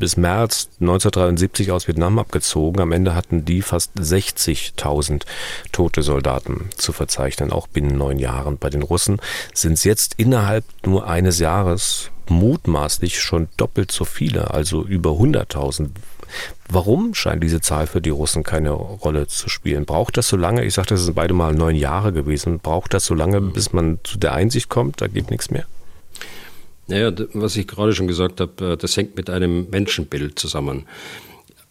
bis 0.00 0.16
März 0.16 0.70
1973 0.80 1.70
aus 1.70 1.86
Vietnam 1.86 2.18
abgezogen. 2.18 2.80
Am 2.80 2.90
Ende 2.90 3.14
hatten 3.14 3.44
die 3.44 3.62
fast 3.62 3.92
60.000 3.96 5.22
tote 5.70 6.02
Soldaten 6.02 6.70
zu 6.76 6.92
verzeichnen, 6.92 7.52
auch 7.52 7.68
binnen 7.68 7.96
neun 7.96 8.18
Jahren. 8.18 8.58
Bei 8.58 8.70
den 8.70 8.82
Russen 8.82 9.20
sind 9.54 9.74
es 9.74 9.84
jetzt 9.84 10.14
innerhalb 10.16 10.64
nur 10.84 11.06
eines 11.06 11.38
Jahres 11.38 12.10
mutmaßlich 12.28 13.20
schon 13.20 13.48
doppelt 13.56 13.92
so 13.92 14.04
viele, 14.04 14.52
also 14.52 14.84
über 14.84 15.10
100.000. 15.10 15.90
Warum 16.68 17.14
scheint 17.14 17.42
diese 17.42 17.60
Zahl 17.60 17.86
für 17.86 18.00
die 18.00 18.10
Russen 18.10 18.42
keine 18.42 18.70
Rolle 18.70 19.26
zu 19.26 19.48
spielen? 19.48 19.84
Braucht 19.84 20.16
das 20.16 20.28
so 20.28 20.36
lange? 20.36 20.64
Ich 20.64 20.74
sagte, 20.74 20.94
das 20.94 21.04
sind 21.04 21.14
beide 21.14 21.34
mal 21.34 21.52
neun 21.52 21.74
Jahre 21.74 22.12
gewesen. 22.12 22.60
Braucht 22.60 22.94
das 22.94 23.04
so 23.04 23.14
lange, 23.14 23.40
bis 23.40 23.72
man 23.72 23.98
zu 24.04 24.18
der 24.18 24.32
Einsicht 24.32 24.68
kommt, 24.68 25.00
da 25.00 25.08
geht 25.08 25.30
nichts 25.30 25.50
mehr? 25.50 25.66
Naja, 26.90 27.12
was 27.34 27.54
ich 27.54 27.68
gerade 27.68 27.94
schon 27.94 28.08
gesagt 28.08 28.40
habe, 28.40 28.72
äh, 28.72 28.76
das 28.76 28.96
hängt 28.96 29.16
mit 29.16 29.30
einem 29.30 29.70
Menschenbild 29.70 30.40
zusammen. 30.40 30.86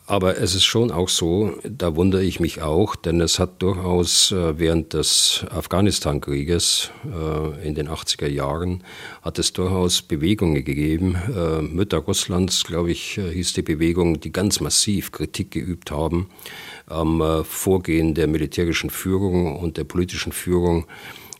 Aber 0.07 0.38
es 0.38 0.55
ist 0.55 0.63
schon 0.63 0.91
auch 0.91 1.09
so, 1.09 1.53
da 1.63 1.95
wundere 1.97 2.24
ich 2.24 2.39
mich 2.39 2.61
auch, 2.61 2.95
denn 2.95 3.20
es 3.20 3.38
hat 3.38 3.61
durchaus 3.61 4.32
äh, 4.32 4.57
während 4.57 4.93
des 4.93 5.45
Afghanistan-Krieges 5.51 6.91
äh, 7.05 7.67
in 7.67 7.76
den 7.76 7.89
80er 7.89 8.28
Jahren, 8.28 8.82
hat 9.22 9.39
es 9.39 9.51
durchaus 9.51 10.01
Bewegungen 10.01 10.63
gegeben. 10.63 11.17
Mütter 11.74 11.97
Russlands, 11.97 12.63
glaube 12.63 12.91
ich, 12.91 13.20
hieß 13.22 13.53
die 13.53 13.61
Bewegung, 13.61 14.22
die 14.22 14.32
ganz 14.32 14.61
massiv 14.61 15.11
Kritik 15.11 15.51
geübt 15.51 15.91
haben 15.91 16.30
am 16.88 17.43
Vorgehen 17.43 18.15
der 18.15 18.26
militärischen 18.28 18.89
Führung 18.89 19.57
und 19.57 19.78
der 19.78 19.84
politischen 19.84 20.32
Führung, 20.32 20.88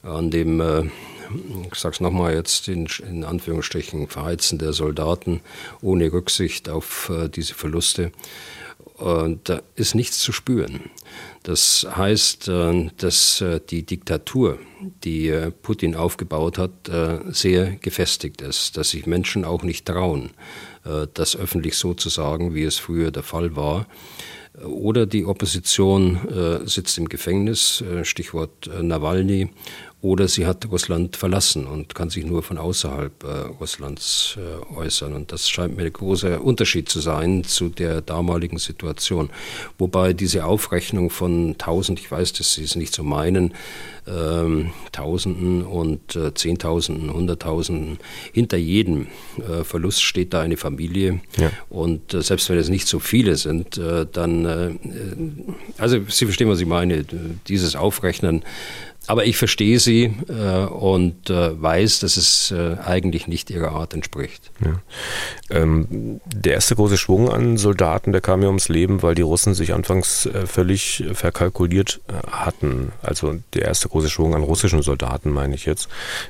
an 0.03 0.30
dem 0.30 0.91
ich 1.71 1.75
sage 1.75 1.95
es 1.95 1.99
nochmal 2.01 2.34
jetzt 2.34 2.67
in, 2.67 2.88
in, 3.07 3.23
Anführungsstrichen, 3.23 4.07
Verheizen 4.07 4.59
der 4.59 4.73
Soldaten 4.73 5.41
ohne 5.82 6.11
Rücksicht 6.11 6.69
auf 6.69 7.09
äh, 7.09 7.30
diese 7.30 7.53
Verluste. 7.53 8.11
Und 8.99 9.47
da 9.47 9.61
ist 9.75 9.95
nichts 9.95 10.19
zu 10.19 10.34
spüren. 10.34 10.89
Das 11.43 11.88
heißt, 11.89 12.49
äh, 12.49 12.89
dass 12.97 13.39
äh, 13.39 13.61
die 13.69 13.86
Diktatur, 13.86 14.59
die 15.03 15.30
äh, 15.30 15.51
Putin 15.51 15.95
aufgebaut 15.95 16.57
hat, 16.57 16.71
sehr 17.30 17.71
gefestigt 17.77 18.41
ist, 18.41 18.77
dass 18.77 18.89
sich 18.91 19.05
Menschen 19.05 19.45
auch 19.45 19.63
nicht 19.63 19.86
trauen, 19.86 20.32
das 21.13 21.36
öffentlich 21.36 21.75
so 21.75 21.93
zu 21.93 22.09
sagen, 22.09 22.55
wie 22.55 22.63
es 22.63 22.77
früher 22.77 23.11
der 23.11 23.23
Fall 23.23 23.55
war. 23.55 23.88
Oder 24.63 25.05
die 25.05 25.25
Opposition 25.25 26.19
sitzt 26.65 26.97
im 26.97 27.09
Gefängnis, 27.09 27.84
Stichwort 28.03 28.69
Nawalny, 28.82 29.49
oder 30.02 30.30
sie 30.30 30.45
hat 30.45 30.66
Russland 30.72 31.18
verlassen 31.18 31.68
und 31.68 31.93
kann 31.93 32.10
sich 32.10 32.26
nur 32.26 32.41
von 32.41 32.58
außerhalb 32.58 33.24
äh, 33.24 33.28
Russlands 33.60 34.38
äh, 34.38 34.74
äußern. 34.74 35.14
Und 35.14 35.34
das 35.34 35.50
scheint 35.50 35.76
mir 35.76 35.84
ein 35.84 35.91
großer 35.93 36.41
Unterschied 36.41 36.88
zu 36.88 37.02
sein 37.02 37.43
zu 37.43 37.68
der 37.68 38.02
damaligen 38.02 38.60
Situation. 38.60 39.30
Wobei 39.78 40.14
diese 40.14 40.45
Aufrechnung 40.45 41.10
von 41.10 41.58
tausend, 41.58 42.00
ich 42.00 42.10
weiß, 42.10 42.32
dass 42.34 42.54
Sie 42.54 42.64
es 42.64 42.78
nicht 42.78 42.93
so 42.93 43.04
meinen, 43.04 43.54
ähm, 44.08 44.72
Tausenden 44.93 45.64
und 45.64 46.16
äh, 46.16 46.34
Zehntausenden, 46.34 47.14
Hunderttausenden, 47.14 48.00
hinter 48.32 48.58
jedem 48.58 49.08
äh, 49.38 49.66
Verlust 49.66 50.02
steht 50.02 50.34
da 50.34 50.39
eine 50.39 50.56
Familie. 50.56 51.20
Ja. 51.38 51.52
Und 51.70 52.14
äh, 52.14 52.22
selbst 52.22 52.50
wenn 52.50 52.58
es 52.58 52.70
nicht 52.70 52.88
so 52.88 53.00
viele 53.00 53.36
sind, 53.36 53.78
äh, 53.78 54.06
dann, 54.12 55.50
also 55.78 56.00
Sie 56.08 56.26
verstehen, 56.26 56.50
was 56.50 56.62
ich 56.62 56.66
meine, 56.66 57.06
dieses 57.47 57.76
Aufrechnen, 57.76 58.43
aber 59.08 59.26
ich 59.26 59.38
verstehe 59.38 59.80
sie 59.80 60.14
äh, 60.28 60.66
und 60.66 61.30
äh, 61.30 61.60
weiß, 61.60 62.00
dass 62.00 62.16
es 62.16 62.52
äh, 62.52 62.76
eigentlich 62.86 63.28
nicht 63.28 63.50
ihrer 63.50 63.72
Art 63.72 63.93
entspricht. 63.93 64.52
Ja. 64.64 64.82
Ähm, 65.50 66.22
der 66.26 66.54
erste 66.54 66.76
große 66.76 66.97
Schwung 66.97 67.30
an 67.30 67.58
Soldaten, 67.58 68.12
der 68.12 68.22
kam 68.22 68.41
ja 68.41 68.47
ums 68.47 68.70
Leben, 68.70 69.02
weil 69.02 69.16
die 69.16 69.24
Russen 69.24 69.56
sich 69.56 69.74
anfangs 69.74 70.28
äh, 70.28 70.45
völlig 70.45 71.04
verkalkuliert 71.14 72.02
äh, 72.08 72.28
hatten. 72.30 72.91
Also 73.02 73.36
der 73.54 73.64
erste 73.64 73.89
große 73.89 74.10
Schwung 74.10 74.36
an 74.36 74.43
russischen 74.43 74.84
Soldaten, 74.84 75.32
meine 75.32 75.56
ich 75.56 75.66
jetzt. 75.66 75.89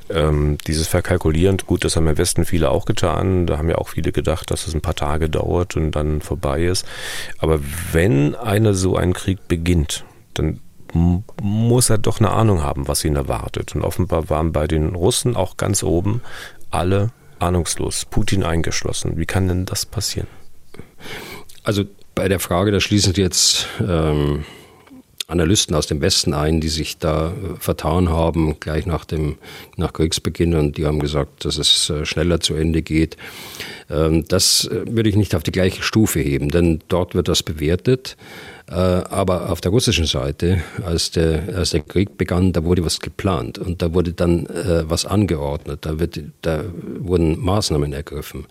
Ähm, 0.09 0.57
dieses 0.65 0.87
Verkalkulieren, 0.87 1.57
gut, 1.57 1.83
das 1.83 1.97
haben 1.97 2.07
im 2.07 2.17
Westen 2.17 2.45
viele 2.45 2.71
auch 2.71 2.85
getan. 2.85 3.45
Da 3.45 3.57
haben 3.57 3.69
ja 3.69 3.77
auch 3.77 3.89
viele 3.89 4.13
gedacht, 4.13 4.51
dass 4.51 4.67
es 4.67 4.73
ein 4.73 4.81
paar 4.81 4.95
Tage 4.95 5.29
dauert 5.29 5.75
und 5.75 5.91
dann 5.91 6.21
vorbei 6.21 6.63
ist. 6.63 6.85
Aber 7.39 7.59
wenn 7.91 8.35
einer 8.35 8.73
so 8.73 8.95
einen 8.95 9.13
Krieg 9.13 9.47
beginnt, 9.49 10.05
dann 10.33 10.61
muss 10.93 11.89
er 11.89 11.97
doch 11.97 12.19
eine 12.19 12.31
Ahnung 12.31 12.63
haben, 12.63 12.87
was 12.87 13.05
ihn 13.05 13.15
erwartet. 13.15 13.75
Und 13.75 13.81
offenbar 13.81 14.29
waren 14.29 14.51
bei 14.51 14.67
den 14.67 14.95
Russen 14.95 15.35
auch 15.35 15.57
ganz 15.57 15.83
oben 15.83 16.21
alle 16.71 17.11
ahnungslos, 17.39 18.05
Putin 18.05 18.43
eingeschlossen. 18.43 19.17
Wie 19.17 19.25
kann 19.25 19.47
denn 19.47 19.65
das 19.65 19.85
passieren? 19.85 20.27
Also 21.63 21.85
bei 22.15 22.27
der 22.27 22.39
Frage, 22.39 22.71
da 22.71 22.79
schließen 22.79 23.13
jetzt 23.13 23.67
ähm, 23.79 24.43
Analysten 25.29 25.75
aus 25.75 25.87
dem 25.87 26.01
Westen 26.01 26.33
ein, 26.33 26.59
die 26.59 26.69
sich 26.69 26.97
da 26.97 27.29
äh, 27.29 27.55
vertan 27.59 28.09
haben, 28.09 28.59
gleich 28.59 28.85
nach 28.85 29.05
dem 29.05 29.37
nach 29.77 29.93
Kriegsbeginn 29.93 30.55
und 30.55 30.77
die 30.77 30.85
haben 30.85 30.99
gesagt, 30.99 31.45
dass 31.45 31.57
es 31.57 31.89
äh, 31.89 32.05
schneller 32.05 32.39
zu 32.39 32.55
Ende 32.55 32.81
geht. 32.81 33.15
Ähm, 33.89 34.25
das 34.27 34.65
äh, 34.65 34.83
würde 34.87 35.09
ich 35.09 35.15
nicht 35.15 35.35
auf 35.35 35.43
die 35.43 35.51
gleiche 35.51 35.83
Stufe 35.83 36.19
heben, 36.19 36.49
denn 36.49 36.81
dort 36.87 37.13
wird 37.13 37.27
das 37.27 37.43
bewertet. 37.43 38.17
Äh, 38.69 38.73
aber 38.73 39.49
auf 39.51 39.61
der 39.61 39.71
russischen 39.71 40.05
Seite, 40.05 40.61
als 40.85 41.09
der, 41.09 41.55
als 41.55 41.71
der 41.71 41.79
Krieg 41.79 42.17
begann, 42.17 42.53
da 42.53 42.63
wurde 42.63 42.85
was 42.85 42.99
geplant 42.99 43.57
und 43.57 43.81
da 43.81 43.95
wurde 43.95 44.13
dann 44.13 44.45
äh, 44.45 44.87
was 44.87 45.07
angeordnet, 45.07 45.79
da, 45.87 45.99
wird, 45.99 46.21
da 46.43 46.63
wurden 46.99 47.39
Maßnahmen 47.39 47.93
ergriffen. 47.93 48.45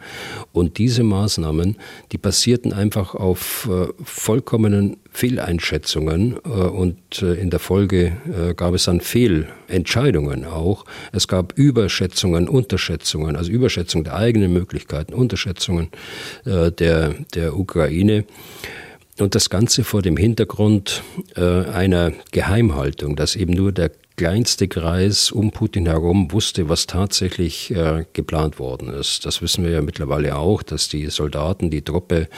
Und 0.53 0.79
diese 0.79 1.05
Maßnahmen, 1.05 1.77
die 2.11 2.19
basierten 2.19 2.73
einfach 2.73 3.15
auf 3.15 3.69
äh, 3.71 3.93
vollkommenen 4.03 4.97
Fehleinschätzungen 5.11 6.35
und 6.37 7.23
in 7.23 7.51
der 7.51 7.59
Folge 7.59 8.19
gab 8.57 8.75
es 8.75 8.85
dann 8.85 9.01
Fehlentscheidungen 9.01 10.45
auch. 10.45 10.85
Es 11.11 11.27
gab 11.27 11.55
Überschätzungen, 11.59 12.49
Unterschätzungen, 12.49 13.35
also 13.35 13.51
Überschätzung 13.51 14.05
der 14.05 14.15
eigenen 14.15 14.53
Möglichkeiten, 14.53 15.15
Unterschätzungen 15.15 15.89
der, 16.45 17.15
der 17.35 17.59
Ukraine. 17.59 18.27
Und 19.19 19.35
das 19.35 19.51
Ganze 19.51 19.83
vor 19.83 20.03
dem 20.03 20.17
Hintergrund 20.17 21.03
äh, 21.35 21.43
einer 21.43 22.13
Geheimhaltung, 22.31 23.17
dass 23.17 23.35
eben 23.35 23.53
nur 23.53 23.73
der 23.73 23.91
kleinste 24.17 24.67
Kreis 24.67 25.31
um 25.31 25.53
Putin 25.53 25.87
herum 25.87 26.33
wusste, 26.33 26.69
was 26.69 26.87
tatsächlich 26.87 27.71
äh, 27.71 28.05
geplant 28.13 28.59
worden 28.59 28.89
ist. 28.89 29.25
Das 29.25 29.41
wissen 29.43 29.65
wir 29.65 29.71
ja 29.71 29.81
mittlerweile 29.81 30.37
auch, 30.37 30.63
dass 30.63 30.89
die 30.89 31.07
Soldaten, 31.07 31.71
die 31.71 31.83
Truppe, 31.83 32.29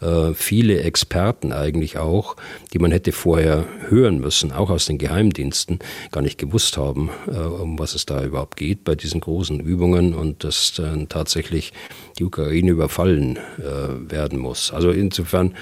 äh, 0.00 0.34
viele 0.34 0.82
Experten 0.82 1.52
eigentlich 1.52 1.96
auch, 1.96 2.36
die 2.72 2.78
man 2.78 2.92
hätte 2.92 3.12
vorher 3.12 3.64
hören 3.88 4.20
müssen, 4.20 4.52
auch 4.52 4.68
aus 4.68 4.86
den 4.86 4.98
Geheimdiensten, 4.98 5.78
gar 6.12 6.20
nicht 6.20 6.38
gewusst 6.38 6.76
haben, 6.76 7.10
äh, 7.26 7.38
um 7.38 7.78
was 7.78 7.94
es 7.94 8.04
da 8.04 8.22
überhaupt 8.22 8.58
geht 8.58 8.84
bei 8.84 8.94
diesen 8.94 9.20
großen 9.20 9.58
Übungen 9.58 10.14
und 10.14 10.44
dass 10.44 10.74
dann 10.74 11.08
tatsächlich 11.08 11.72
die 12.18 12.24
Ukraine 12.24 12.70
überfallen 12.70 13.38
äh, 13.58 14.10
werden 14.10 14.38
muss. 14.38 14.70
Also 14.70 14.90
insofern 14.90 15.54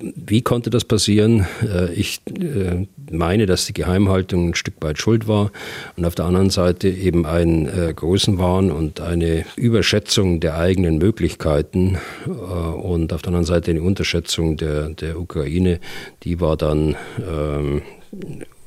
wie 0.00 0.42
konnte 0.42 0.70
das 0.70 0.84
passieren? 0.84 1.46
Äh, 1.62 1.92
ich 1.92 2.20
äh, 2.28 2.86
meine, 3.10 3.46
dass 3.46 3.66
die 3.66 3.72
Geheimhaltung 3.72 4.50
ein 4.50 4.54
Stück 4.54 4.74
weit 4.80 4.98
schuld 4.98 5.28
war 5.28 5.50
und 5.96 6.04
auf 6.04 6.14
der 6.14 6.24
anderen 6.24 6.50
Seite 6.50 6.88
eben 6.88 7.26
ein 7.26 7.66
äh, 7.66 7.92
Größenwahn 7.94 8.70
und 8.70 9.00
eine 9.00 9.44
Überschätzung 9.56 10.40
der 10.40 10.56
eigenen 10.56 10.98
Möglichkeiten 10.98 11.98
und 12.26 13.12
auf 13.12 13.22
der 13.22 13.28
anderen 13.28 13.46
Seite 13.46 13.70
eine 13.70 13.82
Unterschätzung 13.82 14.56
der, 14.56 14.90
der 14.90 15.18
Ukraine, 15.18 15.80
die 16.22 16.40
war 16.40 16.56
dann 16.56 16.96
ähm, 17.18 17.82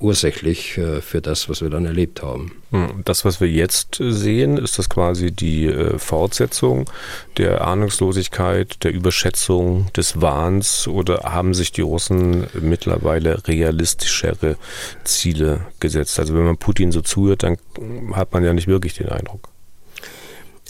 ursächlich 0.04 0.78
äh, 0.78 1.01
für 1.01 1.22
das, 1.22 1.49
was 1.49 1.62
wir 1.62 1.70
dann 1.70 1.86
erlebt 1.86 2.22
haben. 2.22 2.51
Hm, 2.72 3.01
das, 3.06 3.26
was 3.26 3.39
wir 3.39 3.47
jetzt 3.47 3.97
sehen, 3.99 4.58
ist 4.58 4.78
das 4.78 4.89
quasi 4.89 5.32
die 5.32 5.66
äh, 5.66 5.97
Fortsetzung 5.97 6.89
der 7.38 7.66
Ahnungslosigkeit, 7.66 8.84
der 8.84 8.93
Überschätzung, 8.93 9.91
des 9.95 10.22
Wahns 10.22 10.88
oder 10.88 11.24
haben 11.24 11.54
sich 11.54 11.72
die 11.72 11.82
Russen 11.82 12.47
mittlerweile 12.62 13.47
realistischere 13.47 14.58
Ziele 15.04 15.66
gesetzt? 15.80 16.20
Also 16.20 16.36
wenn 16.36 16.45
man 16.45 16.58
Putin 16.58 16.91
so 16.91 17.01
zuhört, 17.01 17.43
dann 17.43 17.58
hat 18.12 18.34
man 18.34 18.43
ja 18.43 18.54
nicht 18.54 18.68
wirklich 18.68 18.95
den 18.95 19.10
Eindruck. 19.10 19.49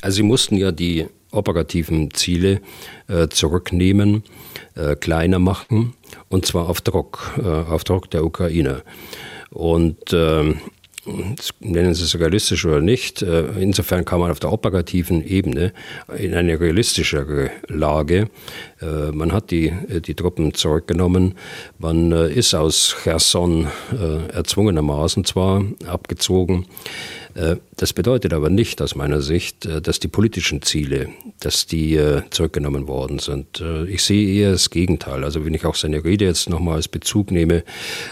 Also 0.01 0.17
sie 0.17 0.23
mussten 0.23 0.55
ja 0.57 0.71
die 0.71 1.07
operativen 1.31 2.13
Ziele 2.13 2.61
äh, 3.07 3.27
zurücknehmen, 3.27 4.23
äh, 4.75 4.95
kleiner 4.95 5.39
machen, 5.39 5.93
und 6.29 6.45
zwar 6.45 6.69
auf 6.69 6.81
Druck, 6.81 7.33
äh, 7.37 7.47
auf 7.47 7.83
Druck 7.83 8.09
der 8.11 8.23
Ukraine. 8.23 8.83
Und 9.51 10.13
ähm, 10.13 10.59
nennen 11.59 11.93
Sie 11.93 12.03
es 12.03 12.17
realistisch 12.17 12.65
oder 12.65 12.79
nicht, 12.79 13.21
äh, 13.21 13.45
insofern 13.59 14.05
kann 14.05 14.19
man 14.19 14.31
auf 14.31 14.39
der 14.39 14.51
operativen 14.51 15.25
Ebene 15.25 15.73
in 16.17 16.33
eine 16.33 16.59
realistischere 16.59 17.51
Lage. 17.67 18.29
Äh, 18.81 19.11
man 19.11 19.33
hat 19.33 19.51
die, 19.51 19.67
äh, 19.67 20.01
die 20.01 20.15
Truppen 20.15 20.53
zurückgenommen, 20.53 21.35
man 21.77 22.11
ist 22.11 22.53
aus 22.55 22.95
Cherson 23.03 23.67
erzwungenermaßen 24.33 25.25
zwar 25.25 25.63
abgezogen, 25.85 26.65
äh, 26.65 27.22
das 27.75 27.93
bedeutet 27.93 28.33
aber 28.33 28.49
nicht 28.49 28.81
aus 28.81 28.95
meiner 28.95 29.21
Sicht, 29.21 29.65
äh, 29.65 29.81
dass 29.81 29.99
die 29.99 30.07
politischen 30.07 30.61
Ziele, 30.61 31.09
dass 31.39 31.65
die 31.65 31.95
äh, 31.95 32.21
zurückgenommen 32.29 32.87
worden 32.87 33.19
sind. 33.19 33.63
Ich 33.87 34.03
sehe 34.03 34.27
eher 34.27 34.51
das 34.51 34.69
Gegenteil. 34.69 35.23
Also 35.23 35.45
wenn 35.45 35.53
ich 35.53 35.65
auch 35.65 35.75
seine 35.75 36.03
Rede 36.03 36.25
jetzt 36.25 36.49
nochmal 36.49 36.75
als 36.75 36.87
Bezug 36.87 37.31
nehme, 37.31 37.63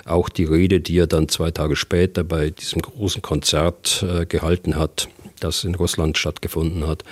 auch 0.06 0.30
die 0.30 0.46
Rede, 0.46 0.80
die 0.80 0.98
er 0.98 1.08
dann 1.08 1.30
zwei 1.30 1.52
Tage 1.52 1.76
später 1.76 2.24
bei 2.24 2.50
diesem 2.50 2.82
großen 2.82 3.22
Konzert 3.22 4.06
gehalten 4.30 4.76
hat, 4.76 5.10
das 5.40 5.64
in 5.64 5.76
Russland 5.76 6.18
stattgefunden 6.18 6.88
hat, 6.88 7.04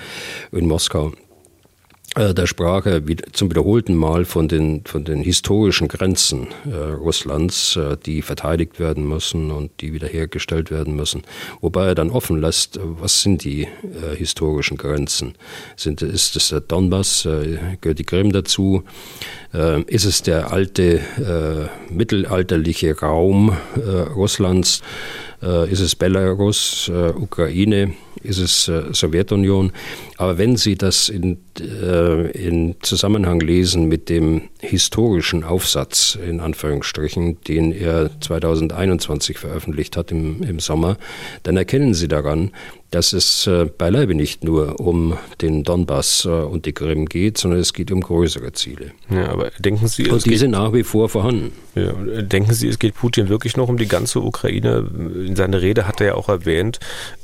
in 0.52 0.68
Moskau, 0.68 1.14
äh, 2.16 2.34
der 2.34 2.48
sprach 2.48 2.86
er 2.86 3.02
zum 3.34 3.52
wiederholten 3.52 3.96
Mal 3.96 4.26
von 4.26 4.48
den, 4.48 4.84
von 4.86 5.06
den 5.06 5.22
historischen 5.22 5.88
Grenzen 5.88 6.48
äh, 6.66 6.76
Russlands, 6.76 7.76
äh, 7.76 7.98
die 8.04 8.24
verteidigt 8.24 8.80
werden 8.80 9.08
müssen 9.08 9.52
und 9.52 9.72
die 9.82 9.94
wiederhergestellt 9.94 10.72
werden 10.72 10.96
müssen. 10.96 11.22
Wobei 11.62 11.88
er 11.88 11.96
dann 11.96 12.10
offen 12.10 12.42
lässt, 12.42 12.78
äh, 12.78 12.82
was 12.84 13.22
sind 13.22 13.44
die 13.44 13.64
äh, 13.64 14.16
historischen 14.16 14.78
Grenzen? 14.78 15.36
Sind, 15.76 16.02
ist 16.02 16.36
es 16.36 16.50
der 16.50 16.62
Donbass, 16.62 17.26
äh, 17.26 17.60
gehört 17.82 18.00
die 18.00 18.06
Krim 18.06 18.32
dazu? 18.32 18.84
ist 19.88 20.06
es 20.06 20.22
der 20.22 20.52
alte 20.52 21.02
mittelalterliche 21.90 23.00
Raum 23.00 23.58
Russlands? 24.16 24.84
ist 25.42 25.80
es 25.80 25.96
Belarus, 25.96 26.92
Ukraine? 27.16 27.96
Ist 28.24 28.40
es 28.40 28.68
äh, 28.68 28.94
Sowjetunion. 28.94 29.72
Aber 30.18 30.38
wenn 30.38 30.56
Sie 30.56 30.76
das 30.76 31.10
in, 31.10 31.38
äh, 31.60 32.32
in 32.32 32.76
Zusammenhang 32.82 33.40
lesen 33.40 33.88
mit 33.88 34.10
dem 34.10 34.50
historischen 34.60 35.44
Aufsatz, 35.44 36.18
in 36.22 36.42
Anführungsstrichen, 36.42 37.42
den 37.44 37.72
er 37.72 38.10
2021 38.20 39.38
veröffentlicht 39.38 39.96
hat 39.96 40.12
im, 40.12 40.44
im 40.44 40.60
Sommer, 40.60 40.98
dann 41.44 41.56
erkennen 41.56 41.94
Sie 41.94 42.08
daran, 42.08 42.52
dass 42.92 43.14
es 43.14 43.46
äh, 43.46 43.66
beileibe 43.66 44.16
nicht 44.16 44.44
nur 44.44 44.80
um 44.80 45.18
den 45.42 45.64
Donbass 45.64 46.26
äh, 46.26 46.30
und 46.30 46.66
die 46.66 46.74
Krim 46.74 47.06
geht, 47.06 47.38
sondern 47.38 47.60
es 47.60 47.74
geht 47.74 47.92
um 47.92 48.02
größere 48.02 48.52
Ziele. 48.54 48.92
Ja, 49.10 49.30
aber 49.30 49.52
denken 49.60 49.88
Sie, 49.88 50.10
und 50.10 50.26
die 50.26 50.38
sind 50.38 50.52
nach 50.52 50.74
wie 50.74 50.84
vor 50.84 51.08
vorhanden. 51.08 51.52
Ja, 51.76 51.94
denken 52.22 52.54
Sie, 52.54 52.68
es 52.68 52.80
geht 52.80 52.96
Putin 52.96 53.30
wirklich 53.30 53.56
noch 53.58 53.70
um 53.70 53.78
die 53.78 53.88
ganze 53.88 54.22
Ukraine? 54.22 54.90
In 55.26 55.36
seiner 55.36 55.62
Rede 55.62 55.88
hat 55.88 56.02
er 56.02 56.08
ja 56.08 56.16
auch 56.16 56.30
erwähnt, 56.30 56.80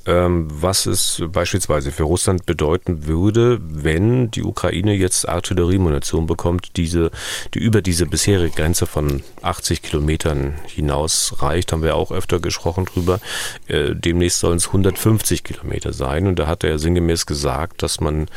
ähm, 0.05 0.47
was 0.49 0.85
es 0.85 1.23
beispielsweise 1.31 1.91
für 1.91 2.03
Russland 2.03 2.45
bedeuten 2.45 3.07
würde, 3.07 3.59
wenn 3.61 4.29
die 4.29 4.43
Ukraine 4.43 4.93
jetzt 4.93 5.27
Artilleriemunition 5.27 6.27
bekommt, 6.27 6.77
diese, 6.77 7.09
die 7.53 7.59
über 7.59 7.81
diese 7.81 8.05
bisherige 8.05 8.55
Grenze 8.55 8.85
von 8.85 9.23
80 9.41 9.81
Kilometern 9.81 10.55
hinaus 10.67 11.35
reicht, 11.39 11.71
haben 11.71 11.83
wir 11.83 11.95
auch 11.95 12.11
öfter 12.11 12.39
gesprochen 12.39 12.85
drüber. 12.85 13.19
Äh, 13.67 13.95
demnächst 13.95 14.39
sollen 14.39 14.57
es 14.57 14.67
150 14.67 15.43
Kilometer 15.43 15.93
sein 15.93 16.27
und 16.27 16.37
da 16.37 16.47
hat 16.47 16.63
er 16.63 16.79
sinngemäß 16.79 17.25
gesagt, 17.25 17.83
dass 17.83 17.99
man 17.99 18.27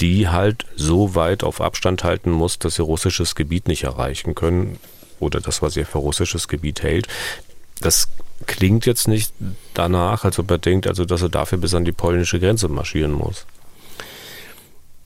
die 0.00 0.28
halt 0.28 0.66
so 0.76 1.14
weit 1.14 1.42
auf 1.42 1.60
Abstand 1.60 2.04
halten 2.04 2.30
muss, 2.30 2.58
dass 2.58 2.74
sie 2.74 2.82
russisches 2.82 3.34
Gebiet 3.34 3.68
nicht 3.68 3.84
erreichen 3.84 4.34
können 4.34 4.78
oder 5.20 5.40
das, 5.40 5.62
was 5.62 5.76
er 5.76 5.86
für 5.86 5.98
russisches 5.98 6.48
Gebiet 6.48 6.82
hält. 6.82 7.08
Das 7.80 8.08
klingt 8.46 8.84
jetzt 8.86 9.08
nicht 9.08 9.32
danach, 9.74 10.24
als 10.24 10.38
ob 10.38 10.50
er 10.50 10.58
denkt, 10.58 10.86
also 10.86 11.04
dass 11.04 11.22
er 11.22 11.28
dafür 11.28 11.58
bis 11.58 11.74
an 11.74 11.84
die 11.84 11.92
polnische 11.92 12.38
Grenze 12.38 12.68
marschieren 12.68 13.12
muss. 13.12 13.46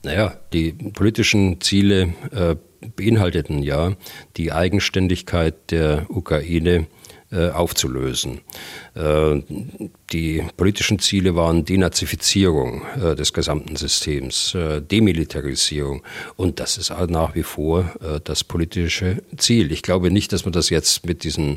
Naja, 0.03 0.35
die 0.51 0.71
politischen 0.73 1.61
Ziele 1.61 2.13
äh, 2.31 2.55
beinhalteten 2.95 3.61
ja 3.61 3.95
die 4.37 4.51
Eigenständigkeit 4.51 5.71
der 5.71 6.05
Ukraine 6.09 6.87
aufzulösen. 7.31 8.41
Äh, 8.93 9.41
die 10.11 10.43
politischen 10.57 10.99
Ziele 10.99 11.35
waren 11.35 11.63
Denazifizierung 11.63 12.81
äh, 13.01 13.15
des 13.15 13.31
gesamten 13.31 13.75
Systems, 13.77 14.55
Demilitarisierung 14.91 16.03
und 16.35 16.59
das 16.59 16.77
ist 16.77 16.91
nach 17.07 17.35
wie 17.35 17.43
vor 17.43 17.93
das 18.23 18.43
politische 18.43 19.23
Ziel. 19.37 19.71
Ich 19.71 19.81
glaube 19.81 20.11
nicht, 20.11 20.33
dass 20.33 20.45
man 20.45 20.51
das 20.51 20.69
jetzt 20.69 21.05
mit 21.05 21.23
diesem 21.23 21.55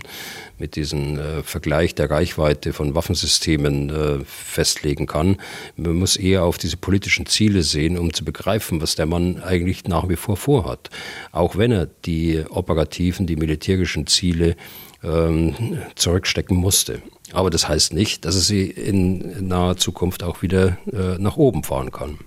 mit 0.58 0.76
diesem 0.76 1.18
Vergleich 1.42 1.96
der 1.96 2.10
Reichweite 2.10 2.72
von 2.72 2.94
Waffensystemen 2.94 4.24
festlegen 4.24 5.06
kann. 5.06 5.38
Man 5.76 5.96
muss 5.96 6.16
eher 6.16 6.44
auf 6.44 6.58
diese 6.58 6.76
politischen 6.76 7.26
Ziele 7.26 7.62
sehen, 7.62 7.98
um 7.98 8.12
zu 8.12 8.24
begreifen, 8.24 8.80
was 8.80 8.94
der 8.94 9.06
Mann 9.06 9.42
eigentlich 9.42 9.84
nach 9.84 10.08
wie 10.08 10.16
vor 10.16 10.36
vorhat. 10.36 10.90
Auch 11.32 11.56
wenn 11.56 11.72
er 11.72 11.86
die 11.86 12.44
operativen, 12.48 13.26
die 13.26 13.36
militärischen 13.36 14.06
Ziele 14.06 14.56
ähm, 15.04 15.78
zurückstecken 15.94 16.56
musste. 16.56 17.02
Aber 17.32 17.50
das 17.50 17.68
heißt 17.68 17.92
nicht, 17.92 18.24
dass 18.24 18.34
es 18.34 18.46
sie 18.46 18.70
in 18.70 19.48
naher 19.48 19.76
Zukunft 19.76 20.22
auch 20.22 20.42
wieder 20.42 20.78
äh, 20.92 21.18
nach 21.18 21.36
oben 21.36 21.64
fahren 21.64 21.90
kann. 21.90 22.18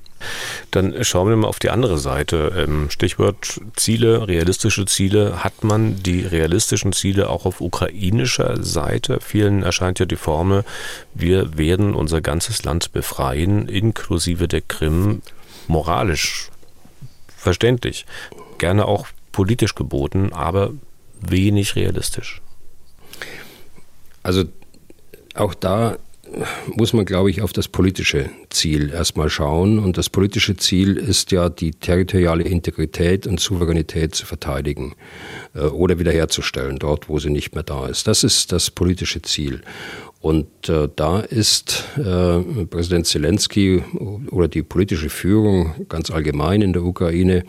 Dann 0.71 1.03
schauen 1.03 1.29
wir 1.29 1.35
mal 1.35 1.47
auf 1.47 1.59
die 1.59 1.69
andere 1.69 1.97
Seite. 1.97 2.51
Ähm, 2.57 2.89
Stichwort 2.89 3.61
Ziele, 3.75 4.27
realistische 4.27 4.85
Ziele. 4.85 5.43
Hat 5.43 5.63
man 5.63 6.01
die 6.01 6.21
realistischen 6.21 6.91
Ziele 6.91 7.29
auch 7.29 7.45
auf 7.45 7.61
ukrainischer 7.61 8.63
Seite? 8.63 9.19
Vielen 9.21 9.63
erscheint 9.63 9.99
ja 9.99 10.05
die 10.05 10.15
Formel, 10.15 10.63
wir 11.13 11.57
werden 11.57 11.93
unser 11.93 12.21
ganzes 12.21 12.63
Land 12.63 12.91
befreien, 12.91 13.67
inklusive 13.67 14.47
der 14.47 14.61
Krim, 14.61 15.21
moralisch 15.67 16.49
verständlich. 17.35 18.05
Gerne 18.57 18.85
auch 18.85 19.07
politisch 19.31 19.75
geboten, 19.75 20.33
aber 20.33 20.71
wenig 21.21 21.75
realistisch. 21.75 22.41
Also 24.27 24.43
auch 25.35 25.53
da 25.53 25.97
muss 26.75 26.91
man, 26.91 27.05
glaube 27.05 27.29
ich, 27.29 27.41
auf 27.41 27.53
das 27.53 27.69
politische 27.69 28.29
Ziel 28.49 28.89
erstmal 28.89 29.29
schauen. 29.29 29.79
Und 29.79 29.97
das 29.97 30.09
politische 30.09 30.57
Ziel 30.57 30.97
ist 30.97 31.31
ja, 31.31 31.47
die 31.47 31.71
territoriale 31.71 32.43
Integrität 32.43 33.25
und 33.25 33.39
Souveränität 33.39 34.15
zu 34.15 34.25
verteidigen 34.25 34.95
äh, 35.55 35.61
oder 35.61 35.97
wiederherzustellen, 35.97 36.77
dort, 36.77 37.07
wo 37.07 37.19
sie 37.19 37.29
nicht 37.29 37.55
mehr 37.55 37.63
da 37.63 37.87
ist. 37.87 38.05
Das 38.05 38.25
ist 38.25 38.51
das 38.51 38.69
politische 38.69 39.21
Ziel. 39.21 39.61
Und 40.19 40.67
äh, 40.67 40.89
da 40.93 41.21
ist 41.21 41.85
äh, 41.95 42.65
Präsident 42.65 43.07
Zelensky 43.07 43.81
oder 44.29 44.49
die 44.49 44.61
politische 44.61 45.09
Führung 45.09 45.85
ganz 45.87 46.11
allgemein 46.11 46.61
in 46.61 46.73
der 46.73 46.83
Ukraine 46.83 47.45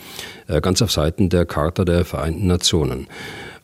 äh, 0.47 0.61
ganz 0.61 0.81
auf 0.81 0.93
Seiten 0.93 1.29
der 1.29 1.45
Charta 1.45 1.85
der 1.85 2.05
Vereinten 2.05 2.47
Nationen. 2.47 3.09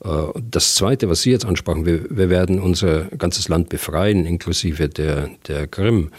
Äh, 0.05 0.41
das 0.51 0.75
Zweite, 0.75 1.09
was 1.09 1.23
Sie 1.23 1.31
jetzt 1.31 1.45
ansprachen, 1.45 1.87
wir, 1.87 2.05
wir, 2.11 2.31
werden 2.31 2.61
unser 2.61 3.05
ganzes 3.17 3.49
Land 3.49 3.69
befreien, 3.69 4.27
inklusive 4.27 4.89
der, 4.89 5.31
der 5.47 5.67
Krim. 5.67 6.11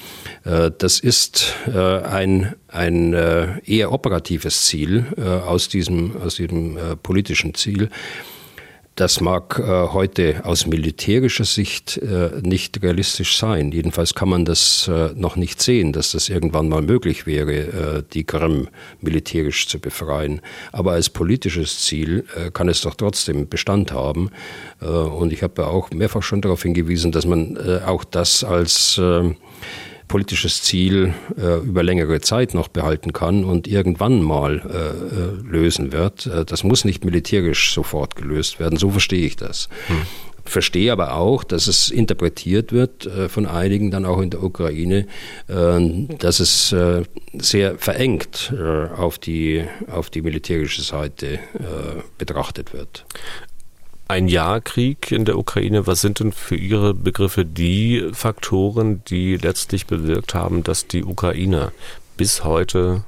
Äh, 0.44 0.72
das 0.78 1.00
ist 1.00 1.54
äh, 1.68 1.80
ein, 1.80 2.56
ein 2.68 3.14
eher 3.66 3.94
operatives 3.94 4.66
Ziel 4.66 5.06
aus 5.16 5.70
diesem, 5.70 6.18
aus 6.22 6.36
diesem 6.36 6.78
politischen 7.02 7.54
Ziel. 7.54 7.90
Das 8.96 9.20
mag 9.20 9.60
äh, 9.60 9.90
heute 9.92 10.46
aus 10.46 10.68
militärischer 10.68 11.44
Sicht 11.44 11.98
äh, 11.98 12.30
nicht 12.42 12.82
realistisch 12.82 13.38
sein. 13.38 13.74
Jedenfalls 13.74 14.14
kann 14.16 14.30
man 14.30 14.46
das 14.46 14.88
äh, 14.88 15.10
noch 15.16 15.36
nicht 15.36 15.62
sehen, 15.62 15.92
dass 15.92 16.14
das 16.14 16.30
irgendwann 16.30 16.70
mal 16.70 16.82
möglich 16.82 17.26
wäre, 17.26 17.54
äh, 17.54 18.04
die 18.14 18.24
Krim 18.24 18.70
militärisch 19.02 19.68
zu 19.68 19.80
befreien. 19.80 20.40
Aber 20.72 20.94
als 20.94 21.10
politisches 21.10 21.82
Ziel 21.82 22.24
äh, 22.38 22.52
kann 22.52 22.70
es 22.70 22.82
doch 22.82 22.96
trotzdem 22.96 23.50
Bestand 23.50 23.92
haben. 23.92 24.30
Äh, 24.82 24.86
und 24.86 25.34
ich 25.34 25.44
habe 25.44 25.64
ja 25.64 25.68
auch 25.68 25.92
mehrfach 25.92 26.24
schon 26.24 26.42
darauf 26.42 26.64
hingewiesen, 26.64 27.12
dass 27.12 27.26
man 27.26 27.58
auch 27.86 28.06
das 28.06 28.46
als 28.46 29.00
politisches 30.08 30.62
Ziel 30.62 31.14
äh, 31.38 31.60
über 31.60 31.84
längere 31.84 32.22
Zeit 32.22 32.54
noch 32.54 32.68
behalten 32.68 33.14
kann 33.14 33.44
und 33.44 33.68
irgendwann 33.68 34.22
mal 34.22 34.60
äh, 34.60 35.50
äh 35.50 35.52
lösen 35.52 35.92
wird. 35.92 36.26
Äh, 36.28 36.46
das 36.46 36.64
muss 36.64 36.86
nicht 36.86 37.06
militärisch 37.06 37.74
sofort 37.74 38.16
gelöst 38.16 38.60
werden, 38.60 38.78
so 38.78 38.90
verstehe 38.90 39.26
ich 39.26 39.36
das. 39.36 39.70
Hm. 39.88 40.02
Verstehe 40.48 40.92
aber 40.92 41.16
auch, 41.16 41.44
dass 41.44 41.66
es 41.66 41.90
interpretiert 41.90 42.72
wird 42.72 43.08
äh, 43.08 43.30
von 43.30 43.48
einigen 43.48 43.90
dann 43.90 44.06
auch 44.06 44.22
in 44.22 44.30
der 44.30 44.44
Ukraine, 44.44 45.08
äh, 45.48 46.06
dass 46.20 46.40
es 46.40 46.72
äh, 46.72 47.02
sehr 47.34 47.80
verengt 47.80 48.54
auf, 48.96 49.18
die, 49.18 49.66
auf 49.88 50.10
die 50.10 50.22
militärische 50.22 50.82
Seite 50.82 51.40
betrachtet 52.18 52.74
wird 52.74 53.06
ein 54.08 54.28
Jahr 54.28 54.62
Krieg 54.62 55.12
in 55.12 55.26
der 55.26 55.38
Ukraine. 55.38 55.88
Was 55.88 56.02
sind 56.02 56.20
denn 56.20 56.32
für 56.32 56.56
Ihre 56.56 56.94
Begriffe 56.94 57.46
die 57.46 58.10
Faktoren, 58.14 59.04
die 59.06 59.38
letztlich 59.38 59.88
bewirkt 59.88 60.34
haben, 60.36 60.64
dass 60.64 60.88
die 60.88 61.04
Ukrainer 61.04 61.72
bis 62.18 62.44
heute 62.44 63.04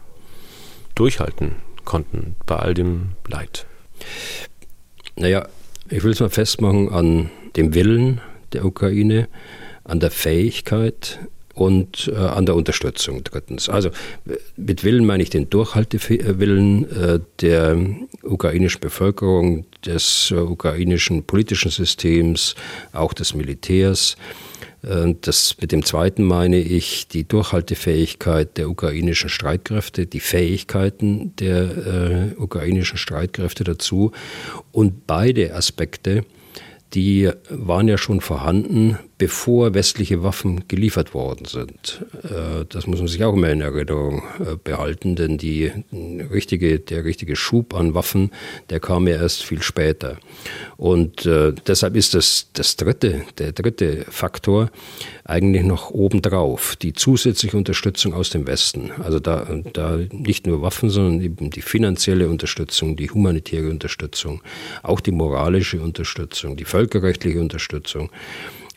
durchhalten 0.95 1.55
konnten 1.85 2.35
bei 2.45 2.57
all 2.57 2.73
dem 2.73 3.11
Leid? 3.27 3.65
Naja, 5.15 5.47
ich 5.89 6.03
will 6.03 6.11
es 6.11 6.19
mal 6.19 6.29
festmachen 6.29 6.89
an 6.89 7.29
dem 7.55 7.73
Willen 7.73 8.21
der 8.53 8.65
Ukraine, 8.65 9.27
an 9.83 9.99
der 9.99 10.11
Fähigkeit 10.11 11.19
und 11.57 12.11
äh, 12.13 12.15
an 12.15 12.45
der 12.45 12.55
Unterstützung 12.55 13.23
drittens. 13.23 13.67
Also 13.67 13.89
mit 14.55 14.83
Willen 14.83 15.05
meine 15.05 15.23
ich 15.23 15.31
den 15.31 15.49
Durchhaltewillen 15.49 16.89
äh, 16.91 17.19
der 17.41 17.77
ukrainischen 18.21 18.79
Bevölkerung, 18.79 19.65
des 19.85 20.31
äh, 20.31 20.35
ukrainischen 20.35 21.23
politischen 21.23 21.71
Systems, 21.71 22.55
auch 22.93 23.13
des 23.13 23.33
Militärs. 23.33 24.15
Das, 25.21 25.55
mit 25.59 25.71
dem 25.71 25.83
zweiten 25.83 26.23
meine 26.23 26.59
ich 26.59 27.07
die 27.07 27.27
Durchhaltefähigkeit 27.27 28.57
der 28.57 28.69
ukrainischen 28.69 29.27
Streitkräfte, 29.27 30.05
die 30.05 30.19
Fähigkeiten 30.19 31.35
der 31.37 32.33
äh, 32.35 32.35
ukrainischen 32.37 32.97
Streitkräfte 32.97 33.63
dazu. 33.63 34.11
Und 34.71 35.07
beide 35.07 35.55
Aspekte, 35.55 36.23
die 36.93 37.29
waren 37.49 37.87
ja 37.87 37.97
schon 37.97 38.21
vorhanden, 38.21 38.99
bevor 39.17 39.73
westliche 39.73 40.21
Waffen 40.21 40.67
geliefert 40.67 41.13
worden 41.13 41.45
sind. 41.45 42.05
Äh, 42.23 42.65
das 42.69 42.85
muss 42.85 42.99
man 42.99 43.07
sich 43.07 43.23
auch 43.23 43.33
immer 43.33 43.49
in 43.49 43.61
Erinnerung 43.61 44.23
äh, 44.39 44.55
behalten, 44.63 45.15
denn 45.15 45.37
die 45.37 45.71
richtige, 46.31 46.79
der 46.79 47.03
richtige 47.03 47.35
Schub 47.35 47.73
an 47.73 47.93
Waffen, 47.93 48.31
der 48.69 48.79
kam 48.79 49.07
ja 49.07 49.15
erst 49.15 49.43
viel 49.43 49.61
später. 49.61 50.17
Und 50.77 51.25
äh, 51.25 51.53
deshalb 51.65 51.95
ist 51.95 52.13
das, 52.13 52.49
das 52.53 52.75
dritte, 52.75 53.23
der 53.39 53.53
dritte 53.53 54.05
Faktor 54.09 54.69
eigentlich 55.23 55.63
noch 55.63 55.89
obendrauf, 55.89 56.75
die 56.75 56.93
zusätzliche 56.93 57.57
Unterstützung 57.57 58.13
aus 58.13 58.29
dem 58.29 58.45
Westen. 58.45 58.91
Also 59.03 59.19
da, 59.19 59.47
da 59.73 59.99
nicht 60.11 60.45
nur 60.45 60.61
Waffen, 60.61 60.89
sondern 60.89 61.21
eben 61.21 61.49
die 61.49 61.61
finanzielle 61.61 62.29
Unterstützung, 62.29 62.95
die 62.95 63.09
humanitäre 63.09 63.69
Unterstützung, 63.69 64.41
auch 64.83 64.99
die 64.99 65.11
moralische 65.11 65.81
Unterstützung, 65.81 66.55
die 66.55 66.65
völkerrechtliche 66.65 67.39
Unterstützung. 67.39 68.11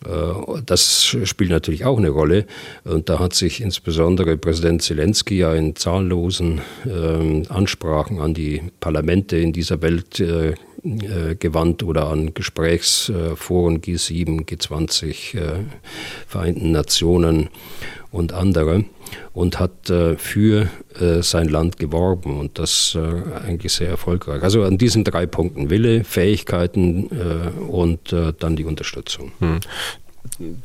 Äh, 0.04 0.60
das 0.64 1.16
spielt 1.24 1.50
natürlich 1.50 1.84
auch 1.84 1.98
eine 1.98 2.10
Rolle. 2.10 2.46
Und 2.84 3.08
da 3.08 3.18
hat 3.18 3.34
sich 3.34 3.60
insbesondere 3.60 4.36
Präsident 4.36 4.82
Zelensky 4.82 5.38
ja 5.38 5.54
in 5.54 5.76
zahllosen 5.76 6.60
äh, 6.86 7.46
Ansprachen 7.48 8.20
an 8.20 8.34
die 8.34 8.62
Parlamente 8.80 9.36
in 9.36 9.52
dieser 9.52 9.82
Welt 9.82 10.20
äh, 10.20 10.54
äh 10.82 11.34
gewandt 11.38 11.82
oder 11.82 12.08
an 12.08 12.32
Gesprächsforen 12.32 13.80
G7, 13.80 14.46
G20, 14.46 15.38
äh, 15.38 15.64
Vereinten 16.26 16.72
Nationen 16.72 17.50
und 18.10 18.32
andere 18.32 18.84
und 19.32 19.58
hat 19.58 19.88
äh, 19.90 20.16
für 20.16 20.68
äh, 21.00 21.22
sein 21.22 21.48
Land 21.48 21.78
geworben 21.78 22.38
und 22.38 22.58
das 22.58 22.96
äh, 22.96 23.46
eigentlich 23.46 23.72
sehr 23.72 23.88
erfolgreich. 23.88 24.42
Also 24.42 24.62
an 24.64 24.78
diesen 24.78 25.04
drei 25.04 25.26
Punkten 25.26 25.70
Wille, 25.70 26.04
Fähigkeiten 26.04 27.08
äh, 27.10 27.60
und 27.60 28.12
äh, 28.12 28.32
dann 28.38 28.56
die 28.56 28.64
Unterstützung. 28.64 29.32
Hm. 29.38 29.60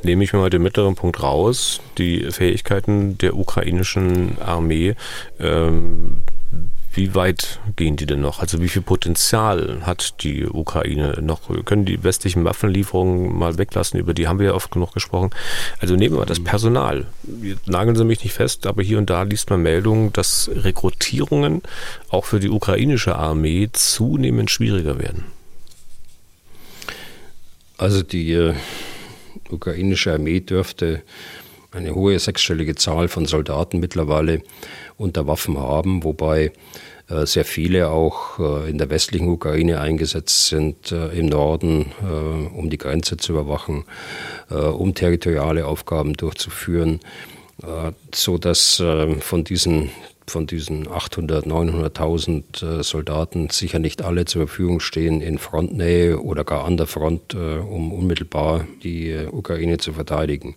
Nehme 0.03 0.23
ich 0.23 0.33
mir 0.33 0.39
mal 0.39 0.49
den 0.49 0.63
mittleren 0.63 0.95
Punkt 0.95 1.21
raus, 1.21 1.81
die 1.97 2.31
Fähigkeiten 2.31 3.17
der 3.17 3.35
ukrainischen 3.35 4.37
Armee. 4.39 4.95
Ähm, 5.39 6.21
wie 6.95 7.13
weit 7.13 7.59
gehen 7.75 7.97
die 7.97 8.05
denn 8.05 8.21
noch? 8.21 8.39
Also 8.39 8.61
wie 8.61 8.69
viel 8.69 8.81
Potenzial 8.81 9.85
hat 9.85 10.23
die 10.23 10.45
Ukraine 10.45 11.19
noch? 11.21 11.41
Können 11.65 11.85
die 11.85 12.03
westlichen 12.03 12.45
Waffenlieferungen 12.45 13.37
mal 13.37 13.57
weglassen, 13.57 13.99
über 13.99 14.13
die 14.13 14.27
haben 14.27 14.39
wir 14.39 14.47
ja 14.47 14.53
oft 14.53 14.71
genug 14.71 14.93
gesprochen. 14.93 15.31
Also 15.79 15.95
nehmen 15.95 16.15
wir 16.15 16.19
mal 16.19 16.25
das 16.25 16.39
mhm. 16.39 16.45
Personal. 16.45 17.07
Nageln 17.65 17.95
Sie 17.95 18.05
mich 18.05 18.23
nicht 18.23 18.33
fest, 18.33 18.65
aber 18.65 18.81
hier 18.81 18.97
und 18.97 19.09
da 19.09 19.23
liest 19.23 19.49
man 19.49 19.61
Meldungen, 19.61 20.13
dass 20.13 20.49
Rekrutierungen 20.53 21.61
auch 22.09 22.25
für 22.25 22.39
die 22.39 22.49
ukrainische 22.49 23.15
Armee 23.15 23.69
zunehmend 23.71 24.49
schwieriger 24.49 24.97
werden. 24.97 25.25
Also 27.77 28.03
die 28.03 28.31
äh, 28.31 28.53
ukrainische 29.49 30.13
Armee 30.13 30.39
dürfte 30.39 31.03
eine 31.71 31.93
hohe 31.93 32.17
sechsstellige 32.17 32.75
Zahl 32.75 33.09
von 33.09 33.25
Soldaten 33.25 33.79
mittlerweile 33.79 34.41
unter 34.97 35.27
Waffen 35.27 35.57
haben, 35.57 36.03
wobei 36.03 36.51
sehr 37.07 37.45
viele 37.45 37.89
auch 37.89 38.39
äh, 38.39 38.69
in 38.69 38.77
der 38.77 38.89
westlichen 38.89 39.29
Ukraine 39.29 39.79
eingesetzt 39.79 40.47
sind, 40.47 40.91
äh, 40.91 41.09
im 41.09 41.27
Norden, 41.27 41.91
um 42.55 42.69
die 42.69 42.77
Grenze 42.77 43.17
zu 43.17 43.33
überwachen, 43.33 43.85
um 44.49 44.93
territoriale 44.93 45.65
Aufgaben 45.65 46.13
durchzuführen, 46.13 46.99
so 48.13 48.37
dass 48.37 48.81
von 49.19 49.43
diesen 49.43 49.89
von 50.27 50.47
diesen 50.47 50.87
800, 50.87 51.45
900.000 51.45 52.81
Soldaten 52.81 53.49
sicher 53.51 53.77
nicht 53.77 54.01
alle 54.01 54.25
zur 54.25 54.47
Verfügung 54.47 54.79
stehen 54.79 55.21
in 55.21 55.37
Frontnähe 55.37 56.19
oder 56.19 56.43
gar 56.43 56.65
an 56.65 56.77
der 56.77 56.87
Front, 56.87 57.35
um 57.35 57.93
unmittelbar 57.93 58.65
die 58.83 59.15
Ukraine 59.31 59.77
zu 59.77 59.93
verteidigen. 59.93 60.55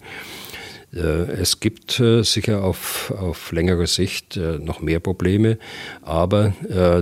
Äh, 0.94 0.98
es 1.32 1.60
gibt 1.60 2.00
äh, 2.00 2.22
sicher 2.22 2.64
auf, 2.64 3.12
auf 3.16 3.52
längere 3.52 3.86
Sicht 3.86 4.36
äh, 4.36 4.58
noch 4.58 4.80
mehr 4.80 5.00
Probleme, 5.00 5.58
aber 6.02 6.54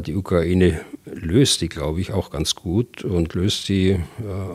die 0.07 0.15
Ukraine 0.15 0.81
löst 1.05 1.61
die, 1.61 1.69
glaube 1.69 2.01
ich, 2.01 2.13
auch 2.13 2.31
ganz 2.31 2.55
gut 2.55 3.05
und 3.05 3.35
löst 3.35 3.69
die 3.69 3.99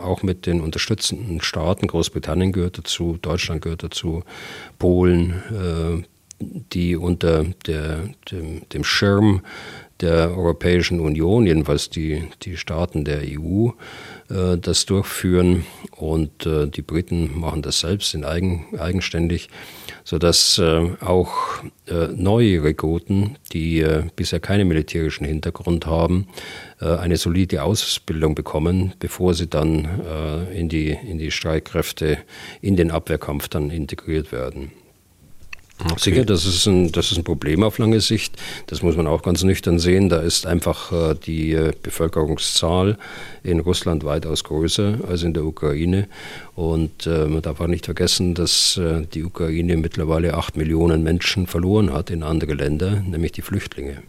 auch 0.03 0.23
mit 0.23 0.45
den 0.45 0.61
unterstützenden 0.61 1.41
Staaten. 1.41 1.87
Großbritannien 1.87 2.51
gehört 2.51 2.77
dazu, 2.77 3.17
Deutschland 3.21 3.61
gehört 3.61 3.83
dazu, 3.83 4.23
Polen, 4.79 6.03
die 6.39 6.95
unter 6.95 7.45
der, 7.65 8.09
dem, 8.31 8.67
dem 8.69 8.83
Schirm 8.83 9.41
der 10.01 10.35
Europäischen 10.35 10.99
Union, 10.99 11.45
jedenfalls 11.45 11.89
die, 11.89 12.23
die 12.41 12.57
Staaten 12.57 13.05
der 13.05 13.21
EU, 13.23 13.69
äh, 14.31 14.57
das 14.57 14.85
durchführen 14.85 15.65
und 15.97 16.45
äh, 16.45 16.67
die 16.67 16.81
Briten 16.81 17.39
machen 17.39 17.61
das 17.61 17.81
selbst 17.81 18.13
in 18.13 18.23
eigen, 18.23 18.65
eigenständig, 18.77 19.49
sodass 20.03 20.57
äh, 20.57 20.91
auch 21.01 21.63
äh, 21.87 22.07
neue 22.07 22.63
Rekruten, 22.63 23.37
die 23.51 23.81
äh, 23.81 24.03
bisher 24.15 24.39
keinen 24.39 24.67
militärischen 24.67 25.25
Hintergrund 25.25 25.85
haben, 25.85 26.27
äh, 26.79 26.85
eine 26.85 27.17
solide 27.17 27.63
Ausbildung 27.63 28.35
bekommen, 28.35 28.93
bevor 28.99 29.33
sie 29.33 29.47
dann 29.47 29.87
in, 30.53 30.69
die, 30.69 30.89
in 30.89 31.17
die 31.17 31.31
Streitkräfte, 31.31 32.17
in 32.61 32.75
den 32.75 32.91
Abwehrkampf 32.91 33.47
dann 33.47 33.69
integriert 33.69 34.31
werden. 34.31 34.71
Okay. 35.83 35.95
Sicher, 35.97 36.25
das 36.25 36.45
ist, 36.45 36.65
ein, 36.67 36.91
das 36.91 37.11
ist 37.11 37.17
ein 37.17 37.23
Problem 37.23 37.63
auf 37.63 37.77
lange 37.77 38.01
Sicht. 38.01 38.35
Das 38.67 38.83
muss 38.83 38.95
man 38.95 39.07
auch 39.07 39.23
ganz 39.23 39.43
nüchtern 39.43 39.79
sehen. 39.79 40.09
Da 40.09 40.19
ist 40.19 40.45
einfach 40.45 40.91
äh, 40.91 41.15
die 41.15 41.53
äh, 41.53 41.73
Bevölkerungszahl 41.81 42.97
in 43.43 43.59
Russland 43.59 44.03
weitaus 44.03 44.43
größer 44.43 44.99
als 45.07 45.23
in 45.23 45.33
der 45.33 45.43
Ukraine. 45.43 46.07
Und 46.55 47.07
äh, 47.07 47.25
man 47.25 47.41
darf 47.41 47.59
auch 47.61 47.67
nicht 47.67 47.85
vergessen, 47.85 48.35
dass 48.35 48.79
die 49.13 49.23
Ukraine 49.23 49.77
mittlerweile 49.77 50.35
acht 50.35 50.55
Millionen 50.55 51.03
Menschen 51.03 51.47
verloren 51.47 51.91
hat 51.91 52.09
in 52.09 52.23
andere 52.23 52.53
Länder, 52.53 53.01
nämlich 53.01 53.31
die 53.31 53.41
Flüchtlinge. 53.41 54.03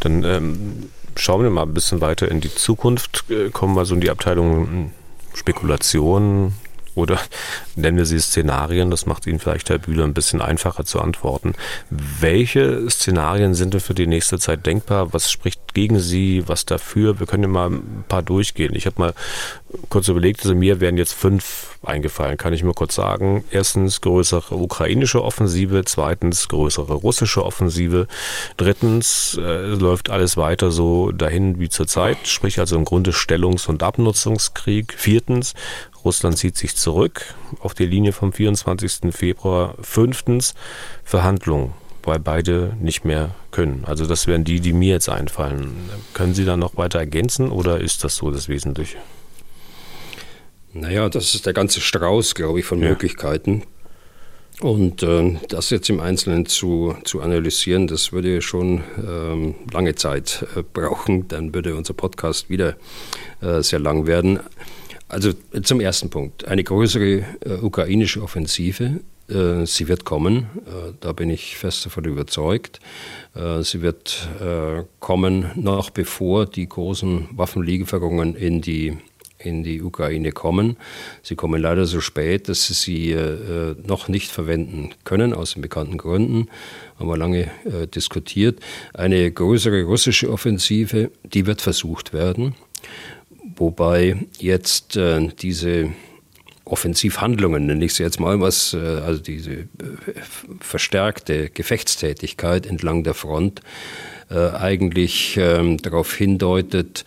Dann 0.00 0.24
ähm, 0.24 0.88
schauen 1.16 1.42
wir 1.42 1.50
mal 1.50 1.62
ein 1.62 1.74
bisschen 1.74 2.00
weiter 2.00 2.30
in 2.30 2.40
die 2.40 2.52
Zukunft, 2.52 3.24
kommen 3.52 3.74
wir 3.74 3.84
so 3.84 3.94
in 3.94 4.00
die 4.00 4.10
Abteilung 4.10 4.66
hm, 4.66 4.90
Spekulation, 5.34 6.52
oder 6.98 7.18
nennen 7.76 7.96
wir 7.96 8.06
sie 8.06 8.18
Szenarien, 8.18 8.90
das 8.90 9.06
macht 9.06 9.26
Ihnen 9.26 9.38
vielleicht, 9.38 9.70
Herr 9.70 9.78
Bühler, 9.78 10.04
ein 10.04 10.14
bisschen 10.14 10.42
einfacher 10.42 10.84
zu 10.84 11.00
antworten. 11.00 11.54
Welche 11.90 12.90
Szenarien 12.90 13.54
sind 13.54 13.72
denn 13.72 13.80
für 13.80 13.94
die 13.94 14.06
nächste 14.06 14.38
Zeit 14.38 14.66
denkbar? 14.66 15.12
Was 15.12 15.30
spricht 15.30 15.74
gegen 15.74 16.00
Sie, 16.00 16.46
was 16.48 16.66
dafür? 16.66 17.20
Wir 17.20 17.26
können 17.26 17.44
ja 17.44 17.48
mal 17.48 17.70
ein 17.70 18.04
paar 18.08 18.22
durchgehen. 18.22 18.74
Ich 18.74 18.86
habe 18.86 19.00
mal 19.00 19.14
kurz 19.88 20.08
überlegt, 20.08 20.40
also 20.40 20.54
mir 20.54 20.80
wären 20.80 20.96
jetzt 20.96 21.12
fünf 21.12 21.76
eingefallen, 21.82 22.36
kann 22.36 22.52
ich 22.52 22.64
mir 22.64 22.74
kurz 22.74 22.94
sagen. 22.94 23.44
Erstens 23.50 24.00
größere 24.00 24.56
ukrainische 24.56 25.22
Offensive, 25.22 25.84
zweitens 25.84 26.48
größere 26.48 26.94
russische 26.94 27.44
Offensive, 27.44 28.08
drittens 28.56 29.38
äh, 29.40 29.66
läuft 29.66 30.10
alles 30.10 30.36
weiter 30.36 30.70
so 30.70 31.12
dahin 31.12 31.60
wie 31.60 31.68
zurzeit, 31.68 32.18
sprich 32.24 32.58
also 32.58 32.76
im 32.76 32.84
Grunde 32.84 33.12
Stellungs- 33.12 33.68
und 33.68 33.82
Abnutzungskrieg. 33.82 34.94
Viertens 34.94 35.54
Russland 36.04 36.38
zieht 36.38 36.56
sich 36.56 36.76
zurück 36.76 37.34
auf 37.60 37.74
die 37.74 37.86
Linie 37.86 38.12
vom 38.12 38.32
24. 38.32 39.14
Februar. 39.14 39.74
Fünftens 39.80 40.54
Verhandlungen, 41.04 41.72
weil 42.02 42.18
beide 42.18 42.76
nicht 42.80 43.04
mehr 43.04 43.34
können. 43.50 43.84
Also 43.86 44.06
das 44.06 44.26
wären 44.26 44.44
die, 44.44 44.60
die 44.60 44.72
mir 44.72 44.94
jetzt 44.94 45.08
einfallen. 45.08 45.74
Können 46.14 46.34
Sie 46.34 46.44
da 46.44 46.56
noch 46.56 46.76
weiter 46.76 46.98
ergänzen 46.98 47.50
oder 47.50 47.80
ist 47.80 48.04
das 48.04 48.16
so 48.16 48.30
das 48.30 48.48
Wesentliche? 48.48 48.98
Naja, 50.72 51.08
das 51.08 51.34
ist 51.34 51.46
der 51.46 51.54
ganze 51.54 51.80
Strauß, 51.80 52.34
glaube 52.34 52.60
ich, 52.60 52.66
von 52.66 52.80
ja. 52.80 52.88
Möglichkeiten. 52.90 53.64
Und 54.60 55.04
äh, 55.04 55.36
das 55.48 55.70
jetzt 55.70 55.88
im 55.88 56.00
Einzelnen 56.00 56.44
zu, 56.46 56.96
zu 57.04 57.20
analysieren, 57.20 57.86
das 57.86 58.12
würde 58.12 58.42
schon 58.42 58.82
ähm, 58.98 59.54
lange 59.72 59.94
Zeit 59.94 60.44
äh, 60.56 60.62
brauchen. 60.62 61.28
Dann 61.28 61.54
würde 61.54 61.76
unser 61.76 61.94
Podcast 61.94 62.50
wieder 62.50 62.76
äh, 63.40 63.62
sehr 63.62 63.78
lang 63.78 64.06
werden. 64.08 64.40
Also 65.08 65.32
zum 65.62 65.80
ersten 65.80 66.10
Punkt. 66.10 66.46
Eine 66.46 66.64
größere 66.64 67.24
äh, 67.40 67.52
ukrainische 67.62 68.22
Offensive 68.22 69.00
äh, 69.28 69.66
sie 69.66 69.88
wird 69.88 70.04
kommen, 70.04 70.46
äh, 70.66 70.92
da 71.00 71.12
bin 71.12 71.30
ich 71.30 71.56
fest 71.58 71.84
davon 71.84 72.04
überzeugt. 72.04 72.80
Äh, 73.34 73.62
sie 73.62 73.82
wird 73.82 74.28
kommen 75.00 75.50
noch 75.54 75.90
bevor 75.90 76.46
die 76.46 76.68
großen 76.68 77.28
Waffenlieferungen 77.32 78.34
in 78.34 78.60
die 78.60 78.96
in 79.38 79.62
die 79.62 79.82
Ukraine 79.82 80.32
kommen. 80.32 80.76
Sie 81.22 81.36
kommen 81.36 81.62
leider 81.62 81.86
so 81.86 82.00
spät, 82.00 82.48
dass 82.48 82.66
sie 82.66 82.74
sie 82.74 83.12
äh, 83.12 83.76
noch 83.86 84.08
nicht 84.08 84.32
verwenden 84.32 84.90
können, 85.04 85.32
aus 85.32 85.52
den 85.52 85.62
bekannten 85.62 85.96
Gründen. 85.96 86.48
Haben 86.98 87.08
wir 87.08 87.16
lange 87.16 87.42
äh, 87.64 87.86
diskutiert. 87.86 88.58
Eine 88.94 89.30
größere 89.30 89.84
russische 89.84 90.30
Offensive, 90.30 91.12
die 91.22 91.46
wird 91.46 91.60
versucht 91.60 92.12
werden. 92.12 92.56
Wobei 93.58 94.16
jetzt 94.38 94.96
äh, 94.96 95.28
diese 95.40 95.90
Offensivhandlungen, 96.64 97.66
nenne 97.66 97.84
ich 97.84 97.94
sie 97.94 98.02
jetzt 98.02 98.20
mal, 98.20 98.40
was, 98.40 98.74
äh, 98.74 98.78
also 98.78 99.20
diese 99.20 99.52
äh, 99.52 99.66
verstärkte 100.60 101.50
Gefechtstätigkeit 101.50 102.66
entlang 102.66 103.04
der 103.04 103.14
Front 103.14 103.62
eigentlich 104.30 105.38
ähm, 105.40 105.78
darauf 105.78 106.14
hindeutet, 106.14 107.04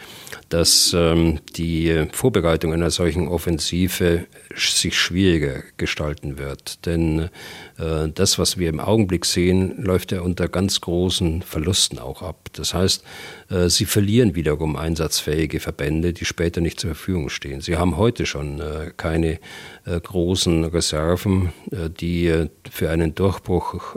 dass 0.52 0.94
ähm, 0.94 1.40
die 1.56 2.08
Vorbereitung 2.12 2.74
einer 2.74 2.92
solchen 2.92 3.28
Offensive 3.28 4.26
sich 4.56 5.00
schwieriger 5.00 5.64
gestalten 5.78 6.38
wird. 6.38 6.86
Denn 6.86 7.30
äh, 7.78 8.10
das, 8.14 8.38
was 8.38 8.58
wir 8.58 8.68
im 8.70 8.82
Augenblick 8.82 9.26
sehen, 9.26 9.82
läuft 9.82 10.12
ja 10.12 10.22
unter 10.22 10.50
ganz 10.50 10.82
großen 10.82 11.42
Verlusten 11.42 12.00
auch 12.00 12.22
ab. 12.22 12.50
Das 12.54 12.74
heißt, 12.74 13.04
äh, 13.50 13.70
sie 13.70 13.86
verlieren 13.86 14.36
wiederum 14.36 14.76
einsatzfähige 14.76 15.62
Verbände, 15.62 16.12
die 16.12 16.26
später 16.26 16.60
nicht 16.60 16.80
zur 16.80 16.96
Verfügung 16.96 17.30
stehen. 17.30 17.62
Sie 17.62 17.78
haben 17.78 17.96
heute 17.96 18.26
schon 18.26 18.60
äh, 18.60 18.92
keine 18.98 19.40
äh, 19.86 20.00
großen 20.02 20.66
Reserven, 20.66 21.54
äh, 21.72 21.90
die 21.90 22.48
für 22.70 22.90
einen 22.90 23.16
Durchbruch 23.16 23.96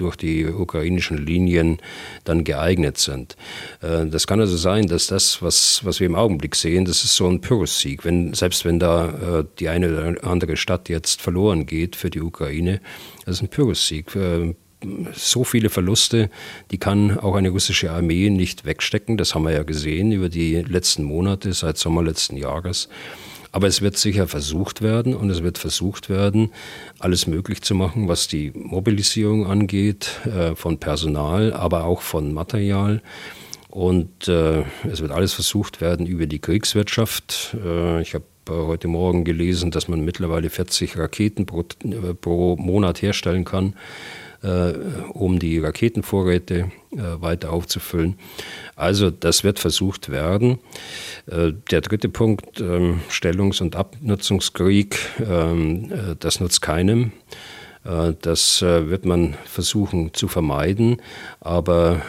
durch 0.00 0.16
die 0.16 0.46
ukrainischen 0.46 1.18
Linien 1.18 1.78
dann 2.24 2.44
geeignet 2.44 2.98
sind. 2.98 3.36
Äh, 3.82 4.06
das 4.06 4.26
kann 4.26 4.40
also 4.40 4.56
sein, 4.56 4.86
dass 4.86 5.06
das, 5.06 5.42
was, 5.42 5.84
was 5.84 6.00
wir 6.00 6.06
im 6.06 6.14
Augenblick 6.14 6.54
sehen, 6.56 6.84
das 6.84 7.04
ist 7.04 7.16
so 7.16 7.28
ein 7.28 7.40
Pyrrhussieg. 7.40 8.04
Wenn, 8.04 8.34
selbst 8.34 8.64
wenn 8.64 8.78
da 8.78 9.40
äh, 9.40 9.44
die 9.58 9.68
eine 9.68 9.90
oder 9.90 10.24
andere 10.24 10.56
Stadt 10.56 10.88
jetzt 10.88 11.20
verloren 11.20 11.66
geht 11.66 11.96
für 11.96 12.10
die 12.10 12.20
Ukraine, 12.20 12.80
das 13.24 13.36
ist 13.36 13.42
ein 13.42 13.48
Pyrrhussieg 13.48 14.14
äh, 14.16 14.54
so 15.12 15.44
viele 15.44 15.70
Verluste, 15.70 16.30
die 16.70 16.78
kann 16.78 17.18
auch 17.18 17.34
eine 17.34 17.50
russische 17.50 17.90
Armee 17.90 18.30
nicht 18.30 18.64
wegstecken. 18.64 19.16
Das 19.16 19.34
haben 19.34 19.42
wir 19.44 19.52
ja 19.52 19.64
gesehen 19.64 20.12
über 20.12 20.28
die 20.28 20.54
letzten 20.62 21.02
Monate, 21.02 21.52
seit 21.52 21.78
Sommer 21.78 22.02
letzten 22.02 22.36
Jahres. 22.36 22.88
Aber 23.52 23.66
es 23.66 23.80
wird 23.82 23.96
sicher 23.96 24.28
versucht 24.28 24.82
werden 24.82 25.14
und 25.14 25.30
es 25.30 25.42
wird 25.42 25.58
versucht 25.58 26.10
werden, 26.10 26.52
alles 26.98 27.26
möglich 27.26 27.62
zu 27.62 27.74
machen, 27.74 28.08
was 28.08 28.28
die 28.28 28.52
Mobilisierung 28.54 29.46
angeht, 29.46 30.20
äh, 30.26 30.54
von 30.54 30.78
Personal, 30.78 31.52
aber 31.52 31.84
auch 31.84 32.02
von 32.02 32.32
Material. 32.32 33.02
Und 33.70 34.28
äh, 34.28 34.64
es 34.90 35.00
wird 35.00 35.12
alles 35.12 35.34
versucht 35.34 35.80
werden 35.80 36.06
über 36.06 36.26
die 36.26 36.38
Kriegswirtschaft. 36.38 37.56
Äh, 37.64 38.02
ich 38.02 38.14
habe 38.14 38.24
äh, 38.48 38.52
heute 38.52 38.88
Morgen 38.88 39.24
gelesen, 39.24 39.70
dass 39.70 39.88
man 39.88 40.00
mittlerweile 40.00 40.50
40 40.50 40.96
Raketen 40.98 41.46
pro, 41.46 41.64
äh, 41.84 42.14
pro 42.14 42.56
Monat 42.56 43.02
herstellen 43.02 43.44
kann 43.44 43.74
um 44.40 45.38
die 45.38 45.58
Raketenvorräte 45.58 46.70
äh, 46.92 47.20
weiter 47.20 47.52
aufzufüllen. 47.52 48.16
Also 48.74 49.10
das 49.10 49.44
wird 49.44 49.58
versucht 49.58 50.08
werden. 50.08 50.58
Äh, 51.26 51.52
der 51.70 51.82
dritte 51.82 52.08
Punkt, 52.08 52.60
ähm, 52.60 53.00
Stellungs- 53.10 53.60
und 53.60 53.76
Abnutzungskrieg, 53.76 54.98
ähm, 55.20 55.92
äh, 55.92 56.16
das 56.18 56.40
nutzt 56.40 56.62
keinem. 56.62 57.12
Äh, 57.84 58.14
das 58.22 58.62
äh, 58.62 58.88
wird 58.88 59.04
man 59.04 59.34
versuchen 59.44 60.14
zu 60.14 60.28
vermeiden, 60.28 61.02
aber 61.40 62.00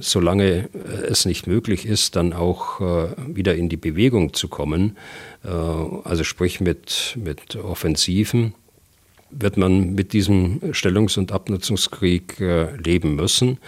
solange 0.00 0.68
es 1.08 1.26
nicht 1.26 1.46
möglich 1.46 1.84
ist, 1.84 2.16
dann 2.16 2.32
auch 2.32 2.80
wieder 2.80 3.54
in 3.54 3.68
die 3.68 3.76
Bewegung 3.76 4.34
zu 4.34 4.48
kommen, 4.48 4.96
also 5.42 6.24
sprich 6.24 6.60
mit, 6.60 7.16
mit 7.22 7.56
Offensiven, 7.56 8.54
wird 9.30 9.56
man 9.56 9.94
mit 9.94 10.12
diesem 10.12 10.60
Stellungs- 10.72 11.18
und 11.18 11.32
Abnutzungskrieg 11.32 12.40
äh, 12.40 12.76
leben 12.76 13.16
müssen. 13.16 13.58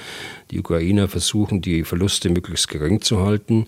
Die 0.51 0.61
Ukrainer 0.61 1.09
versuchen, 1.09 1.61
die 1.61 1.85
Verluste 1.85 2.31
möglichst 2.31 2.69
gering 2.69 3.01
zu 3.01 3.21
halten. 3.25 3.67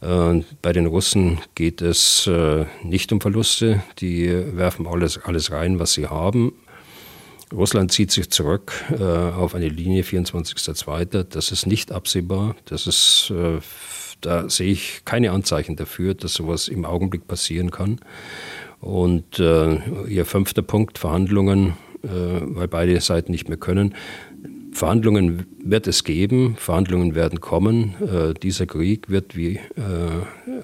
Äh, 0.00 0.42
bei 0.60 0.72
den 0.72 0.86
Russen 0.86 1.38
geht 1.54 1.80
es 1.80 2.26
äh, 2.26 2.66
nicht 2.82 3.12
um 3.12 3.20
Verluste. 3.20 3.82
Die 3.98 4.30
werfen 4.56 4.86
alles, 4.86 5.18
alles 5.24 5.50
rein, 5.50 5.78
was 5.78 5.94
sie 5.94 6.06
haben. 6.06 6.52
Russland 7.52 7.92
zieht 7.92 8.10
sich 8.10 8.30
zurück 8.30 8.72
auf 8.98 9.54
eine 9.54 9.68
Linie 9.68 10.04
24.02. 10.04 11.24
Das 11.24 11.52
ist 11.52 11.66
nicht 11.66 11.92
absehbar. 11.92 12.56
Das 12.64 12.86
ist, 12.86 13.30
da 14.22 14.48
sehe 14.48 14.72
ich 14.72 15.02
keine 15.04 15.32
Anzeichen 15.32 15.76
dafür, 15.76 16.14
dass 16.14 16.32
sowas 16.32 16.68
im 16.68 16.86
Augenblick 16.86 17.28
passieren 17.28 17.70
kann. 17.70 18.00
Und 18.82 19.38
äh, 19.38 19.76
ihr 20.08 20.26
fünfter 20.26 20.62
Punkt, 20.62 20.98
Verhandlungen, 20.98 21.74
äh, 22.02 22.08
weil 22.08 22.66
beide 22.66 23.00
Seiten 23.00 23.30
nicht 23.30 23.48
mehr 23.48 23.56
können. 23.56 23.94
Verhandlungen 24.72 25.46
wird 25.62 25.86
es 25.86 26.02
geben, 26.02 26.56
Verhandlungen 26.56 27.14
werden 27.14 27.40
kommen. 27.40 27.94
Äh, 28.00 28.34
dieser 28.34 28.66
Krieg 28.66 29.08
wird 29.08 29.36
wie 29.36 29.56
äh, 29.56 29.60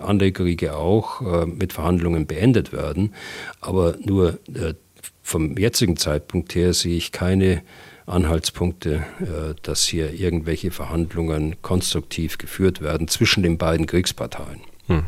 andere 0.01 0.33
Kriege 0.33 0.77
auch 0.77 1.23
äh, 1.23 1.47
mit 1.47 1.73
Verhandlungen 1.73 2.27
beendet 2.27 2.73
werden. 2.73 3.15
Aber 3.61 3.97
nur 4.05 4.41
äh, 4.53 4.75
vom 5.23 5.57
jetzigen 5.57 5.97
Zeitpunkt 5.97 6.57
her 6.57 6.75
sehe 6.75 6.97
ich 6.97 7.13
keine 7.13 7.63
Anhaltspunkte, 8.07 9.05
dass 9.63 9.85
hier 9.85 10.15
irgendwelche 10.15 10.71
Verhandlungen 10.71 11.57
konstruktiv 11.61 12.39
geführt 12.39 12.81
werden 12.81 13.07
zwischen 13.07 13.43
den 13.43 13.59
beiden 13.59 13.85
Kriegsparteien. 13.85 14.61
Hm. 14.87 15.03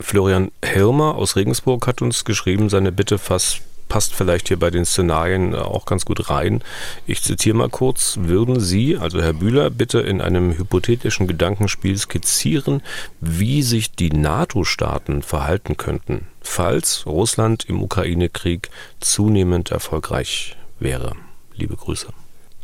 Florian 0.00 0.50
Hirmer 0.64 1.14
aus 1.14 1.36
Regensburg 1.36 1.86
hat 1.86 2.02
uns 2.02 2.24
geschrieben, 2.24 2.68
seine 2.68 2.92
Bitte 2.92 3.18
fast 3.18 3.62
passt 3.90 4.14
vielleicht 4.14 4.48
hier 4.48 4.58
bei 4.58 4.70
den 4.70 4.86
Szenarien 4.86 5.54
auch 5.54 5.84
ganz 5.84 6.06
gut 6.06 6.30
rein. 6.30 6.62
Ich 7.06 7.22
zitiere 7.22 7.56
mal 7.56 7.68
kurz. 7.68 8.18
Würden 8.22 8.60
Sie, 8.60 8.96
also 8.96 9.20
Herr 9.20 9.34
Bühler, 9.34 9.68
bitte 9.68 10.00
in 10.00 10.22
einem 10.22 10.56
hypothetischen 10.56 11.26
Gedankenspiel 11.26 11.98
skizzieren, 11.98 12.82
wie 13.20 13.62
sich 13.62 13.92
die 13.92 14.10
NATO-Staaten 14.10 15.22
verhalten 15.22 15.76
könnten, 15.76 16.28
falls 16.40 17.04
Russland 17.04 17.64
im 17.64 17.82
Ukraine-Krieg 17.82 18.70
zunehmend 19.00 19.70
erfolgreich 19.70 20.56
wäre? 20.78 21.16
Liebe 21.54 21.76
Grüße. 21.76 22.06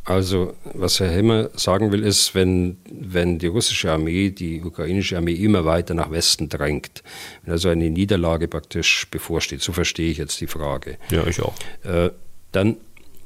Also, 0.07 0.55
was 0.73 1.01
Herr 1.01 1.11
Hemmer 1.11 1.51
sagen 1.55 1.91
will, 1.91 2.05
ist, 2.05 2.35
wenn, 2.37 2.79
wenn 2.89 3.41
die 3.41 3.49
russische 3.49 3.91
Armee, 3.91 4.31
die 4.31 4.63
ukrainische 4.63 5.17
Armee 5.17 5.35
immer 5.35 5.65
weiter 5.65 5.95
nach 5.95 6.13
Westen 6.13 6.49
drängt, 6.49 7.03
wenn 7.43 7.53
also 7.53 7.69
eine 7.69 7.91
Niederlage 7.91 8.47
praktisch 8.47 9.09
bevorsteht, 9.11 9.63
so 9.63 9.73
verstehe 9.73 10.13
ich 10.13 10.19
jetzt 10.19 10.41
die 10.41 10.47
Frage. 10.47 10.97
Ja, 11.11 11.27
ich 11.27 11.43
auch. 11.43 11.55
Äh, 11.83 12.11
dann 12.53 12.77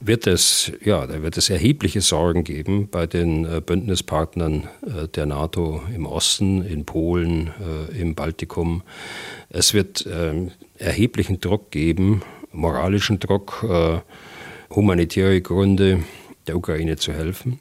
wird 0.01 0.27
es, 0.27 0.73
ja, 0.83 1.07
da 1.07 1.23
wird 1.23 1.37
es 1.37 1.51
erhebliche 1.51 2.01
Sorgen 2.01 2.45
geben 2.45 2.89
bei 2.91 3.07
den 3.07 3.45
äh, 3.45 3.61
Bündnispartnern 3.61 4.67
äh, 4.83 5.09
der 5.09 5.27
NATO 5.27 5.83
im 5.95 6.07
Osten, 6.07 6.65
in 6.65 6.87
Polen, 6.87 7.51
äh, 7.93 8.01
im 8.01 8.15
Baltikum. 8.15 8.83
Es 9.51 9.75
wird 9.75 10.09
ähm, 10.11 10.51
erheblichen 10.79 11.41
Druck 11.41 11.71
geben, 11.71 12.23
moralischen 12.53 13.21
Druck, 13.21 13.63
äh, 13.69 13.99
humanitäre 14.75 15.43
Gründe, 15.43 16.03
der 16.51 16.57
Ukraine 16.57 16.97
zu 16.97 17.13
helfen. 17.13 17.61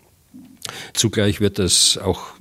Zugleich 0.94 1.42
wird 1.42 1.60
es 1.60 1.98
auch 1.98 2.34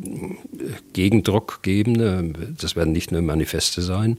Gegendruck 0.92 1.62
geben. 1.62 2.56
Das 2.58 2.74
werden 2.74 2.92
nicht 2.92 3.12
nur 3.12 3.22
Manifeste 3.22 3.82
sein. 3.82 4.18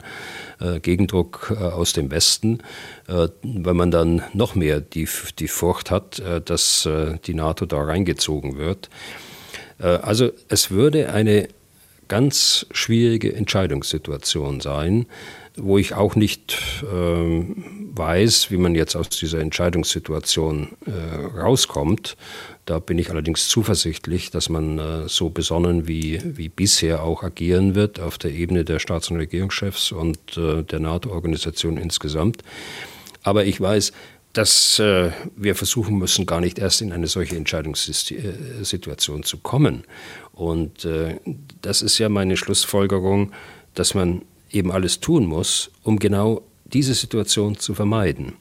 Äh, 0.60 0.80
Gegendruck 0.80 1.52
äh, 1.54 1.62
aus 1.62 1.92
dem 1.92 2.10
Westen, 2.10 2.58
äh, 3.08 3.28
weil 3.42 3.74
man 3.74 3.90
dann 3.90 4.22
noch 4.32 4.54
mehr 4.54 4.80
die, 4.80 5.08
die 5.38 5.48
Furcht 5.48 5.90
hat, 5.90 6.22
dass 6.44 6.88
die 7.26 7.34
NATO 7.34 7.66
da 7.66 7.82
reingezogen 7.82 8.56
wird. 8.56 8.90
Also 9.78 10.30
es 10.48 10.70
würde 10.70 11.12
eine 11.12 11.48
ganz 12.08 12.66
schwierige 12.72 13.34
Entscheidungssituation 13.34 14.60
sein, 14.60 15.06
wo 15.60 15.78
ich 15.78 15.94
auch 15.94 16.16
nicht 16.16 16.58
ähm, 16.92 17.90
weiß, 17.94 18.50
wie 18.50 18.56
man 18.56 18.74
jetzt 18.74 18.96
aus 18.96 19.08
dieser 19.10 19.40
Entscheidungssituation 19.40 20.68
äh, 20.86 21.38
rauskommt. 21.38 22.16
Da 22.64 22.78
bin 22.78 22.98
ich 22.98 23.10
allerdings 23.10 23.48
zuversichtlich, 23.48 24.30
dass 24.30 24.48
man 24.48 24.78
äh, 24.78 25.08
so 25.08 25.30
besonnen 25.30 25.88
wie, 25.88 26.20
wie 26.24 26.48
bisher 26.48 27.02
auch 27.02 27.22
agieren 27.22 27.74
wird 27.74 28.00
auf 28.00 28.18
der 28.18 28.32
Ebene 28.32 28.64
der 28.64 28.78
Staats- 28.78 29.10
und 29.10 29.16
Regierungschefs 29.16 29.92
und 29.92 30.36
äh, 30.36 30.62
der 30.62 30.80
NATO-Organisation 30.80 31.76
insgesamt. 31.76 32.42
Aber 33.22 33.44
ich 33.44 33.60
weiß, 33.60 33.92
dass 34.32 34.78
äh, 34.78 35.10
wir 35.36 35.54
versuchen 35.56 35.98
müssen, 35.98 36.26
gar 36.26 36.40
nicht 36.40 36.58
erst 36.58 36.82
in 36.82 36.92
eine 36.92 37.08
solche 37.08 37.36
Entscheidungssituation 37.36 39.24
zu 39.24 39.38
kommen. 39.38 39.84
Und 40.32 40.84
äh, 40.84 41.16
das 41.62 41.82
ist 41.82 41.98
ja 41.98 42.08
meine 42.08 42.36
Schlussfolgerung, 42.36 43.32
dass 43.74 43.94
man 43.94 44.22
eben 44.50 44.70
alles 44.70 45.00
tun 45.00 45.26
muss, 45.26 45.70
um 45.82 45.98
genau 45.98 46.42
diese 46.64 46.94
Situation 46.94 47.58
zu 47.58 47.74
vermeiden. 47.74 48.34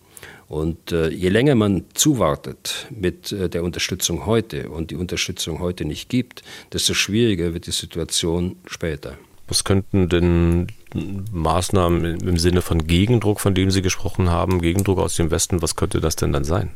Und 0.47 0.91
äh, 0.91 1.10
je 1.10 1.30
länger 1.30 1.53
man 1.53 1.86
zuwartet 1.93 2.88
mit 2.89 3.32
äh, 3.32 3.49
der 3.49 3.64
Unterstützung 3.64 4.26
heute 4.26 4.70
und 4.70 4.89
die 4.89 4.95
Unterstützung 4.95 5.60
heute 5.60 5.86
nicht 5.86 6.10
gibt, 6.10 6.41
desto 6.74 6.95
schwieriger 6.95 7.53
wird 7.53 7.68
die 7.68 7.72
Situation 7.72 8.55
später. 8.66 9.18
Was 9.47 9.64
könnten 9.64 10.10
denn 10.10 10.68
Maßnahmen 11.32 12.22
im 12.22 12.38
Sinne 12.38 12.62
von 12.62 12.86
Gegendruck, 12.88 13.39
von 13.39 13.53
dem 13.53 13.70
Sie 13.70 13.84
gesprochen 13.84 14.30
haben, 14.30 14.62
Gegendruck 14.62 14.99
aus 14.99 15.16
dem 15.16 15.30
Westen, 15.30 15.62
was 15.62 15.76
könnte 15.76 15.99
das 15.99 16.16
denn 16.16 16.32
dann 16.34 16.43
sein? 16.43 16.72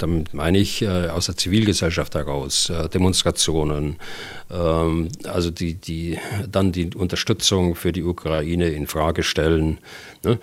Damit 0.00 0.32
meine 0.32 0.58
ich 0.58 0.82
äh, 0.82 1.08
aus 1.08 1.26
der 1.26 1.36
Zivilgesellschaft 1.36 2.14
heraus, 2.14 2.70
äh, 2.70 2.88
Demonstrationen, 2.88 3.96
ähm, 4.50 5.08
also 5.24 5.50
die, 5.50 5.74
die 5.74 6.18
dann 6.50 6.72
die 6.72 6.94
Unterstützung 6.94 7.74
für 7.74 7.92
die 7.92 8.02
Ukraine 8.02 8.68
in 8.68 8.86
Frage 8.86 9.22
stellen. 9.22 9.78
Ne? 10.24 10.38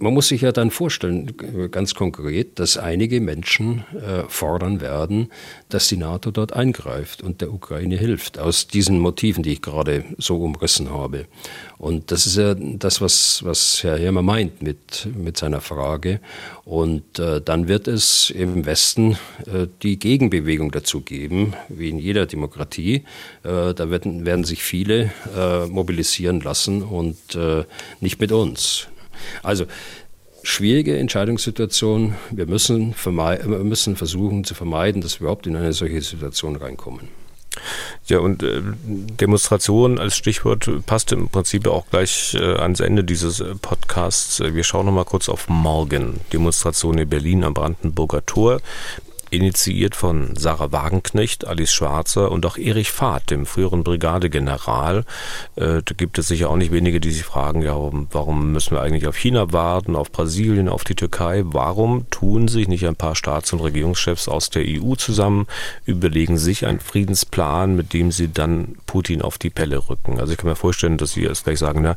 Man 0.00 0.14
muss 0.14 0.28
sich 0.28 0.42
ja 0.42 0.52
dann 0.52 0.70
vorstellen, 0.70 1.34
ganz 1.70 1.94
konkret, 1.94 2.58
dass 2.58 2.76
einige 2.76 3.20
Menschen 3.20 3.84
äh, 3.94 4.22
fordern 4.28 4.80
werden, 4.80 5.30
dass 5.68 5.88
die 5.88 5.96
NATO 5.96 6.30
dort 6.30 6.52
eingreift 6.52 7.22
und 7.22 7.40
der 7.40 7.52
Ukraine 7.52 7.96
hilft, 7.96 8.38
aus 8.38 8.68
diesen 8.68 9.00
Motiven, 9.00 9.42
die 9.42 9.52
ich 9.52 9.62
gerade 9.62 10.04
so 10.18 10.36
umrissen 10.36 10.90
habe. 10.90 11.26
Und 11.78 12.10
das 12.10 12.26
ist 12.26 12.36
ja 12.36 12.54
das, 12.54 13.00
was, 13.00 13.44
was 13.44 13.82
Herr 13.82 13.98
Hermer 13.98 14.22
meint 14.22 14.62
mit, 14.62 15.08
mit 15.14 15.36
seiner 15.36 15.60
Frage. 15.60 16.20
Und 16.64 17.18
äh, 17.18 17.40
dann 17.40 17.68
wird 17.68 17.88
es 17.88 18.30
im 18.30 18.66
Westen 18.66 19.12
äh, 19.46 19.66
die 19.82 19.98
Gegenbewegung 19.98 20.70
dazu 20.70 21.00
geben, 21.00 21.54
wie 21.68 21.88
in 21.88 21.98
jeder 21.98 22.26
Demokratie. 22.26 23.04
Äh, 23.42 23.74
da 23.74 23.90
werden, 23.90 24.26
werden 24.26 24.44
sich 24.44 24.62
viele 24.62 25.12
äh, 25.36 25.66
mobilisieren 25.66 26.40
lassen 26.40 26.82
und 26.82 27.34
äh, 27.34 27.64
nicht 28.00 28.20
mit 28.20 28.32
uns. 28.32 28.88
Also 29.42 29.66
schwierige 30.42 30.96
Entscheidungssituation. 30.96 32.14
Wir 32.30 32.46
müssen, 32.46 32.94
wir 33.04 33.64
müssen 33.64 33.96
versuchen 33.96 34.44
zu 34.44 34.54
vermeiden, 34.54 35.02
dass 35.02 35.20
wir 35.20 35.24
überhaupt 35.24 35.46
in 35.46 35.56
eine 35.56 35.72
solche 35.72 36.00
Situation 36.00 36.56
reinkommen. 36.56 37.08
Ja, 38.06 38.18
und 38.20 38.42
äh, 38.42 38.62
Demonstration 38.84 39.98
als 39.98 40.16
Stichwort 40.16 40.70
passt 40.86 41.12
im 41.12 41.28
Prinzip 41.28 41.66
auch 41.66 41.86
gleich 41.90 42.34
äh, 42.34 42.54
ans 42.54 42.80
Ende 42.80 43.04
dieses 43.04 43.40
äh, 43.40 43.54
Podcasts. 43.60 44.40
Wir 44.40 44.62
schauen 44.64 44.86
nochmal 44.86 45.04
kurz 45.04 45.28
auf 45.28 45.48
morgen. 45.48 46.20
Demonstration 46.32 46.98
in 46.98 47.08
Berlin 47.08 47.44
am 47.44 47.54
Brandenburger 47.54 48.24
Tor 48.24 48.60
initiiert 49.30 49.94
von 49.94 50.34
Sarah 50.36 50.72
Wagenknecht, 50.72 51.46
Alice 51.46 51.72
Schwarzer 51.72 52.30
und 52.30 52.44
auch 52.46 52.56
Erich 52.56 52.90
Fahrt, 52.90 53.30
dem 53.30 53.46
früheren 53.46 53.84
Brigadegeneral. 53.84 55.04
Äh, 55.56 55.82
da 55.84 55.94
gibt 55.96 56.18
es 56.18 56.28
sicher 56.28 56.50
auch 56.50 56.56
nicht 56.56 56.72
wenige, 56.72 57.00
die 57.00 57.10
sich 57.10 57.24
fragen, 57.24 57.62
ja, 57.62 57.74
warum 58.10 58.52
müssen 58.52 58.72
wir 58.72 58.82
eigentlich 58.82 59.06
auf 59.06 59.16
China 59.16 59.52
warten, 59.52 59.96
auf 59.96 60.12
Brasilien, 60.12 60.68
auf 60.68 60.84
die 60.84 60.94
Türkei? 60.94 61.42
Warum 61.44 62.08
tun 62.10 62.48
sich 62.48 62.68
nicht 62.68 62.86
ein 62.86 62.96
paar 62.96 63.14
Staats- 63.14 63.52
und 63.52 63.60
Regierungschefs 63.60 64.28
aus 64.28 64.50
der 64.50 64.64
EU 64.66 64.94
zusammen, 64.94 65.46
überlegen 65.84 66.38
sich 66.38 66.66
einen 66.66 66.80
Friedensplan, 66.80 67.76
mit 67.76 67.92
dem 67.92 68.12
sie 68.12 68.32
dann 68.32 68.76
Putin 68.86 69.22
auf 69.22 69.38
die 69.38 69.50
Pelle 69.50 69.88
rücken? 69.88 70.20
Also 70.20 70.32
ich 70.32 70.38
kann 70.38 70.50
mir 70.50 70.56
vorstellen, 70.56 70.96
dass 70.98 71.12
sie 71.12 71.22
jetzt 71.22 71.44
gleich 71.44 71.58
sagen, 71.58 71.82
na, 71.82 71.96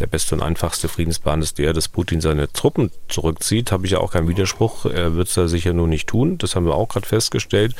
der 0.00 0.06
beste 0.06 0.34
und 0.34 0.42
einfachste 0.42 0.88
Friedensplan 0.88 1.42
ist 1.42 1.58
der, 1.58 1.72
dass 1.72 1.88
Putin 1.88 2.20
seine 2.20 2.50
Truppen 2.52 2.90
zurückzieht. 3.08 3.70
Habe 3.70 3.84
ich 3.84 3.92
ja 3.92 3.98
auch 3.98 4.12
keinen 4.12 4.28
Widerspruch. 4.28 4.86
Er 4.86 5.14
wird 5.14 5.28
es 5.28 5.34
da 5.34 5.46
sicher 5.46 5.72
nur 5.72 5.86
nicht 5.86 6.08
tun. 6.08 6.38
Das 6.38 6.56
haben 6.56 6.59
wir 6.64 6.74
auch 6.74 6.88
gerade 6.88 7.06
festgestellt. 7.06 7.74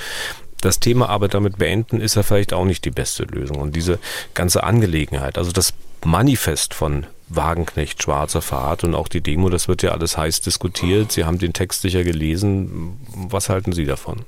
Das 0.60 0.78
Thema 0.78 1.08
aber 1.08 1.28
damit 1.28 1.56
beenden, 1.58 2.00
ist 2.00 2.16
ja 2.16 2.22
vielleicht 2.22 2.52
auch 2.52 2.64
nicht 2.64 2.84
die 2.84 2.90
beste 2.90 3.24
Lösung. 3.24 3.58
Und 3.58 3.74
diese 3.74 3.98
ganze 4.34 4.62
Angelegenheit, 4.62 5.38
also 5.38 5.52
das 5.52 5.72
Manifest 6.04 6.74
von 6.74 7.06
Wagenknecht, 7.28 8.02
Schwarzer 8.02 8.42
Fahrt 8.42 8.84
und 8.84 8.94
auch 8.94 9.08
die 9.08 9.20
Demo, 9.20 9.48
das 9.48 9.68
wird 9.68 9.82
ja 9.82 9.92
alles 9.92 10.18
heiß 10.18 10.40
diskutiert. 10.42 11.12
Sie 11.12 11.24
haben 11.24 11.38
den 11.38 11.52
Text 11.52 11.82
sicher 11.82 12.04
gelesen. 12.04 12.98
Was 13.14 13.48
halten 13.48 13.72
Sie 13.72 13.84
davon? 13.84 14.22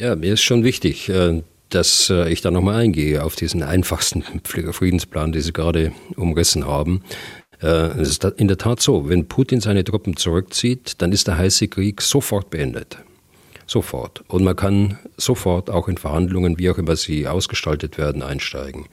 Ja, 0.00 0.14
mir 0.14 0.34
ist 0.34 0.42
schon 0.42 0.64
wichtig, 0.64 1.08
äh, 1.08 1.42
dass 1.70 2.08
äh, 2.08 2.30
ich 2.30 2.40
da 2.40 2.50
nochmal 2.50 2.76
eingehe 2.76 3.24
auf 3.24 3.34
diesen 3.36 3.62
einfachsten 3.62 4.22
Friedенsplan, 4.44 5.32
den 5.32 5.42
Sie 5.42 5.52
gerade 5.52 5.92
umrissen 6.16 6.66
haben. 6.66 7.02
Äh, 7.62 8.00
es 8.00 8.10
ist 8.10 8.24
in 8.24 8.48
der 8.48 8.58
Tat 8.58 8.80
so, 8.80 9.08
wenn 9.08 9.26
Putin 9.26 9.60
seine 9.60 9.84
Truppen 9.84 10.16
zurückzieht, 10.16 11.00
dann 11.02 11.12
ist 11.12 11.26
der 11.26 11.38
heiße 11.38 11.68
Krieg 11.68 12.02
sofort 12.02 12.50
beendet. 12.50 12.98
Sofort. 13.70 14.24
Und 14.28 14.44
man 14.44 14.56
kann 14.56 14.98
sofort 15.18 15.68
auch 15.68 15.88
in 15.88 15.98
Verhandlungen, 15.98 16.58
wie 16.58 16.70
auch 16.70 16.78
immer 16.78 16.96
sie 16.96 17.28
ausgestaltet 17.28 17.98
werden, 17.98 18.22
einsteigen. 18.22 18.86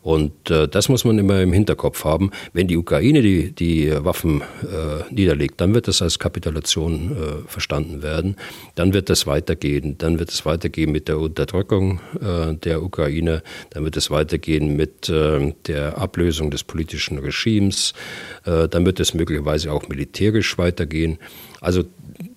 Und 0.00 0.48
äh, 0.48 0.68
das 0.68 0.88
muss 0.88 1.04
man 1.04 1.18
immer 1.18 1.40
im 1.40 1.52
Hinterkopf 1.52 2.04
haben. 2.04 2.30
Wenn 2.52 2.68
die 2.68 2.76
Ukraine 2.76 3.20
die, 3.20 3.50
die 3.50 3.92
Waffen 4.04 4.42
äh, 4.62 5.12
niederlegt, 5.12 5.60
dann 5.60 5.74
wird 5.74 5.88
das 5.88 6.02
als 6.02 6.20
Kapitulation 6.20 7.10
äh, 7.10 7.48
verstanden 7.48 8.04
werden. 8.04 8.36
Dann 8.76 8.94
wird 8.94 9.10
das 9.10 9.26
weitergehen. 9.26 9.98
Dann 9.98 10.20
wird 10.20 10.30
es 10.30 10.46
weitergehen 10.46 10.92
mit 10.92 11.08
der 11.08 11.18
Unterdrückung 11.18 12.00
äh, 12.20 12.54
der 12.54 12.80
Ukraine. 12.84 13.42
Dann 13.70 13.82
wird 13.82 13.96
es 13.96 14.08
weitergehen 14.12 14.76
mit 14.76 15.08
äh, 15.08 15.52
der 15.66 15.98
Ablösung 15.98 16.52
des 16.52 16.62
politischen 16.62 17.18
Regimes. 17.18 17.92
Äh, 18.44 18.68
dann 18.68 18.86
wird 18.86 19.00
es 19.00 19.14
möglicherweise 19.14 19.72
auch 19.72 19.88
militärisch 19.88 20.58
weitergehen. 20.58 21.18
Also 21.60 21.82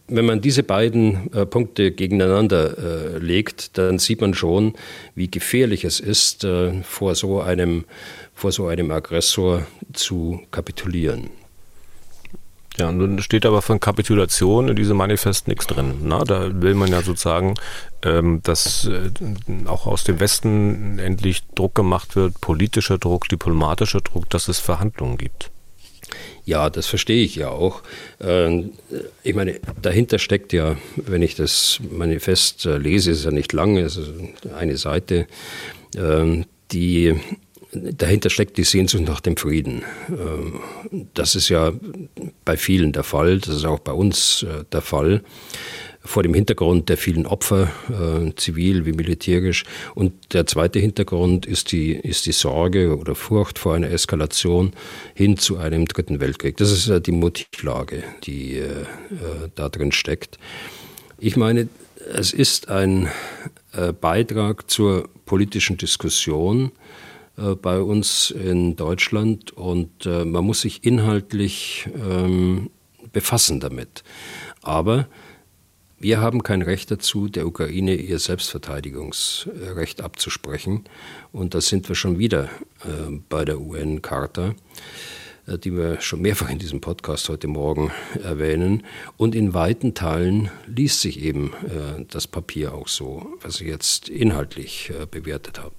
wenn 0.08 0.26
man 0.26 0.42
diese 0.42 0.64
beiden 0.64 1.34
äh, 1.34 1.46
Punkte 1.46 1.92
gegeneinander 1.92 2.78
äh, 2.78 3.18
legt, 3.18 3.78
dann 3.78 4.00
sieht 4.00 4.22
man 4.22 4.34
schon, 4.34 4.74
wie 5.16 5.30
gefährlich 5.30 5.84
es 5.84 6.00
ist, 6.00 6.44
äh, 6.44 6.84
vor, 6.84 7.16
so 7.16 7.42
einem, 7.42 7.86
vor 8.34 8.52
so 8.52 8.68
einem 8.68 8.92
Aggressor 8.92 9.66
zu 9.94 10.42
kapitulieren. 10.52 11.30
Ja, 12.78 12.92
nun 12.92 13.22
steht 13.22 13.46
aber 13.46 13.62
von 13.62 13.80
Kapitulation 13.80 14.68
in 14.68 14.76
diesem 14.76 14.98
Manifest 14.98 15.48
nichts 15.48 15.66
drin. 15.66 15.94
Na, 16.04 16.26
da 16.26 16.62
will 16.62 16.74
man 16.74 16.92
ja 16.92 17.02
sozusagen, 17.02 17.54
ähm, 18.04 18.42
dass 18.44 18.86
äh, 18.86 19.12
auch 19.66 19.88
aus 19.88 20.04
dem 20.04 20.20
Westen 20.20 21.00
endlich 21.00 21.44
Druck 21.56 21.74
gemacht 21.74 22.18
wird, 22.18 22.42
politischer 22.42 22.98
Druck, 22.98 23.30
diplomatischer 23.30 24.02
Druck, 24.02 24.30
dass 24.30 24.50
es 24.50 24.60
Verhandlungen 24.60 25.18
gibt. 25.18 25.52
Ja, 26.46 26.70
das 26.70 26.86
verstehe 26.86 27.24
ich 27.24 27.36
ja 27.36 27.50
auch. 27.50 27.82
Ähm, 28.22 28.74
ich 29.24 29.34
meine, 29.34 29.60
dahinter 29.82 30.20
steckt 30.20 30.54
ja, 30.54 30.78
wenn 30.96 31.24
ich 31.24 31.36
das 31.36 31.80
Manifest 31.90 32.66
äh, 32.68 32.78
lese, 32.78 33.12
ist 33.12 33.26
ja 33.26 33.32
nicht 33.32 33.52
lang, 33.52 33.78
es 33.78 33.98
ist 33.98 34.12
eine 34.56 34.78
Seite, 34.78 35.26
ähm, 35.98 36.46
die 36.72 37.20
dahinter 37.74 38.30
steckt 38.30 38.58
die 38.58 38.64
Sehnsucht 38.64 39.04
nach 39.04 39.22
dem 39.22 39.38
Frieden. 39.38 39.84
Ähm, 40.10 40.60
das 41.14 41.36
ist 41.36 41.50
ja 41.50 41.74
bei 42.46 42.58
vielen 42.58 42.92
der 42.92 43.04
Fall, 43.04 43.40
das 43.40 43.56
ist 43.56 43.66
auch 43.66 43.80
bei 43.80 43.92
uns 43.92 44.44
äh, 44.44 44.64
der 44.72 44.82
Fall 44.82 45.24
vor 46.06 46.24
dem 46.24 46.34
Hintergrund 46.34 46.88
der 46.90 46.98
vielen 46.98 47.26
Opfer, 47.26 47.72
äh, 47.90 48.34
zivil 48.36 48.86
wie 48.86 48.94
militärisch. 48.94 49.66
Und 49.96 50.34
der 50.34 50.46
zweite 50.46 50.80
Hintergrund 50.80 51.46
ist 51.46 51.72
die, 51.72 51.94
ist 51.94 52.28
die 52.28 52.32
Sorge 52.32 52.98
oder 52.98 53.16
Furcht 53.16 53.60
vor 53.60 53.74
einer 53.74 53.90
Eskalation 53.90 54.74
hin 55.16 55.38
zu 55.38 55.58
einem 55.58 55.86
dritten 55.86 56.20
Weltkrieg. 56.20 56.58
Das 56.58 56.72
ist 56.72 56.88
äh, 56.88 57.02
die 57.02 57.12
Motivlage, 57.12 58.04
die 58.24 58.58
äh, 58.58 58.82
äh, 58.82 58.86
da 59.56 59.70
drin 59.70 59.92
steckt. 59.92 60.38
Ich 61.18 61.36
meine, 61.36 61.68
es 62.14 62.34
ist 62.34 62.70
ein 62.70 63.10
äh, 63.74 63.92
Beitrag 63.92 64.70
zur 64.70 65.10
politischen 65.26 65.78
Diskussion 65.78 66.72
äh, 67.38 67.56
bei 67.56 67.80
uns 67.80 68.30
in 68.30 68.76
Deutschland 68.76 69.52
und 69.52 70.06
man 70.06 70.46
muss 70.46 70.62
sich 70.62 70.84
inhaltlich 70.84 71.88
ähm, 71.96 72.70
befassen 73.12 73.60
damit. 73.60 74.04
Aber 74.62 75.08
wir 76.06 76.22
haben 76.22 76.44
kein 76.44 76.62
Recht 76.62 76.92
dazu, 76.92 77.28
der 77.30 77.48
Ukraine 77.48 77.96
ihr 77.96 78.20
Selbstverteidigungsrecht 78.20 80.02
abzusprechen. 80.02 80.84
Und 81.32 81.56
da 81.56 81.62
sind 81.62 81.90
wir 81.90 81.96
schon 81.96 82.20
wieder 82.20 82.44
äh, 82.84 83.10
bei 83.28 83.44
der 83.44 83.60
UN-Charta, 83.60 84.54
äh, 85.48 85.58
die 85.58 85.76
wir 85.76 86.00
schon 86.02 86.22
mehrfach 86.22 86.52
in 86.52 86.60
diesem 86.60 86.80
Podcast 86.80 87.28
heute 87.28 87.48
Morgen 87.48 87.90
erwähnen. 88.24 88.84
Und 89.18 89.34
in 89.34 89.56
weiten 89.56 89.96
Teilen 89.96 90.52
liest 90.68 91.02
sich 91.02 91.20
eben 91.24 91.54
äh, 91.64 92.06
das 92.08 92.28
Papier 92.28 92.76
auch 92.76 92.88
so, 92.88 93.26
was 93.42 93.60
ich 93.60 93.68
jetzt 93.68 94.08
inhaltlich 94.08 94.92
äh, 94.92 95.08
bewertet 95.10 95.58
habe. 95.58 95.74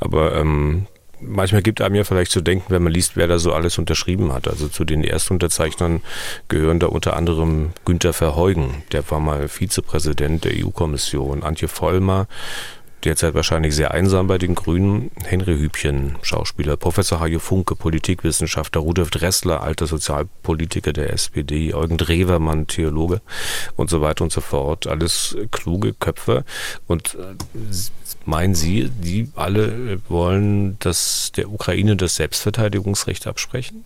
Aber 0.00 0.34
ähm, 0.34 0.88
manchmal 1.20 1.62
gibt 1.62 1.80
einem 1.80 1.94
ja 1.94 2.04
vielleicht 2.04 2.30
zu 2.30 2.40
denken, 2.40 2.66
wenn 2.68 2.82
man 2.82 2.92
liest, 2.92 3.16
wer 3.16 3.26
da 3.26 3.38
so 3.38 3.52
alles 3.52 3.78
unterschrieben 3.78 4.32
hat. 4.32 4.48
Also 4.48 4.68
zu 4.68 4.84
den 4.84 5.04
Erstunterzeichnern 5.04 6.02
gehören 6.48 6.78
da 6.78 6.86
unter 6.86 7.16
anderem 7.16 7.70
Günter 7.84 8.12
Verheugen, 8.12 8.82
der 8.92 9.08
war 9.10 9.20
mal 9.20 9.48
Vizepräsident 9.48 10.44
der 10.44 10.52
EU-Kommission, 10.64 11.42
Antje 11.42 11.68
Vollmer, 11.68 12.26
derzeit 13.04 13.34
wahrscheinlich 13.34 13.74
sehr 13.74 13.92
einsam 13.92 14.26
bei 14.26 14.38
den 14.38 14.54
Grünen. 14.54 15.10
Henry 15.24 15.58
Hübchen, 15.58 16.16
Schauspieler, 16.22 16.76
Professor 16.76 17.20
Hajo 17.20 17.38
Funke, 17.38 17.76
Politikwissenschaftler, 17.76 18.80
Rudolf 18.80 19.10
Dressler, 19.10 19.62
alter 19.62 19.86
Sozialpolitiker 19.86 20.92
der 20.92 21.12
SPD, 21.12 21.74
Eugen 21.74 21.98
Drewermann, 21.98 22.66
Theologe 22.66 23.20
und 23.76 23.90
so 23.90 24.00
weiter 24.00 24.24
und 24.24 24.32
so 24.32 24.40
fort. 24.40 24.86
Alles 24.86 25.36
kluge 25.50 25.92
Köpfe. 25.94 26.44
Und 26.86 27.14
äh, 27.14 27.34
meinen 28.24 28.54
Sie, 28.54 28.90
die 28.90 29.30
alle 29.34 30.00
wollen 30.08 30.76
dass 30.80 31.32
der 31.32 31.50
Ukraine 31.50 31.96
das 31.96 32.16
Selbstverteidigungsrecht 32.16 33.26
absprechen? 33.26 33.84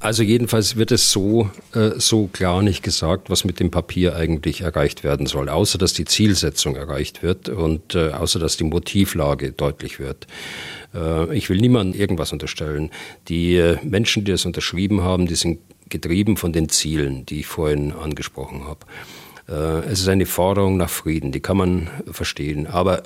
Also 0.00 0.22
jedenfalls 0.22 0.76
wird 0.76 0.92
es 0.92 1.12
so, 1.12 1.50
äh, 1.74 1.90
so 1.96 2.26
klar 2.28 2.62
nicht 2.62 2.82
gesagt, 2.82 3.28
was 3.28 3.44
mit 3.44 3.60
dem 3.60 3.70
Papier 3.70 4.16
eigentlich 4.16 4.62
erreicht 4.62 5.04
werden 5.04 5.26
soll, 5.26 5.50
außer 5.50 5.76
dass 5.76 5.92
die 5.92 6.06
Zielsetzung 6.06 6.74
erreicht 6.74 7.22
wird 7.22 7.50
und 7.50 7.94
äh, 7.94 8.12
außer 8.12 8.38
dass 8.38 8.56
die 8.56 8.64
Motivlage 8.64 9.52
deutlich 9.52 9.98
wird. 9.98 10.26
Äh, 10.94 11.36
ich 11.36 11.50
will 11.50 11.58
niemandem 11.58 12.00
irgendwas 12.00 12.32
unterstellen. 12.32 12.90
Die 13.28 13.56
äh, 13.56 13.76
Menschen, 13.82 14.24
die 14.24 14.32
das 14.32 14.46
unterschrieben 14.46 15.02
haben, 15.02 15.26
die 15.26 15.34
sind 15.34 15.58
getrieben 15.90 16.38
von 16.38 16.54
den 16.54 16.70
Zielen, 16.70 17.26
die 17.26 17.40
ich 17.40 17.46
vorhin 17.46 17.92
angesprochen 17.92 18.64
habe. 18.64 18.86
Äh, 19.50 19.86
es 19.90 20.00
ist 20.00 20.08
eine 20.08 20.24
Forderung 20.24 20.78
nach 20.78 20.88
Frieden, 20.88 21.30
die 21.30 21.40
kann 21.40 21.58
man 21.58 21.90
verstehen. 22.10 22.66
Aber 22.66 23.02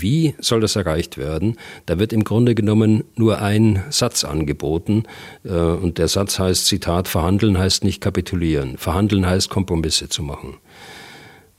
wie 0.00 0.34
soll 0.38 0.60
das 0.60 0.76
erreicht 0.76 1.18
werden? 1.18 1.56
Da 1.86 1.98
wird 1.98 2.12
im 2.12 2.24
Grunde 2.24 2.54
genommen 2.54 3.04
nur 3.14 3.40
ein 3.40 3.84
Satz 3.90 4.24
angeboten 4.24 5.04
äh, 5.44 5.50
und 5.50 5.98
der 5.98 6.08
Satz 6.08 6.38
heißt, 6.38 6.66
Zitat, 6.66 7.08
verhandeln 7.08 7.58
heißt 7.58 7.84
nicht 7.84 8.00
kapitulieren, 8.00 8.78
verhandeln 8.78 9.26
heißt 9.26 9.50
Kompromisse 9.50 10.08
zu 10.08 10.22
machen. 10.22 10.56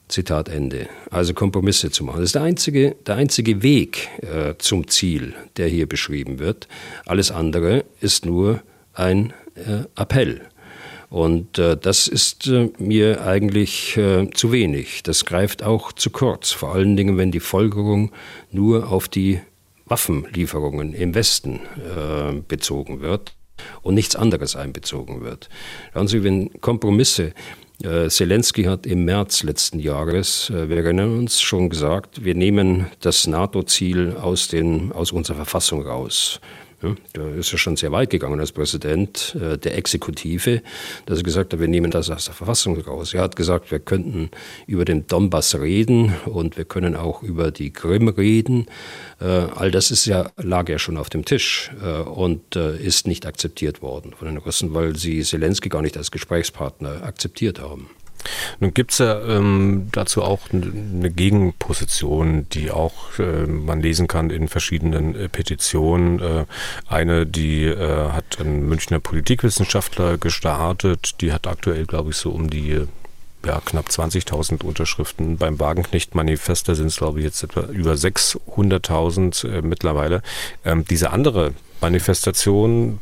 Zitat 0.07 0.49
Ende. 0.49 0.88
Also 1.09 1.34
Kompromisse 1.34 1.89
zu 1.89 2.03
machen. 2.03 2.17
Das 2.17 2.25
ist 2.25 2.36
der 2.36 2.43
einzige, 2.43 2.95
der 3.07 3.15
einzige 3.15 3.63
Weg 3.63 4.09
äh, 4.21 4.53
zum 4.57 4.88
Ziel, 4.88 5.34
der 5.57 5.67
hier 5.67 5.88
beschrieben 5.88 6.39
wird. 6.39 6.67
Alles 7.05 7.31
andere 7.31 7.86
ist 7.99 8.25
nur 8.25 8.61
ein 8.93 9.34
äh, 9.55 9.86
Appell. 9.99 10.41
Und 11.14 11.59
äh, 11.59 11.78
das 11.78 12.07
ist 12.07 12.47
äh, 12.47 12.72
mir 12.80 13.24
eigentlich 13.24 13.95
äh, 13.97 14.32
zu 14.32 14.51
wenig. 14.51 15.03
Das 15.03 15.26
greift 15.26 15.61
auch 15.61 15.91
zu 15.91 16.09
kurz, 16.09 16.49
vor 16.49 16.74
allen 16.74 16.97
Dingen, 16.97 17.20
wenn 17.20 17.30
die 17.30 17.39
Folgerung 17.39 18.11
nur 18.49 18.89
auf 18.91 19.07
die 19.07 19.39
Waffenlieferungen 19.86 20.95
im 20.95 21.14
Westen 21.14 21.59
äh, 21.78 22.41
bezogen 22.47 23.01
wird 23.01 23.36
und 23.84 23.93
nichts 23.93 24.16
anderes 24.16 24.55
einbezogen 24.55 25.22
wird. 25.22 25.49
Schauen 25.93 26.07
Sie, 26.07 26.24
wenn 26.24 26.49
Kompromisse 26.61 27.34
äh, 27.84 28.09
Zelensky 28.09 28.64
hat 28.64 28.88
im 28.88 29.05
März 29.05 29.43
letzten 29.43 29.78
Jahres, 29.78 30.49
äh, 30.49 30.68
wir 30.68 30.78
erinnern 30.78 31.16
uns, 31.16 31.39
schon 31.39 31.70
gesagt, 31.70 32.26
wir 32.26 32.34
nehmen 32.34 32.88
das 33.01 33.28
NATO-Ziel 33.28 34.16
aus, 34.20 34.49
aus 34.95 35.11
unserer 35.11 35.36
Verfassung 35.36 35.86
raus. 35.86 36.41
Da 37.13 37.29
ist 37.29 37.51
er 37.51 37.57
schon 37.57 37.75
sehr 37.75 37.91
weit 37.91 38.09
gegangen 38.09 38.39
als 38.39 38.51
Präsident 38.51 39.36
äh, 39.39 39.57
der 39.57 39.77
Exekutive, 39.77 40.61
dass 41.05 41.19
er 41.19 41.23
gesagt 41.23 41.53
hat, 41.53 41.59
wir 41.59 41.67
nehmen 41.67 41.91
das 41.91 42.09
aus 42.09 42.25
der 42.25 42.34
Verfassung 42.34 42.79
raus. 42.81 43.13
Er 43.13 43.21
hat 43.21 43.36
gesagt, 43.36 43.71
wir 43.71 43.79
könnten 43.79 44.29
über 44.67 44.86
den 44.86 45.07
Donbass 45.07 45.55
reden 45.55 46.13
und 46.25 46.57
wir 46.57 46.65
können 46.65 46.95
auch 46.95 47.23
über 47.23 47.51
die 47.51 47.71
Krim 47.71 48.07
reden. 48.07 48.67
Äh, 49.19 49.25
all 49.25 49.71
das 49.71 49.91
ist 49.91 50.05
ja, 50.05 50.31
lag 50.38 50.69
ja 50.69 50.79
schon 50.79 50.97
auf 50.97 51.09
dem 51.09 51.25
Tisch 51.25 51.71
äh, 51.81 52.01
und 52.01 52.55
ist 52.55 53.07
nicht 53.07 53.25
akzeptiert 53.25 53.81
worden 53.81 54.13
von 54.17 54.27
den 54.27 54.38
Russen, 54.38 54.73
weil 54.73 54.95
sie 54.95 55.21
Zelensky 55.21 55.69
gar 55.69 55.81
nicht 55.81 55.97
als 55.97 56.11
Gesprächspartner 56.11 57.03
akzeptiert 57.03 57.59
haben. 57.59 57.89
Nun 58.59 58.74
gibt 58.74 58.91
es 58.91 58.99
ja 58.99 59.19
ähm, 59.21 59.89
dazu 59.91 60.24
auch 60.24 60.41
eine 60.51 61.11
Gegenposition, 61.11 62.47
die 62.49 62.71
auch 62.71 63.19
äh, 63.19 63.45
man 63.45 63.82
lesen 63.82 64.07
kann 64.07 64.30
in 64.30 64.47
verschiedenen 64.47 65.15
äh, 65.15 65.30
Petitionen. 65.30 66.19
Äh, 66.19 66.45
eine, 66.88 67.26
die 67.26 67.65
äh, 67.65 68.09
hat 68.09 68.39
ein 68.39 68.67
Münchner 68.67 68.99
Politikwissenschaftler 68.99 70.17
gestartet, 70.17 71.21
die 71.21 71.34
hat 71.34 71.47
aktuell, 71.47 71.86
glaube 71.86 72.11
ich, 72.11 72.17
so 72.17 72.32
um 72.32 72.49
die 72.49 72.88
ja, 73.45 73.61
knapp 73.63 73.88
20.000 73.88 74.63
Unterschriften 74.63 75.38
beim 75.38 75.59
Wagenknecht-Manifest. 75.59 76.67
Sind 76.67 76.88
es, 76.88 76.97
glaube 76.97 77.19
ich, 77.19 77.26
jetzt 77.26 77.43
etwa 77.43 77.61
über 77.61 77.93
600.000 77.93 79.47
äh, 79.47 79.61
mittlerweile. 79.61 80.21
Ähm, 80.63 80.86
diese 80.89 81.11
andere 81.11 81.53
Manifestation 81.82 83.01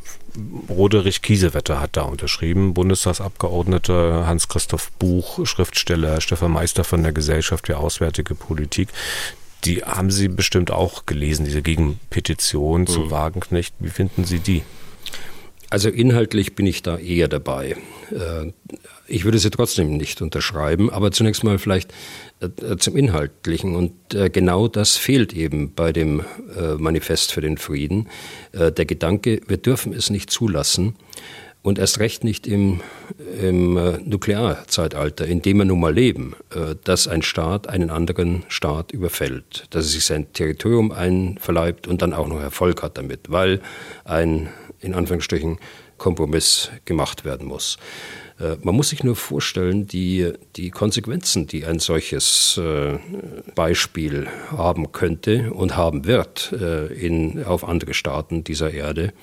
Roderich 0.69 1.21
Kiesewetter 1.21 1.81
hat 1.81 1.97
da 1.97 2.03
unterschrieben, 2.03 2.73
Bundestagsabgeordneter 2.73 4.25
Hans-Christoph 4.27 4.91
Buch, 4.93 5.45
Schriftsteller 5.45 6.21
Stefan 6.21 6.51
Meister 6.51 6.83
von 6.83 7.03
der 7.03 7.11
Gesellschaft 7.11 7.67
für 7.67 7.77
Auswärtige 7.77 8.35
Politik. 8.35 8.89
Die 9.65 9.83
haben 9.83 10.09
Sie 10.09 10.27
bestimmt 10.27 10.71
auch 10.71 11.05
gelesen, 11.05 11.45
diese 11.45 11.61
Gegenpetition 11.61 12.81
mhm. 12.81 12.87
zu 12.87 13.11
Wagenknecht. 13.11 13.75
Wie 13.79 13.89
finden 13.89 14.25
Sie 14.25 14.39
die? 14.39 14.63
Also 15.69 15.87
inhaltlich 15.89 16.55
bin 16.55 16.65
ich 16.65 16.83
da 16.83 16.97
eher 16.97 17.29
dabei. 17.29 17.77
Äh, 18.11 18.51
ich 19.07 19.23
würde 19.23 19.39
sie 19.39 19.49
trotzdem 19.49 19.95
nicht 19.95 20.21
unterschreiben, 20.21 20.89
aber 20.89 21.11
zunächst 21.11 21.43
mal 21.45 21.59
vielleicht 21.59 21.93
zum 22.77 22.97
Inhaltlichen. 22.97 23.75
Und 23.75 24.13
äh, 24.13 24.29
genau 24.29 24.67
das 24.67 24.97
fehlt 24.97 25.33
eben 25.33 25.73
bei 25.73 25.91
dem 25.91 26.23
Manifest 26.77 27.31
für 27.31 27.41
den 27.41 27.57
Frieden. 27.57 28.07
Der 28.53 28.85
Gedanke, 28.85 29.41
wir 29.47 29.57
dürfen 29.57 29.93
es 29.93 30.09
nicht 30.09 30.29
zulassen 30.29 30.95
und 31.63 31.79
erst 31.79 31.99
recht 31.99 32.23
nicht 32.23 32.47
im, 32.47 32.81
im 33.41 33.75
Nuklearzeitalter, 34.05 35.25
in 35.25 35.41
dem 35.41 35.57
wir 35.57 35.65
nun 35.65 35.79
mal 35.79 35.93
leben, 35.93 36.35
dass 36.83 37.07
ein 37.07 37.21
Staat 37.21 37.69
einen 37.69 37.89
anderen 37.89 38.43
Staat 38.47 38.91
überfällt, 38.91 39.65
dass 39.69 39.85
er 39.85 39.91
sich 39.91 40.05
sein 40.05 40.33
Territorium 40.33 40.91
einverleibt 40.91 41.87
und 41.87 42.01
dann 42.01 42.13
auch 42.13 42.27
noch 42.27 42.41
Erfolg 42.41 42.83
hat 42.83 42.97
damit, 42.97 43.29
weil 43.29 43.61
ein 44.03 44.49
in 44.81 44.93
Anführungsstrichen 44.93 45.59
Kompromiss 45.97 46.71
gemacht 46.85 47.25
werden 47.25 47.47
muss. 47.47 47.77
Äh, 48.41 48.57
man 48.61 48.75
muss 48.75 48.89
sich 48.89 49.03
nur 49.03 49.15
vorstellen, 49.15 49.87
die, 49.87 50.31
die 50.55 50.69
Konsequenzen, 50.71 51.47
die 51.47 51.65
ein 51.65 51.79
solches 51.79 52.57
äh, 52.57 52.97
Beispiel 53.55 54.27
haben 54.49 54.91
könnte 54.91 55.53
und 55.53 55.77
haben 55.77 56.05
wird 56.05 56.53
äh, 56.53 56.87
in, 56.93 57.43
auf 57.43 57.67
andere 57.67 57.93
Staaten 57.93 58.43
dieser 58.43 58.71
Erde. 58.71 59.13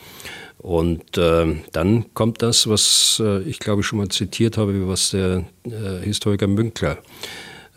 Und 0.58 1.16
äh, 1.16 1.56
dann 1.72 2.14
kommt 2.14 2.42
das, 2.42 2.68
was 2.68 3.22
äh, 3.24 3.42
ich 3.42 3.60
glaube 3.60 3.82
ich 3.82 3.86
schon 3.86 3.98
mal 3.98 4.08
zitiert 4.08 4.58
habe, 4.58 4.88
was 4.88 5.10
der 5.10 5.44
äh, 5.64 6.04
Historiker 6.04 6.48
Münkler 6.48 6.98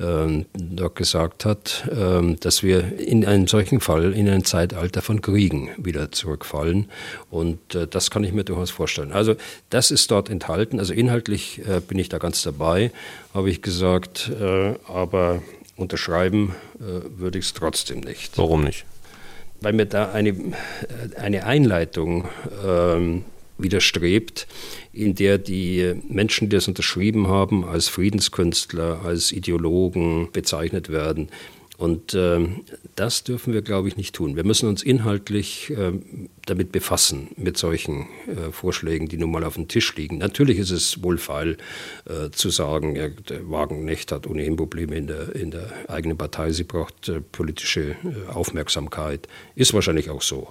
ähm, 0.02 0.46
dort 0.54 0.96
gesagt 0.96 1.46
hat, 1.46 1.90
ähm, 1.92 2.40
dass 2.40 2.64
wir 2.64 3.00
in 3.00 3.26
einem 3.26 3.48
solchen 3.48 3.80
Fall 3.80 4.14
in 4.14 4.28
ein 4.28 4.44
Zeitalter 4.44 5.02
von 5.02 5.22
Kriegen 5.22 5.70
wieder 5.78 6.12
zurückfallen. 6.12 6.90
Und 7.30 7.76
äh, 7.76 7.88
das 7.88 8.12
kann 8.12 8.24
ich 8.24 8.34
mir 8.34 8.44
durchaus 8.44 8.72
vorstellen. 8.72 9.12
Also 9.12 9.36
das 9.70 9.92
ist 9.92 10.10
dort 10.12 10.30
enthalten. 10.30 10.80
Also 10.80 10.94
inhaltlich 10.94 11.62
äh, 11.68 11.80
bin 11.80 12.00
ich 12.00 12.10
da 12.10 12.18
ganz 12.18 12.42
dabei, 12.42 12.92
habe 13.34 13.50
ich 13.50 13.62
gesagt, 13.62 14.32
äh, 14.40 14.74
aber 14.88 15.42
unterschreiben 15.78 16.56
würde 16.78 17.40
ich 17.40 17.46
es 17.46 17.54
trotzdem 17.54 18.02
nicht. 18.02 18.38
Warum 18.38 18.64
nicht? 18.64 18.86
Weil 19.62 19.74
mir 19.74 19.86
da 19.86 20.12
eine, 20.12 20.36
eine 21.18 21.46
Einleitung 21.46 22.28
ähm, 22.64 23.24
widerstrebt, 23.64 24.48
in 24.94 25.16
der 25.16 25.38
die 25.38 25.94
Menschen, 26.08 26.50
die 26.50 26.56
das 26.56 26.68
unterschrieben 26.68 27.28
haben, 27.28 27.66
als 27.66 27.88
Friedenskünstler, 27.88 29.02
als 29.04 29.32
Ideologen 29.32 30.30
bezeichnet 30.32 30.90
werden. 30.90 31.30
Und 31.82 32.14
äh, 32.14 32.48
das 32.96 33.24
dürfen 33.24 33.54
wir, 33.54 33.64
glaube 33.64 33.88
ich, 33.88 33.98
nicht 33.98 34.14
tun. 34.14 34.36
Wir 34.36 34.44
müssen 34.44 34.70
uns 34.70 34.84
inhaltlich 34.84 35.72
äh, 35.72 35.94
damit 36.46 36.72
befassen, 36.72 37.30
mit 37.38 37.58
solchen 37.58 38.02
äh, 38.28 38.52
Vorschlägen, 38.52 39.08
die 39.08 39.18
nun 39.18 39.32
mal 39.32 39.44
auf 39.44 39.56
dem 39.56 39.68
Tisch 39.68 39.96
liegen. 39.96 40.20
Natürlich 40.20 40.60
ist 40.60 40.70
es 40.70 41.02
wohlfeil 41.02 41.58
äh, 42.06 42.30
zu 42.30 42.52
sagen, 42.52 42.96
ja, 42.96 43.10
der 43.10 43.50
Wagenknecht 43.50 44.12
hat 44.12 44.28
ohnehin 44.28 44.58
Probleme 44.58 44.96
in 44.96 45.08
der, 45.08 45.36
in 45.36 45.50
der 45.50 45.72
eigenen 45.88 46.20
Partei, 46.20 46.52
sie 46.52 46.66
braucht 46.66 47.10
äh, 47.10 47.20
politische 47.20 47.96
äh, 48.04 48.30
Aufmerksamkeit. 48.32 49.28
Ist 49.56 49.74
wahrscheinlich 49.74 50.12
auch 50.12 50.22
so. 50.22 50.50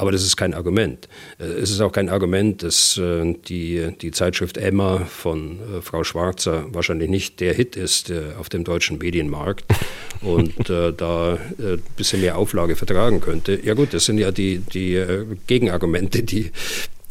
Aber 0.00 0.12
das 0.12 0.22
ist 0.22 0.36
kein 0.36 0.54
Argument. 0.54 1.08
Äh, 1.38 1.44
es 1.44 1.70
ist 1.70 1.80
auch 1.80 1.92
kein 1.92 2.08
Argument, 2.08 2.62
dass 2.62 2.96
äh, 2.96 3.34
die, 3.48 3.88
die 4.00 4.12
Zeitschrift 4.12 4.56
Emma 4.56 5.04
von 5.04 5.58
äh, 5.58 5.82
Frau 5.82 6.04
Schwarzer 6.04 6.66
wahrscheinlich 6.72 7.10
nicht 7.10 7.40
der 7.40 7.52
Hit 7.52 7.74
ist 7.76 8.12
auf 8.38 8.48
dem 8.48 8.62
deutschen 8.62 8.98
Medienmarkt 8.98 9.64
und 10.22 10.68
da 10.68 11.38
ein 11.58 11.82
bisschen 11.96 12.20
mehr 12.20 12.38
Auflage 12.38 12.76
vertragen 12.76 13.20
könnte. 13.20 13.58
Ja 13.62 13.74
gut, 13.74 13.92
das 13.92 14.04
sind 14.04 14.18
ja 14.18 14.30
die, 14.30 14.58
die 14.58 15.04
Gegenargumente, 15.46 16.22
die, 16.22 16.52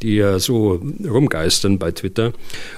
die 0.02 0.16
ja 0.16 0.40
so 0.40 0.82
rumgeistern 1.06 1.80
bei 1.80 1.92
Twitter. 1.92 2.34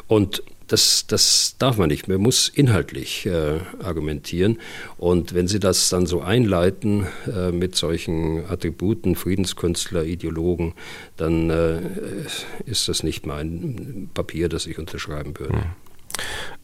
Und 0.08 0.44
das, 0.70 1.06
das 1.08 1.56
darf 1.58 1.78
man 1.78 1.90
nicht. 1.90 2.08
Man 2.08 2.22
muss 2.22 2.48
inhaltlich 2.48 3.26
äh, 3.26 3.60
argumentieren. 3.84 4.60
Und 4.98 5.34
wenn 5.34 5.48
Sie 5.48 5.60
das 5.60 5.90
dann 5.90 6.06
so 6.06 6.22
einleiten 6.22 7.08
äh, 7.28 7.52
mit 7.52 7.76
solchen 7.76 8.46
Attributen, 8.50 9.16
Friedenskünstler, 9.16 10.04
Ideologen, 10.04 10.74
dann 11.18 11.50
äh, 11.50 11.82
ist 12.66 12.88
das 12.88 13.04
nicht 13.04 13.26
mein 13.26 14.10
Papier, 14.14 14.50
das 14.50 14.68
ich 14.68 14.80
unterschreiben 14.80 15.38
würde. 15.38 15.64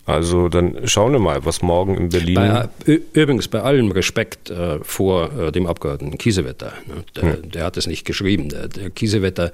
Also 0.06 0.50
dann 0.50 0.88
schauen 0.88 1.14
wir 1.14 1.20
mal, 1.20 1.46
was 1.46 1.64
morgen 1.64 1.98
in 1.98 2.10
Berlin. 2.10 2.36
Bei, 2.36 2.70
übrigens 3.14 3.48
bei 3.48 3.62
allem 3.62 3.90
Respekt 3.92 4.52
äh, 4.52 4.78
vor 4.84 5.32
äh, 5.34 5.52
dem 5.52 5.66
Abgeordneten 5.66 6.20
Kiesewetter. 6.20 6.74
Ne? 6.86 7.04
Der, 7.16 7.24
hm. 7.24 7.52
der, 7.52 7.64
hat 7.64 7.76
es 7.76 7.88
nicht 7.88 8.06
geschrieben. 8.06 8.50
Der, 8.50 8.68
der 8.68 8.92
Kiesewetter 8.92 9.52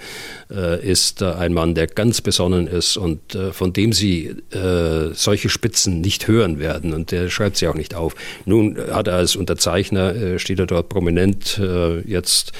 äh, 0.54 0.86
ist 0.86 1.22
äh, 1.22 1.32
ein 1.32 1.54
Mann, 1.54 1.74
der 1.74 1.88
ganz 1.88 2.20
besonnen 2.20 2.68
ist 2.68 2.98
und 2.98 3.34
äh, 3.34 3.54
von 3.54 3.72
dem 3.72 3.94
Sie 3.94 4.36
äh, 4.52 5.14
solche 5.14 5.48
Spitzen 5.48 6.02
nicht 6.02 6.28
hören 6.28 6.60
werden. 6.60 6.94
Und 6.94 7.12
der 7.12 7.30
schreibt 7.30 7.56
sie 7.56 7.70
auch 7.70 7.76
nicht 7.76 7.96
auf. 7.96 8.16
Nun 8.46 8.78
hat 8.92 9.08
er 9.08 9.16
als 9.16 9.38
Unterzeichner, 9.38 10.38
steht 10.38 10.60
er 10.60 10.66
dort 10.66 10.90
prominent 10.90 11.62
jetzt 12.06 12.52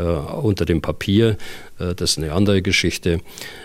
unter 0.00 0.64
dem 0.64 0.80
Papier. 0.80 1.36
Äh, 1.78 1.94
das 1.94 2.12
ist 2.12 2.18
eine 2.18 2.32
andere 2.32 2.62
Geschichte. 2.62 3.20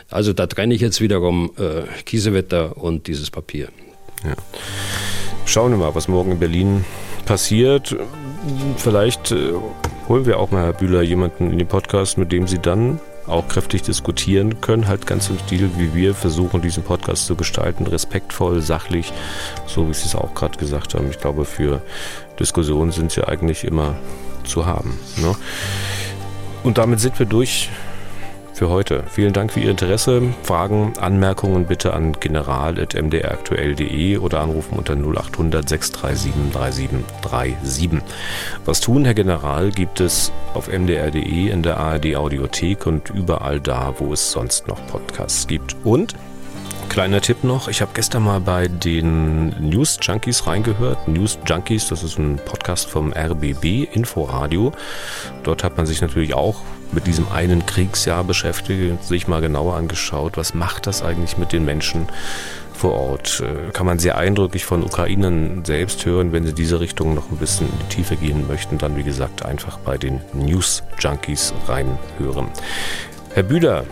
Also 0.09 0.34
da 0.34 0.47
trenne 0.47 0.73
ich 0.73 0.82
jetzt 0.82 1.01
wiederum 1.01 1.51
äh, 1.57 1.84
Kiesewetter 2.03 2.78
und 2.78 3.07
dieses 3.07 3.30
Papier. 3.32 3.69
Ja. 4.23 4.36
Schauen 5.45 5.71
wir 5.71 5.78
mal, 5.78 5.95
was 5.95 6.07
morgen 6.07 6.32
in 6.32 6.39
Berlin 6.39 6.86
passiert. 7.25 7.95
Vielleicht 8.78 9.32
äh, 9.32 9.53
holen 10.07 10.25
wir 10.25 10.39
auch 10.39 10.51
mal, 10.51 10.63
Herr 10.63 10.73
Bühler, 10.73 11.01
jemanden 11.01 11.51
in 11.51 11.57
den 11.59 11.67
Podcast, 11.67 12.17
mit 12.17 12.32
dem 12.32 12.47
Sie 12.47 12.59
dann 12.59 12.99
auch 13.28 13.47
kräftig 13.47 13.82
diskutieren 13.82 14.61
können, 14.61 14.88
halt 14.88 15.05
ganz 15.05 15.30
im 15.30 15.38
Stil, 15.39 15.69
wie 15.78 15.93
wir 15.93 16.15
versuchen, 16.15 16.61
diesen 16.61 16.84
Podcast 16.84 17.25
zu 17.25 17.36
gestalten, 17.36 17.86
respektvoll, 17.86 18.61
sachlich, 18.61 19.11
so 19.65 19.89
wie 19.89 19.93
Sie 19.93 20.05
es 20.05 20.15
auch 20.15 20.34
gerade 20.34 20.57
gesagt 20.57 20.93
haben. 20.93 21.09
Ich 21.09 21.19
glaube, 21.19 21.43
für 21.43 21.82
Diskussionen 22.39 22.91
sind 22.91 23.11
sie 23.11 23.28
eigentlich 23.28 23.65
immer 23.65 23.95
zu 24.45 24.65
haben. 24.65 24.97
Ne? 25.17 25.36
Und 26.68 26.78
damit 26.78 26.99
sind 26.99 27.18
wir 27.18 27.26
durch 27.26 27.70
für 28.53 28.68
heute. 28.68 29.05
Vielen 29.09 29.32
Dank 29.32 29.53
für 29.53 29.61
Ihr 29.61 29.72
Interesse. 29.72 30.22
Fragen, 30.43 30.91
Anmerkungen 30.99 31.65
bitte 31.65 31.93
an 31.93 32.11
general.mdraktuell.de 32.20 34.18
oder 34.18 34.41
anrufen 34.41 34.78
unter 34.78 34.97
0800 34.97 35.70
637 35.70 36.34
3737. 37.22 38.01
Was 38.65 38.82
tun, 38.82 39.05
Herr 39.05 39.13
General, 39.13 39.72
gibt 39.72 40.01
es 40.01 40.34
auf 40.53 40.68
mdr.de, 40.68 41.49
in 41.49 41.63
der 41.63 41.78
ARD 41.78 42.18
Audiothek 42.18 42.86
und 42.86 43.11
überall 43.11 43.61
da, 43.61 43.93
wo 43.99 44.11
es 44.11 44.30
sonst 44.34 44.68
noch 44.68 44.86
Podcasts 44.88 45.47
gibt. 45.47 45.78
Und 45.86 46.15
Kleiner 46.89 47.21
Tipp 47.21 47.43
noch, 47.43 47.67
ich 47.67 47.81
habe 47.81 47.91
gestern 47.93 48.23
mal 48.23 48.39
bei 48.39 48.67
den 48.67 49.49
News 49.69 49.99
Junkies 50.01 50.47
reingehört. 50.47 51.07
News 51.07 51.38
Junkies, 51.45 51.88
das 51.88 52.03
ist 52.03 52.17
ein 52.17 52.38
Podcast 52.38 52.89
vom 52.89 53.13
RBB 53.13 53.88
Inforadio. 53.93 54.71
Dort 55.43 55.63
hat 55.63 55.77
man 55.77 55.85
sich 55.85 56.01
natürlich 56.01 56.33
auch 56.33 56.61
mit 56.91 57.05
diesem 57.05 57.31
einen 57.31 57.65
Kriegsjahr 57.65 58.23
beschäftigt, 58.23 59.03
sich 59.03 59.27
mal 59.27 59.41
genauer 59.41 59.75
angeschaut, 59.75 60.38
was 60.38 60.53
macht 60.53 60.88
das 60.88 61.03
eigentlich 61.03 61.38
mit 61.38 61.51
den 61.51 61.65
Menschen 61.65 62.07
vor 62.73 62.93
Ort. 62.93 63.41
Äh, 63.41 63.71
kann 63.71 63.85
man 63.85 63.99
sehr 63.99 64.17
eindrücklich 64.17 64.65
von 64.65 64.83
Ukrainern 64.83 65.65
selbst 65.65 66.05
hören. 66.05 66.31
Wenn 66.31 66.45
sie 66.45 66.53
diese 66.53 66.79
Richtung 66.79 67.13
noch 67.13 67.29
ein 67.31 67.38
bisschen 67.38 67.67
in 67.67 67.79
die 67.79 67.95
Tiefe 67.95 68.15
gehen 68.15 68.47
möchten, 68.47 68.77
dann 68.77 68.95
wie 68.95 69.03
gesagt 69.03 69.45
einfach 69.45 69.77
bei 69.79 69.97
den 69.97 70.21
News 70.33 70.83
Junkies 70.99 71.53
reinhören. 71.67 72.47
Herr 73.33 73.43
Bühler, 73.43 73.85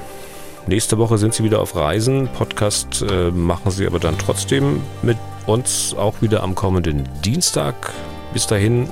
Nächste 0.67 0.97
Woche 0.97 1.19
sind 1.19 1.33
Sie 1.33 1.43
wieder 1.43 1.61
auf 1.61 1.75
Reisen. 1.75 2.27
Podcast 2.27 3.03
äh, 3.03 3.29
machen 3.29 3.71
Sie 3.71 3.85
aber 3.85 3.99
dann 3.99 4.17
trotzdem 4.17 4.81
mit 5.03 5.17
uns 5.45 5.93
auch 5.95 6.21
wieder 6.21 6.41
am 6.41 6.55
kommenden 6.55 7.07
Dienstag. 7.23 7.93
Bis 8.33 8.47
dahin, 8.47 8.89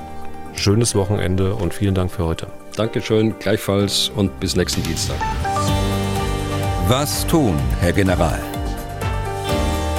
schönes 0.54 0.94
Wochenende 0.94 1.54
und 1.54 1.74
vielen 1.74 1.96
Dank 1.96 2.12
für 2.12 2.24
heute. 2.24 2.46
Dankeschön, 2.76 3.34
gleichfalls 3.40 4.10
und 4.14 4.38
bis 4.38 4.54
nächsten 4.54 4.84
Dienstag. 4.84 5.16
Was 6.86 7.26
tun, 7.26 7.58
Herr 7.80 7.92
General? 7.92 8.40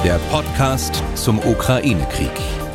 Der 0.02 0.18
Podcast 0.30 1.02
zum 1.14 1.38
Ukraine-Krieg. 1.40 2.65